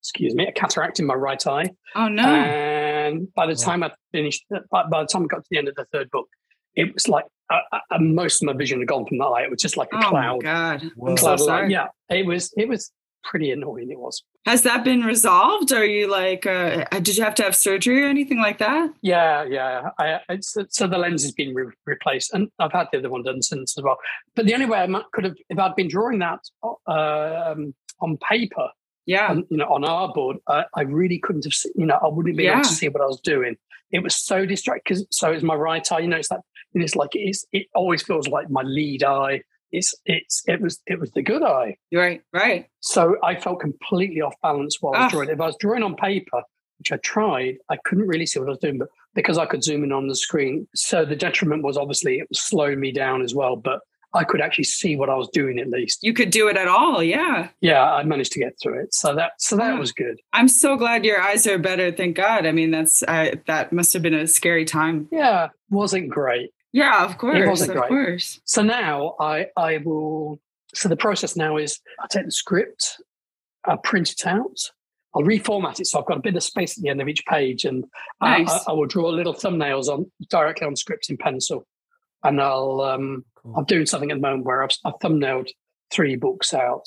[0.00, 1.70] excuse me, a cataract in my right eye.
[1.94, 2.24] Oh no!
[2.24, 5.68] And by the time I finished, by, by, the time I got to the end
[5.68, 6.28] of the third book,
[6.74, 9.44] it was like uh, uh, most of my vision had gone from that eye.
[9.44, 10.42] It was just like a oh cloud.
[10.42, 11.70] God, I'm so sorry.
[11.70, 12.52] Yeah, it was.
[12.56, 12.90] It was
[13.24, 14.22] pretty annoying it was.
[14.46, 15.72] Has that been resolved?
[15.72, 18.90] Are you like, uh, did you have to have surgery or anything like that?
[19.00, 19.88] Yeah, yeah.
[19.98, 23.42] I, so the lens has been re- replaced, and I've had the other one done
[23.42, 23.96] since as well.
[24.36, 26.40] But the only way I might, could have, if I'd been drawing that
[26.86, 28.68] um, on paper,
[29.06, 31.98] yeah, on, you know, on our board, I, I really couldn't have, seen, you know,
[32.02, 32.52] I wouldn't be yeah.
[32.52, 33.56] able to see what I was doing.
[33.90, 36.00] It was so distracting because so is my right eye.
[36.00, 36.40] You know, it's like
[36.74, 39.42] it's like it's, it always feels like my lead eye
[39.74, 41.76] it's it's it was it was the good eye.
[41.92, 42.66] Right, right.
[42.80, 45.10] So I felt completely off balance while I was ah.
[45.10, 45.28] drawing.
[45.30, 46.42] If I was drawing on paper,
[46.78, 49.62] which I tried, I couldn't really see what I was doing, but because I could
[49.62, 53.22] zoom in on the screen, so the detriment was obviously it was slowing me down
[53.22, 53.56] as well.
[53.56, 53.80] But
[54.14, 55.98] I could actually see what I was doing at least.
[56.02, 57.48] You could do it at all, yeah.
[57.60, 60.20] Yeah, I managed to get through it, so that so that was good.
[60.32, 61.90] I'm so glad your eyes are better.
[61.90, 62.46] Thank God.
[62.46, 65.08] I mean, that's I, that must have been a scary time.
[65.10, 66.50] Yeah, wasn't great.
[66.74, 67.38] Yeah, of course.
[67.38, 67.88] It wasn't of great.
[67.88, 68.40] course.
[68.44, 70.40] So now I I will
[70.74, 73.00] so the process now is I take the script,
[73.64, 74.58] I print it out,
[75.14, 77.24] I'll reformat it so I've got a bit of space at the end of each
[77.26, 77.84] page, and
[78.20, 78.50] nice.
[78.50, 81.64] I, I, I, will draw little thumbnails on directly on script in pencil,
[82.24, 83.54] and I'll um, cool.
[83.56, 85.50] I'm doing something at the moment where I've, I've thumbnailed
[85.92, 86.86] three books out,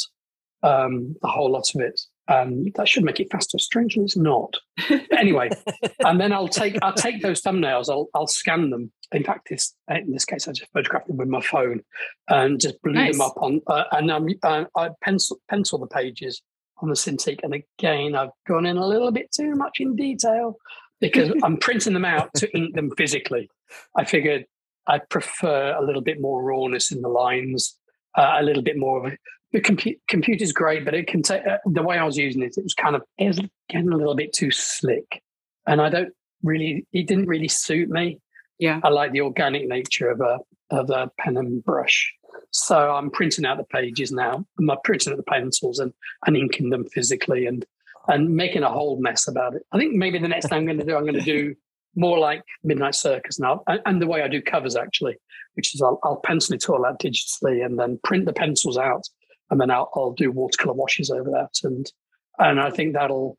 [0.64, 1.98] um, the whole lot of it,
[2.28, 3.58] um, that should make it faster.
[3.58, 4.58] Strangely, it's not.
[4.90, 5.50] But anyway,
[6.00, 7.90] and then I'll take I'll take those thumbnails.
[7.90, 8.92] I'll I'll scan them.
[9.14, 11.82] In fact, this in this case, I just photographed them with my phone
[12.30, 13.14] and just blew nice.
[13.14, 13.62] them up on.
[13.68, 16.42] Uh, and um, uh, I pencil pencil the pages
[16.80, 17.40] on the Cintiq.
[17.44, 20.58] And again, I've gone in a little bit too much in detail
[21.00, 23.50] because I'm printing them out to ink them physically.
[23.96, 24.46] I figured
[24.88, 27.78] I prefer a little bit more rawness in the lines,
[28.16, 29.18] uh, a little bit more of a
[29.52, 32.56] the compu- computer's great, but it can take uh, the way I was using it.
[32.58, 35.22] It was kind of it was getting a little bit too slick,
[35.66, 36.14] and I don't
[36.44, 36.86] really.
[36.94, 38.20] It didn't really suit me.
[38.60, 42.14] Yeah, I like the organic nature of a of a pen and brush.
[42.52, 44.46] So I'm printing out the pages now.
[44.60, 45.94] I'm printing out the pencils and
[46.26, 47.66] and inking them physically and
[48.10, 49.64] and making a whole mess about it.
[49.72, 51.56] I think maybe the next thing I'm going to do, I'm going to do
[51.96, 55.16] more like Midnight Circus now, and, and the way I do covers actually,
[55.56, 59.08] which is I'll, I'll pencil it all out digitally and then print the pencils out
[59.50, 61.92] and then I'll, I'll do watercolor washes over that, and
[62.40, 63.38] and I think that'll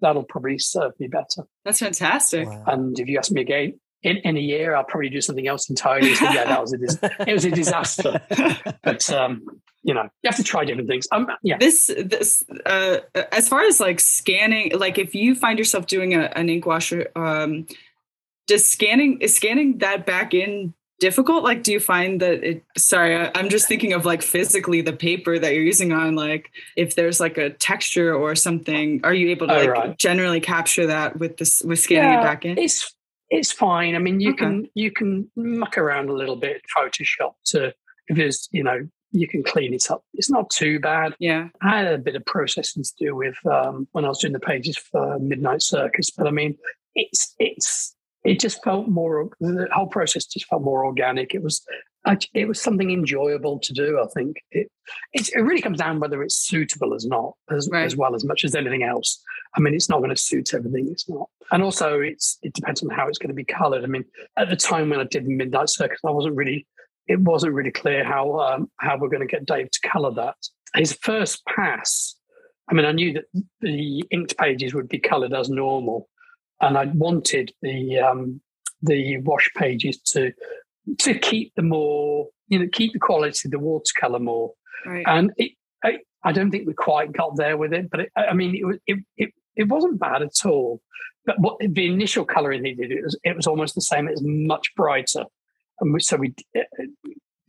[0.00, 1.46] that'll probably serve me better.
[1.64, 2.48] That's fantastic.
[2.48, 2.64] Wow.
[2.66, 5.70] And if you ask me again in, in a year, I'll probably do something else
[5.70, 6.14] entirely.
[6.14, 8.20] So yeah, that was a dis- it was a disaster.
[8.82, 9.46] but um,
[9.82, 11.06] you know, you have to try different things.
[11.10, 11.56] Um, yeah.
[11.58, 12.98] This this uh,
[13.32, 17.08] as far as like scanning, like if you find yourself doing a, an ink washer,
[17.16, 17.66] um,
[18.46, 20.74] does scanning is scanning that back in
[21.04, 21.44] difficult?
[21.44, 24.94] Like, do you find that it, sorry, I, am just thinking of like physically the
[24.94, 29.28] paper that you're using on, like, if there's like a texture or something, are you
[29.28, 29.98] able to oh, like right.
[29.98, 32.56] generally capture that with this, with scanning yeah, it back in?
[32.56, 32.96] It's,
[33.28, 33.94] it's fine.
[33.94, 34.38] I mean, you okay.
[34.38, 37.74] can, you can muck around a little bit Photoshop to,
[38.08, 40.02] if there's, you know, you can clean it up.
[40.14, 41.14] It's not too bad.
[41.18, 41.48] Yeah.
[41.60, 44.40] I had a bit of processing to do with um, when I was doing the
[44.40, 46.56] pages for Midnight Circus, but I mean,
[46.94, 47.93] it's it's
[48.24, 49.28] it just felt more.
[49.40, 51.34] The whole process just felt more organic.
[51.34, 51.64] It was
[52.34, 53.98] it was something enjoyable to do.
[54.02, 54.70] I think it
[55.12, 57.84] it, it really comes down whether it's suitable as not as, right.
[57.84, 59.22] as well as much as anything else.
[59.56, 60.88] I mean, it's not going to suit everything.
[60.90, 63.84] It's not, and also it's it depends on how it's going to be coloured.
[63.84, 64.04] I mean,
[64.36, 66.66] at the time when I did Midnight Circus, I wasn't really
[67.06, 70.36] it wasn't really clear how um, how we're going to get Dave to colour that.
[70.74, 72.16] His first pass.
[72.68, 73.24] I mean, I knew that
[73.60, 76.08] the inked pages would be coloured as normal,
[76.60, 78.40] and I wanted the um,
[78.82, 80.32] the wash pages to
[80.98, 84.52] to keep the more you know keep the quality of the watercolor more.
[84.86, 85.04] Right.
[85.06, 85.52] And it,
[85.82, 88.80] I, I, don't think we quite got there with it, but it, I mean it,
[88.86, 90.80] it it it wasn't bad at all.
[91.26, 94.08] But what the initial coloring he did it was it was almost the same.
[94.08, 95.24] It was much brighter,
[95.80, 96.34] and we, so we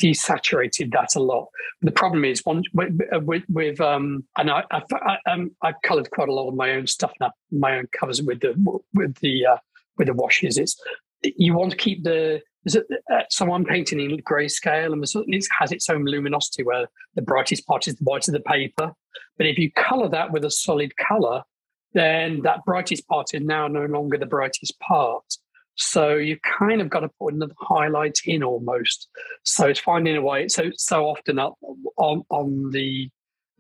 [0.02, 1.48] desaturated that a lot.
[1.82, 6.30] The problem is one with, with, um, and I, I, I um, I've coloured quite
[6.30, 8.54] a lot of my own stuff now, my own covers with the
[8.94, 9.58] with the uh,
[9.98, 10.58] with the washes.
[10.58, 10.80] It's
[11.22, 15.90] you want to keep the uh, so I'm painting in grayscale and it has its
[15.90, 18.92] own luminosity where the brightest part is the white of the paper.
[19.38, 21.44] But if you colour that with a solid colour,
[21.94, 25.24] then that brightest part is now no longer the brightest part.
[25.76, 29.10] So you've kind of got to put another highlight in almost.
[29.44, 30.48] So it's finding a way.
[30.48, 31.56] So so often up
[31.98, 33.10] on on the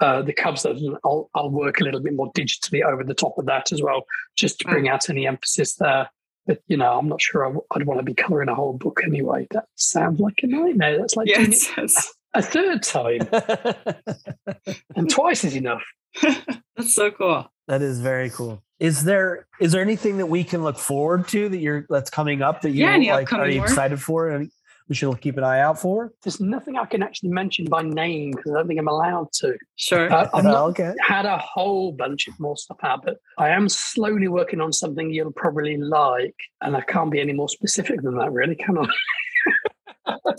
[0.01, 3.45] uh, the cubs, I'll, I'll work a little bit more digitally over the top of
[3.45, 4.03] that as well,
[4.35, 6.09] just to bring out any emphasis there.
[6.45, 9.01] But you know, I'm not sure I, would want to be colouring a whole book
[9.03, 9.47] anyway.
[9.51, 10.97] That sounds like a nightmare.
[10.99, 12.13] That's like yes, yes.
[12.35, 13.27] A third time,
[14.95, 15.83] and twice is enough.
[16.21, 17.51] That's so cool.
[17.67, 18.61] That is very cool.
[18.79, 22.41] Is there is there anything that we can look forward to that you're that's coming
[22.41, 24.51] up that you yeah, like are you excited for and
[24.87, 26.13] we should keep an eye out for?
[26.23, 29.57] There's nothing I can actually mention by name because I don't think I'm allowed to.
[29.77, 30.11] Sure.
[30.11, 30.93] Uh, I've not okay.
[31.01, 35.09] had a whole bunch of more stuff out, but I am slowly working on something
[35.09, 38.85] you'll probably like, and I can't be any more specific than that, really, can I?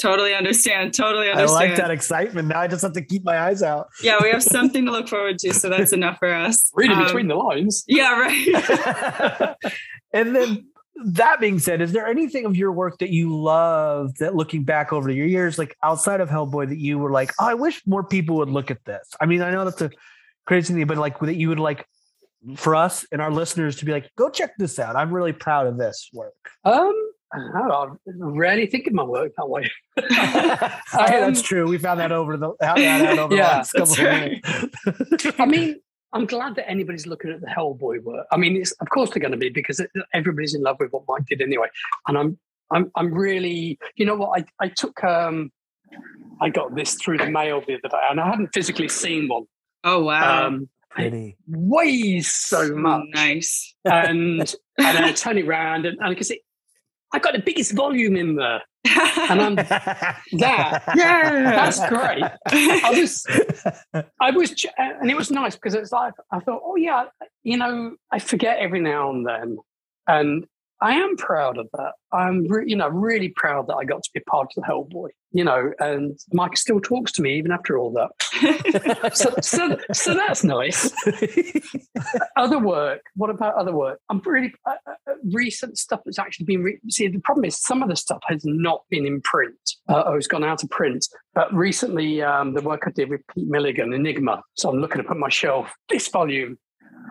[0.00, 0.94] totally understand.
[0.94, 1.50] Totally understand.
[1.50, 2.48] I like that excitement.
[2.48, 3.88] Now I just have to keep my eyes out.
[4.02, 6.70] Yeah, we have something to look forward to, so that's enough for us.
[6.74, 7.84] Reading um, between the lines.
[7.86, 9.56] Yeah, right.
[10.12, 10.66] and then
[11.04, 14.92] that being said, is there anything of your work that you love that looking back
[14.92, 18.02] over your years, like outside of Hellboy, that you were like, oh, I wish more
[18.02, 19.08] people would look at this?
[19.20, 19.90] I mean, I know that's a
[20.46, 21.86] crazy thing, but like that you would like
[22.56, 24.96] for us and our listeners to be like, go check this out.
[24.96, 26.34] I'm really proud of this work.
[26.64, 26.94] Um,
[27.36, 29.70] I rarely think of my work that way.
[29.98, 30.06] um,
[30.92, 31.68] that's true.
[31.68, 32.78] We found that over the, that
[33.18, 34.44] over yeah, the last couple right.
[35.38, 35.80] I mean,
[36.12, 38.26] I'm glad that anybody's looking at the Hellboy work.
[38.32, 39.80] I mean, it's of course they're going to be because
[40.14, 41.68] everybody's in love with what Mike did anyway.
[42.08, 42.38] And I'm,
[42.70, 44.40] I'm, I'm really, you know what?
[44.40, 45.52] I, I took, um,
[46.40, 49.44] I got this through the mail the other day, and I hadn't physically seen one.
[49.84, 50.46] Oh wow!
[50.46, 51.36] Um, Pretty.
[51.46, 53.04] weighs so much.
[53.14, 53.74] Nice.
[53.84, 54.40] And
[54.78, 56.40] and I turn it around and because it
[57.12, 58.62] I got the biggest volume in there.
[58.84, 59.54] and I'm
[60.32, 60.84] that.
[60.94, 62.22] Yeah, that's great.
[62.46, 63.26] I was,
[64.20, 67.06] I was, uh, and it was nice because it's like I thought, oh yeah,
[67.42, 69.58] you know, I forget every now and then,
[70.06, 70.46] and
[70.80, 71.92] I am proud of that.
[72.12, 75.08] I'm, re- you know, really proud that I got to be part of the Hellboy.
[75.32, 79.12] You know, and Mike still talks to me even after all that.
[79.14, 80.92] so, so, so that's nice.
[82.36, 83.02] other work.
[83.16, 84.00] What about other work?
[84.08, 86.62] I'm really uh, uh, uh, recent stuff that's actually been.
[86.62, 89.56] Re- See, the problem is some of the stuff has not been in print.
[89.88, 91.06] Uh, or it's gone out of print.
[91.34, 94.42] But recently, um, the work I did with Pete Milligan, Enigma.
[94.54, 95.72] So I'm looking up at my shelf.
[95.88, 96.58] This volume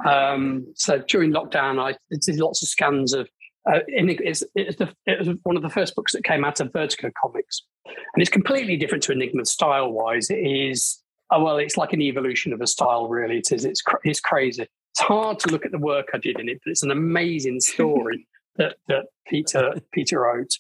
[0.04, 3.30] um, so during lockdown, I did lots of scans of
[3.68, 6.72] uh, it's, it's the, it was one of the first books that came out of
[6.72, 10.30] Vertigo Comics, and it's completely different to Enigma style wise.
[10.30, 11.02] It is
[11.32, 13.08] oh well, it's like an evolution of a style.
[13.08, 13.66] Really, it is.
[13.66, 14.64] It's it's crazy.
[14.64, 17.60] It's hard to look at the work I did in it, but it's an amazing
[17.60, 18.28] story
[18.58, 20.58] that that Peter Peter wrote,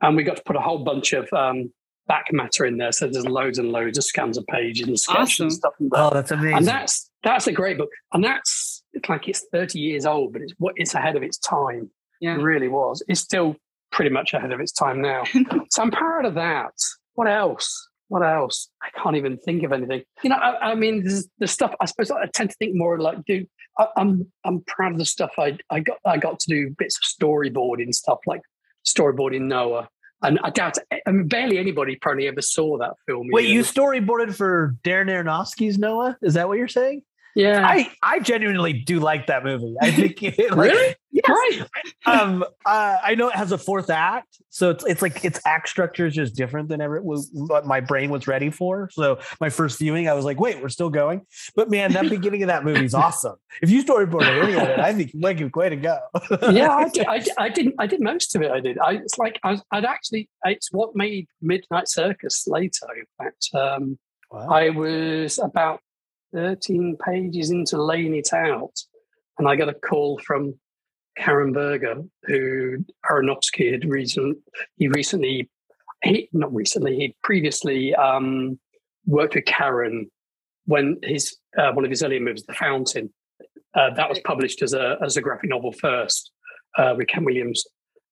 [0.00, 1.72] and we got to put a whole bunch of um,
[2.06, 2.92] back matter in there.
[2.92, 5.44] So there's loads and loads of scans of pages and sketches awesome.
[5.44, 5.72] and stuff.
[5.80, 6.58] And oh, that's amazing!
[6.58, 10.42] And that's that's a great book, and that's it's like it's 30 years old, but
[10.42, 11.90] it's what it's ahead of its time.
[12.22, 12.36] Yeah.
[12.36, 13.02] It really was.
[13.08, 13.56] It's still
[13.90, 15.24] pretty much ahead of its time now.
[15.70, 16.72] so I'm proud of that.
[17.14, 17.88] What else?
[18.06, 18.68] What else?
[18.80, 20.04] I can't even think of anything.
[20.22, 21.04] You know, I, I mean,
[21.38, 21.74] the stuff.
[21.80, 23.44] I suppose I tend to think more like, do
[23.76, 26.96] I, I'm I'm proud of the stuff I I got I got to do bits
[26.96, 28.42] of storyboarding stuff like
[28.86, 29.88] storyboarding Noah
[30.22, 33.28] And I doubt, I mean, barely anybody probably ever saw that film.
[33.32, 36.16] Wait, you storyboarded for Darren Aronofsky's Noah?
[36.22, 37.02] Is that what you're saying?
[37.34, 39.74] Yeah, I I genuinely do like that movie.
[39.80, 41.24] I think it, like, really, yes.
[41.28, 41.66] right.
[42.04, 45.70] um, uh, I know it has a fourth act, so it's it's like its act
[45.70, 48.90] structure is just different than ever what my brain was ready for.
[48.92, 51.22] So my first viewing, I was like, wait, we're still going.
[51.56, 53.36] But man, that beginning of that movie is awesome.
[53.62, 55.98] If you storyboarded any of it, I think you like way to go.
[56.50, 57.74] yeah, I, did, I, I, didn't.
[57.78, 58.50] I did most of it.
[58.50, 58.78] I did.
[58.78, 60.28] I it's like I, would actually.
[60.44, 62.86] It's what made Midnight Circus later.
[62.94, 63.98] In fact, um,
[64.30, 64.48] wow.
[64.50, 65.80] I was about
[66.32, 68.74] 13 pages into laying it out,
[69.38, 70.54] and I got a call from
[71.16, 74.36] Karen Berger, who Aronofsky had recently,
[74.76, 75.50] he recently,
[76.02, 78.58] he, not recently, he previously um,
[79.06, 80.10] worked with Karen
[80.66, 83.12] when his uh, one of his earlier movies, The Fountain,
[83.74, 86.30] uh, that was published as a as a graphic novel first
[86.78, 87.64] uh, with Kent Williams.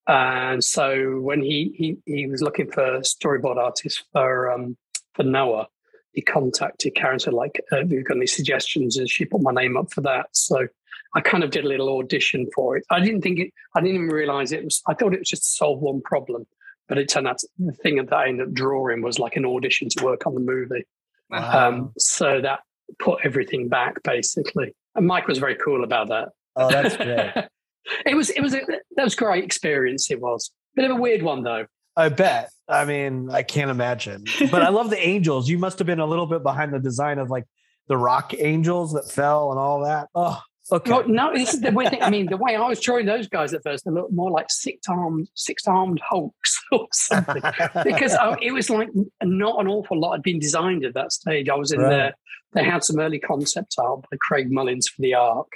[0.09, 4.77] And so when he he he was looking for storyboard artists for um,
[5.15, 5.69] for Noah,
[6.13, 9.53] he contacted Karen said like, uh, "Have you got any suggestions?" And she put my
[9.53, 10.27] name up for that.
[10.33, 10.67] So
[11.15, 12.85] I kind of did a little audition for it.
[12.91, 13.53] I didn't think it.
[13.75, 14.83] I didn't even realize it was.
[14.87, 16.47] I thought it was just to solve one problem,
[16.89, 19.89] but it turned out the thing that I ended up drawing was like an audition
[19.91, 20.85] to work on the movie.
[21.31, 21.69] Wow.
[21.69, 22.61] Um, so that
[22.99, 24.75] put everything back basically.
[24.95, 26.31] And Mike was very cool about that.
[26.57, 27.33] Oh, that's great.
[28.07, 28.31] it was.
[28.31, 28.55] It was.
[28.55, 28.61] A,
[28.97, 30.11] that was a great experience.
[30.11, 30.51] It was.
[30.75, 31.67] Bit of a weird one though.
[32.01, 32.51] I bet.
[32.69, 34.25] I mean, I can't imagine.
[34.51, 35.49] But I love the angels.
[35.49, 37.45] You must have been a little bit behind the design of like
[37.89, 40.09] the rock angels that fell and all that.
[40.15, 40.41] Oh,
[40.71, 40.91] okay.
[40.91, 41.89] Well, no, this is the way.
[41.89, 42.03] Thing.
[42.03, 44.47] I mean, the way I was drawing those guys at first, they looked more like
[44.49, 47.43] six armed, six armed hulks or something.
[47.85, 48.89] because I, it was like
[49.23, 51.49] not an awful lot had been designed at that stage.
[51.49, 51.91] I was in right.
[51.91, 52.15] there.
[52.53, 55.49] They had some early concept art by Craig Mullins for the Ark,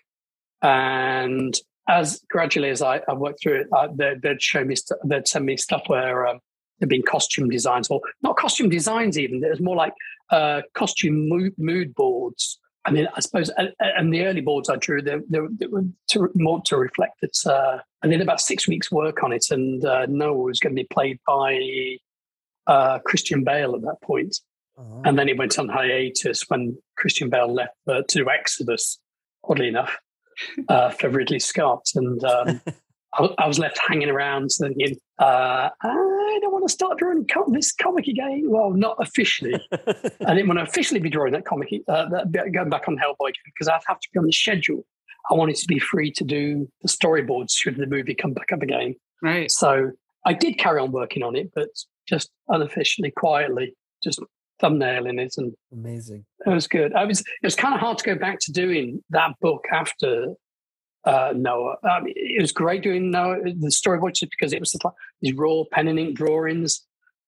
[0.62, 1.54] and
[1.88, 5.28] as gradually as I, I worked through it, uh, they'd, they'd, show me, st- they'd
[5.28, 6.40] send me stuff where um,
[6.78, 9.44] there'd been costume designs, or not costume designs even.
[9.44, 9.92] It was more like
[10.30, 12.58] uh, costume mood, mood, boards.
[12.86, 15.84] I mean, I suppose, and, and the early boards I drew, they, they, they were
[16.08, 17.36] to, more to reflect it.
[17.46, 20.82] Uh, I did about six weeks' work on it, and uh, Noah was going to
[20.82, 21.98] be played by
[22.66, 24.36] uh, Christian Bale at that point.
[24.76, 25.02] Uh-huh.
[25.04, 28.98] And then he went on hiatus when Christian Bale left uh, to do Exodus,
[29.44, 29.96] oddly enough
[30.68, 32.60] uh, for Ridley Scott, and um,
[33.14, 37.52] I, I, was left hanging around thinking, uh, I don't want to start drawing com-
[37.52, 38.44] this comic again.
[38.46, 39.54] Well, not officially.
[39.72, 43.32] I didn't want to officially be drawing that comic, uh, that, going back on Hellboy
[43.44, 44.84] because I'd have to be on the schedule.
[45.30, 48.62] I wanted to be free to do the storyboards should the movie come back up
[48.62, 48.94] again.
[49.22, 49.50] Right.
[49.50, 49.92] So
[50.26, 51.68] I did carry on working on it, but
[52.06, 54.20] just unofficially, quietly, just
[54.60, 56.24] thumbnail in it and amazing.
[56.46, 56.94] it was good.
[56.94, 60.34] I was it was kind of hard to go back to doing that book after
[61.04, 61.76] uh, noah.
[61.82, 65.62] Um, it was great doing noah the storyboard just because it was like these raw
[65.70, 66.82] pen and ink drawings.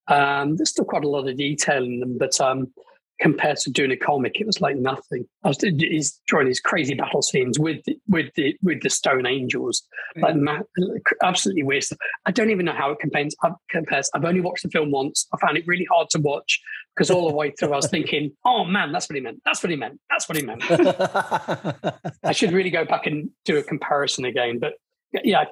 [0.08, 2.72] Um, there's still quite a lot of detail in them but um,
[3.20, 5.26] compared to doing a comic, it was like nothing.
[5.44, 9.26] I was he's drawing these crazy battle scenes with the, with the with the Stone
[9.26, 9.82] Angels,
[10.16, 10.34] like
[11.22, 11.98] absolutely weird stuff.
[12.26, 13.34] I don't even know how it compares.
[13.70, 14.10] Compares.
[14.14, 15.26] I've only watched the film once.
[15.32, 16.60] I found it really hard to watch
[16.94, 19.40] because all the way through I was thinking, "Oh man, that's what he meant.
[19.44, 20.00] That's what he meant.
[20.10, 20.62] That's what he meant."
[22.24, 24.74] I should really go back and do a comparison again, but.
[25.24, 25.44] Yeah,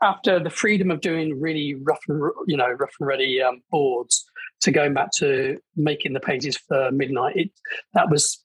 [0.00, 4.24] after the freedom of doing really rough and you know rough and ready um, boards,
[4.60, 7.50] to going back to making the pages for midnight it
[7.94, 8.44] that was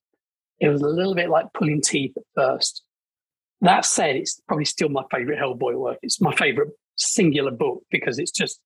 [0.60, 2.84] it was a little bit like pulling teeth at first.
[3.62, 5.98] That said it's probably still my favorite hellboy work.
[6.02, 8.60] It's my favorite singular book because it's just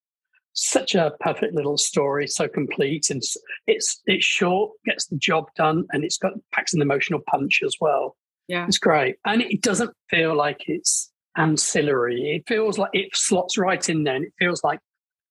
[0.54, 3.22] such a perfect little story so complete and
[3.68, 7.76] it's it's short gets the job done and it's got packs an emotional punch as
[7.80, 8.16] well.
[8.48, 8.66] Yeah.
[8.68, 12.36] It's great and it doesn't feel like it's ancillary.
[12.36, 14.80] It feels like it slots right in there and it feels like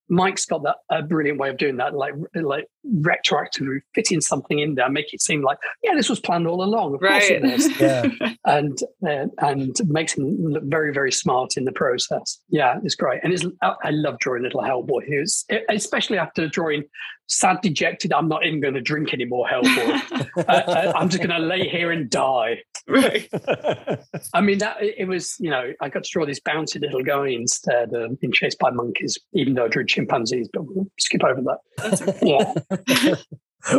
[0.08, 2.66] Mike's got that a brilliant way of doing that, like like
[3.00, 6.94] retroactively fitting something in there, make it seem like yeah, this was planned all along.
[6.94, 7.20] Of right.
[7.20, 7.80] course it was.
[7.80, 8.32] yeah.
[8.44, 12.40] And uh, and makes him look very very smart in the process.
[12.48, 15.06] Yeah, it's great, and it's I love drawing little Hellboy.
[15.06, 16.84] Who's especially after drawing
[17.28, 18.12] sad, dejected.
[18.12, 20.44] I'm not even going to drink anymore, Hellboy.
[20.48, 22.62] uh, I'm just going to lay here and die.
[22.88, 23.28] Right.
[24.34, 27.28] I mean that it was you know I got to draw this bouncy little guy
[27.28, 30.48] instead, of being chased by monkeys, even though I drew chimpanzees.
[30.52, 32.18] But we'll skip over that.
[32.22, 33.14] Yeah.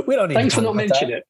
[0.07, 0.29] we don't.
[0.29, 1.23] Need Thanks for not mentioning it.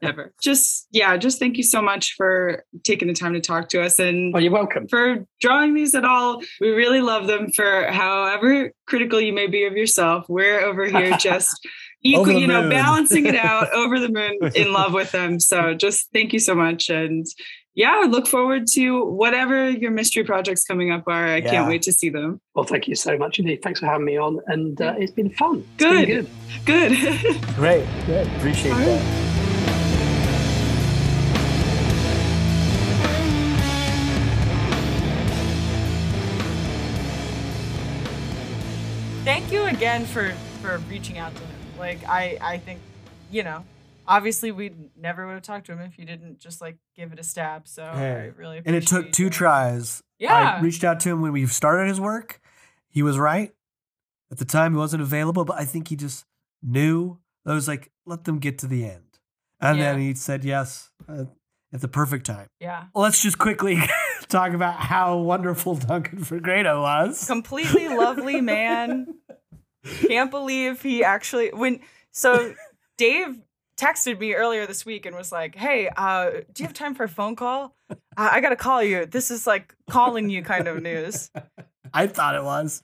[0.00, 0.32] Never.
[0.42, 3.98] Just yeah, just thank you so much for taking the time to talk to us
[3.98, 4.86] and oh, you're welcome.
[4.88, 6.42] For drawing these at all.
[6.60, 10.26] We really love them for however critical you may be of yourself.
[10.28, 11.66] We're over here just
[12.02, 15.40] equal, you know, balancing it out over the moon in love with them.
[15.40, 16.88] So just thank you so much.
[16.88, 17.26] And
[17.74, 21.26] yeah, I look forward to whatever your mystery projects coming up are.
[21.26, 21.50] I yeah.
[21.50, 22.40] can't wait to see them.
[22.54, 23.62] Well, thank you so much indeed.
[23.62, 24.40] Thanks for having me on.
[24.46, 25.66] And uh, it's been fun.
[25.78, 26.06] Good.
[26.06, 26.26] Been
[26.66, 26.98] good.
[26.98, 27.40] Good.
[27.54, 27.86] Great.
[28.06, 28.26] Good.
[28.36, 29.02] Appreciate All that.
[29.02, 29.28] Right.
[39.24, 41.51] Thank you again for for reaching out to him.
[41.82, 42.78] Like I I think,
[43.30, 43.64] you know,
[44.06, 47.18] obviously we never would have talked to him if you didn't just like give it
[47.18, 47.66] a stab.
[47.66, 48.32] So hey.
[48.32, 49.32] I really and it took two that.
[49.32, 50.00] tries.
[50.20, 52.40] Yeah, I reached out to him when we started his work.
[52.88, 53.52] He was right
[54.30, 54.74] at the time.
[54.74, 56.24] He wasn't available, but I think he just
[56.62, 57.18] knew.
[57.44, 59.18] I was like, let them get to the end,
[59.60, 59.90] and yeah.
[59.90, 61.24] then he said yes uh,
[61.72, 62.46] at the perfect time.
[62.60, 62.84] Yeah.
[62.94, 63.80] Well, let's just quickly
[64.28, 67.26] talk about how wonderful Duncan Fegredo was.
[67.26, 69.16] Completely lovely man.
[69.84, 71.80] Can't believe he actually when
[72.10, 72.54] so
[72.96, 73.40] Dave
[73.76, 77.04] texted me earlier this week and was like, "Hey, uh, do you have time for
[77.04, 77.74] a phone call?
[77.90, 79.06] Uh, I got to call you.
[79.06, 81.30] This is like calling you kind of news."
[81.94, 82.82] I thought it was.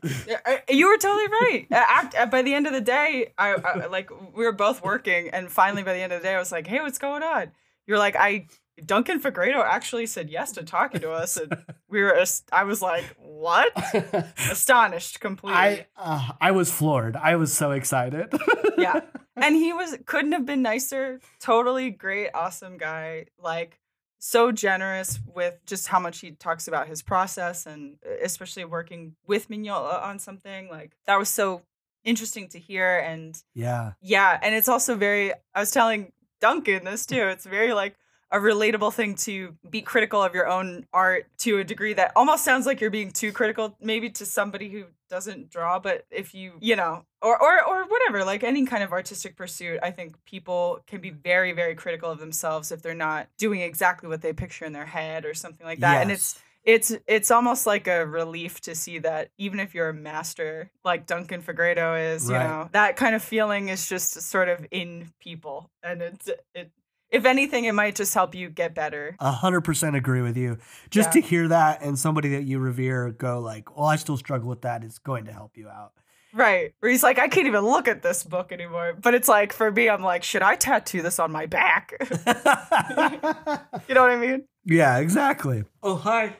[0.68, 2.30] You were totally right.
[2.30, 5.82] by the end of the day, I, I like we were both working, and finally
[5.82, 7.52] by the end of the day, I was like, "Hey, what's going on?"
[7.86, 8.48] You're like, "I
[8.84, 12.24] Duncan Fegredo actually said yes to talking to us, and we were.
[12.52, 13.72] I was like, "What?"
[14.50, 15.58] Astonished completely.
[15.58, 17.16] I uh, I was floored.
[17.16, 18.32] I was so excited.
[18.78, 19.00] yeah,
[19.36, 21.20] and he was couldn't have been nicer.
[21.40, 23.26] Totally great, awesome guy.
[23.38, 23.78] Like
[24.18, 29.48] so generous with just how much he talks about his process, and especially working with
[29.48, 31.62] Mignola on something like that was so
[32.04, 32.98] interesting to hear.
[32.98, 35.32] And yeah, yeah, and it's also very.
[35.54, 37.28] I was telling Duncan this too.
[37.28, 37.96] It's very like
[38.30, 42.44] a relatable thing to be critical of your own art to a degree that almost
[42.44, 46.52] sounds like you're being too critical maybe to somebody who doesn't draw but if you
[46.60, 50.80] you know or or or whatever like any kind of artistic pursuit i think people
[50.86, 54.66] can be very very critical of themselves if they're not doing exactly what they picture
[54.66, 56.02] in their head or something like that yes.
[56.02, 59.94] and it's it's it's almost like a relief to see that even if you're a
[59.94, 62.42] master like Duncan Fegredo is, right.
[62.42, 66.70] you know, that kind of feeling is just sort of in people and it's it
[67.10, 69.16] if anything, it might just help you get better.
[69.18, 70.58] A hundred percent agree with you.
[70.90, 71.20] Just yeah.
[71.22, 74.62] to hear that and somebody that you revere go like, "Well, I still struggle with
[74.62, 75.92] that," is going to help you out.
[76.32, 76.74] Right.
[76.80, 78.94] Where he's like, I can't even look at this book anymore.
[79.00, 81.94] But it's like for me, I'm like, should I tattoo this on my back?
[82.00, 84.44] you know what I mean?
[84.64, 85.64] Yeah, exactly.
[85.82, 86.36] Oh hi.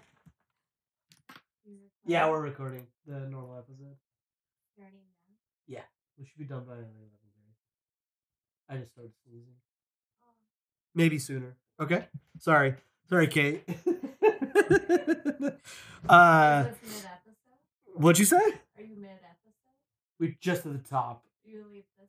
[2.07, 3.97] Yeah, we're recording the normal episode.
[5.67, 5.83] Yeah,
[6.19, 6.89] we should be done by eleven
[8.71, 9.55] I just started sneezing.
[10.99, 11.55] Maybe sooner.
[11.81, 12.09] Okay.
[12.41, 12.75] Sorry.
[13.09, 13.63] Sorry, Kate.
[16.09, 16.65] uh,
[17.95, 18.37] what'd you say?
[18.37, 19.55] Are you mid episode?
[20.19, 21.23] We're just at the top.
[21.45, 22.09] You leave this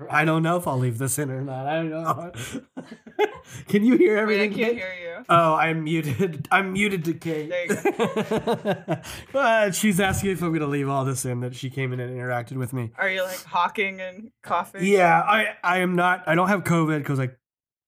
[0.00, 0.06] in?
[0.10, 1.68] I don't know if I'll leave this in or not.
[1.68, 2.32] I don't know.
[3.68, 4.50] Can you hear everything?
[4.50, 5.24] Wait, I can't hear you.
[5.28, 6.48] Oh, I'm muted.
[6.50, 7.48] I'm muted to Kate.
[7.50, 9.38] There you go.
[9.38, 12.00] uh, she's asking if I'm going to leave all this in that she came in
[12.00, 12.90] and interacted with me.
[12.98, 14.84] Are you like hawking and coughing?
[14.84, 16.24] Yeah, I I am not.
[16.26, 17.30] I don't have COVID because I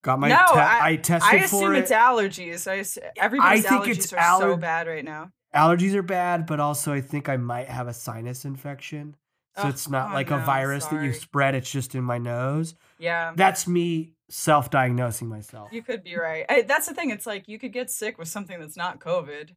[0.03, 2.67] Got my no, te- I, I tested I assume for it's allergies.
[2.67, 2.79] I
[3.21, 5.31] everybody's I think allergies it's are aller- so bad right now.
[5.55, 9.17] Allergies are bad, but also I think I might have a sinus infection.
[9.57, 12.05] So Oh, it's not oh like no, a virus that you spread, it's just in
[12.05, 12.75] my nose.
[12.99, 15.69] Yeah, That's me self-diagnosing myself.
[15.73, 16.47] you could be right.
[16.49, 17.11] I, that's the thing.
[17.11, 19.51] It's like you could get sick with something that's not COVID.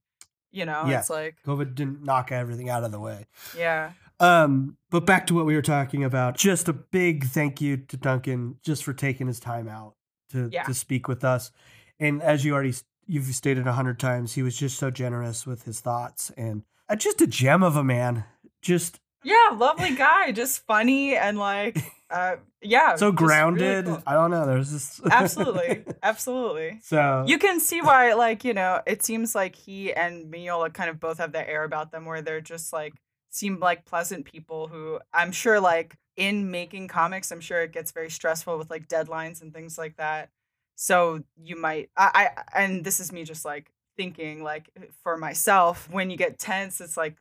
[0.51, 0.99] You know, Yeah.
[0.99, 3.25] it's like COVID didn't knock everything out of the way.
[3.57, 6.37] yeah, Um, but back to what we were talking about.
[6.37, 9.93] Just a big thank you to Duncan just for taking his time out
[10.33, 10.63] to Yeah.
[10.63, 11.51] to speak with us.
[11.99, 12.73] And as you already
[13.07, 16.95] you've stated a hundred times, he was just so generous with his thoughts and uh,
[16.95, 18.25] just a gem of a man.
[18.61, 21.77] Just yeah, lovely guy, just funny and like,
[22.11, 23.85] uh, yeah, so just really grounded.
[23.85, 24.03] cool.
[24.05, 24.45] I don't know.
[24.45, 26.79] There's this Absolutely, absolutely.
[26.83, 30.89] so You can see why, like, you know, it seems like he and Mignola kind
[30.89, 32.93] of both have that air about them where they're just like
[33.29, 37.91] seem like pleasant people who I'm sure like in making comics, I'm sure it gets
[37.91, 40.29] very stressful with like deadlines and things like that.
[40.75, 45.17] So you might I, I and this is me just like thinking like eh, for
[45.17, 47.17] myself, when you get tense, it's like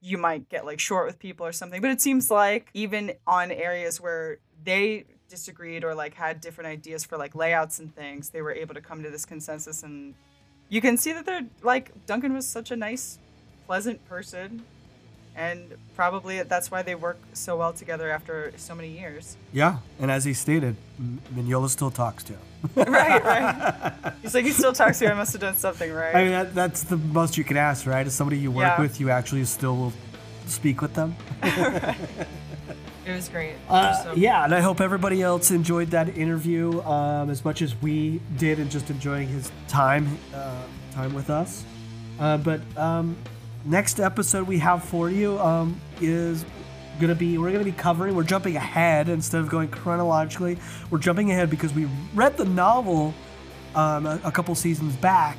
[0.00, 1.80] you might get like short with people or something.
[1.80, 7.04] But it seems like even on areas where they disagreed or like had different ideas
[7.04, 10.14] for like layouts and things, they were able to come to this consensus and
[10.68, 13.18] you can see that they're like Duncan was such a nice,
[13.66, 14.64] pleasant person.
[15.38, 19.36] And probably that's why they work so well together after so many years.
[19.52, 19.78] yeah.
[20.00, 20.74] And as he stated,
[21.34, 22.40] Mignola still talks to him.
[22.74, 24.14] right, right.
[24.22, 25.10] He's like, he still talks to you.
[25.12, 26.12] I must have done something right.
[26.14, 28.04] I mean, that, that's the most you can ask, right?
[28.04, 28.80] Is somebody you work Yeah.
[28.80, 29.92] with, you actually still will
[30.46, 31.14] speak with them.
[33.06, 33.54] It was great.
[33.70, 37.74] Uh, So- yeah, and I hope everybody else enjoyed that interview um, as much as
[37.80, 40.52] we did, and just enjoying his time uh,
[40.92, 41.64] time with us.
[42.20, 43.16] Uh, but um,
[43.68, 46.44] next episode we have for you um, is
[47.00, 48.14] gonna be we're gonna be covering.
[48.14, 50.58] We're jumping ahead instead of going chronologically.
[50.90, 53.14] We're jumping ahead because we read the novel
[53.74, 55.36] um, a, a couple seasons back.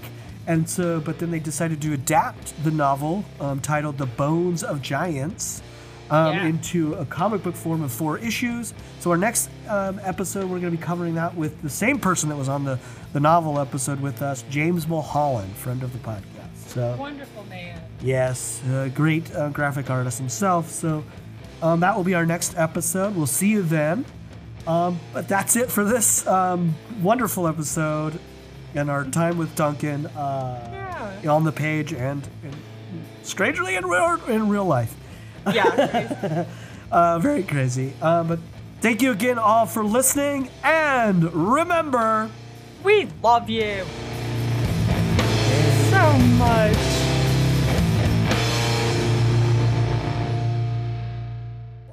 [0.47, 4.81] And so, but then they decided to adapt the novel um, titled "The Bones of
[4.81, 5.61] Giants"
[6.10, 6.45] um, Yeah.
[6.47, 8.73] into a comic book form of four issues.
[8.99, 12.30] So our next um, episode, we're going to be covering that with the same person
[12.30, 12.80] that was on the
[13.14, 16.23] the novel episode with us, James Mulholland, friend of the podcast.
[16.68, 17.80] So Wonderful man.
[18.01, 20.69] Yes, a great uh, graphic artist himself.
[20.69, 21.03] So
[21.61, 23.15] um, that will be our next episode.
[23.15, 24.05] We'll see you then.
[24.67, 28.19] Um, but that's it for this um, wonderful episode
[28.76, 32.55] and our time with Duncan uh, on the page and, and
[33.23, 34.95] strangely in real in real life.
[35.53, 36.45] Yeah.
[36.91, 37.93] Uh, very crazy.
[38.01, 38.39] Uh, but
[38.81, 42.31] thank you again all for listening, and remember.
[42.84, 43.85] we love you
[45.91, 46.98] so much.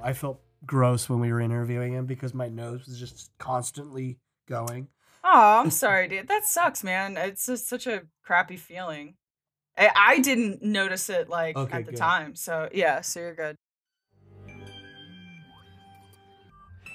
[0.07, 4.19] I felt gross when we were interviewing him because my nose was just constantly
[4.49, 4.87] going.
[5.25, 6.29] Oh, I'm sorry, dude.
[6.29, 7.17] That sucks, man.
[7.17, 9.15] It's just such a crappy feeling.
[9.77, 11.99] I, I didn't notice it like Okay, at the good.
[11.99, 12.37] time.
[12.37, 13.57] So yeah, so you're good.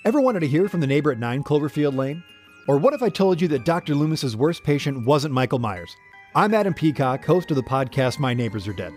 [0.06, 2.24] Ever wanted to hear from the neighbor at 9 Cloverfield Lane?
[2.70, 3.94] Or what if I told you that Dr.
[3.94, 5.94] Loomis's worst patient wasn't Michael Myers?
[6.34, 8.94] I'm Adam Peacock, host of the podcast My Neighbors Are Dead.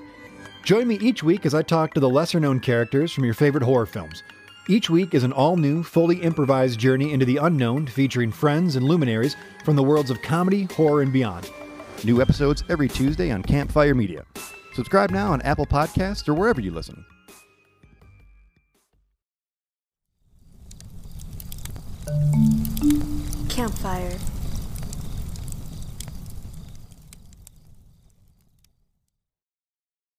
[0.65, 3.63] Join me each week as I talk to the lesser known characters from your favorite
[3.63, 4.23] horror films.
[4.67, 8.89] Each week is an all new, fully improvised journey into the unknown featuring friends and
[8.89, 11.51] luminaries from the worlds of comedy, horror, and beyond.
[12.03, 14.25] New episodes every Tuesday on Campfire Media.
[14.73, 17.05] Subscribe now on Apple Podcasts or wherever you listen.
[23.51, 24.17] Campfire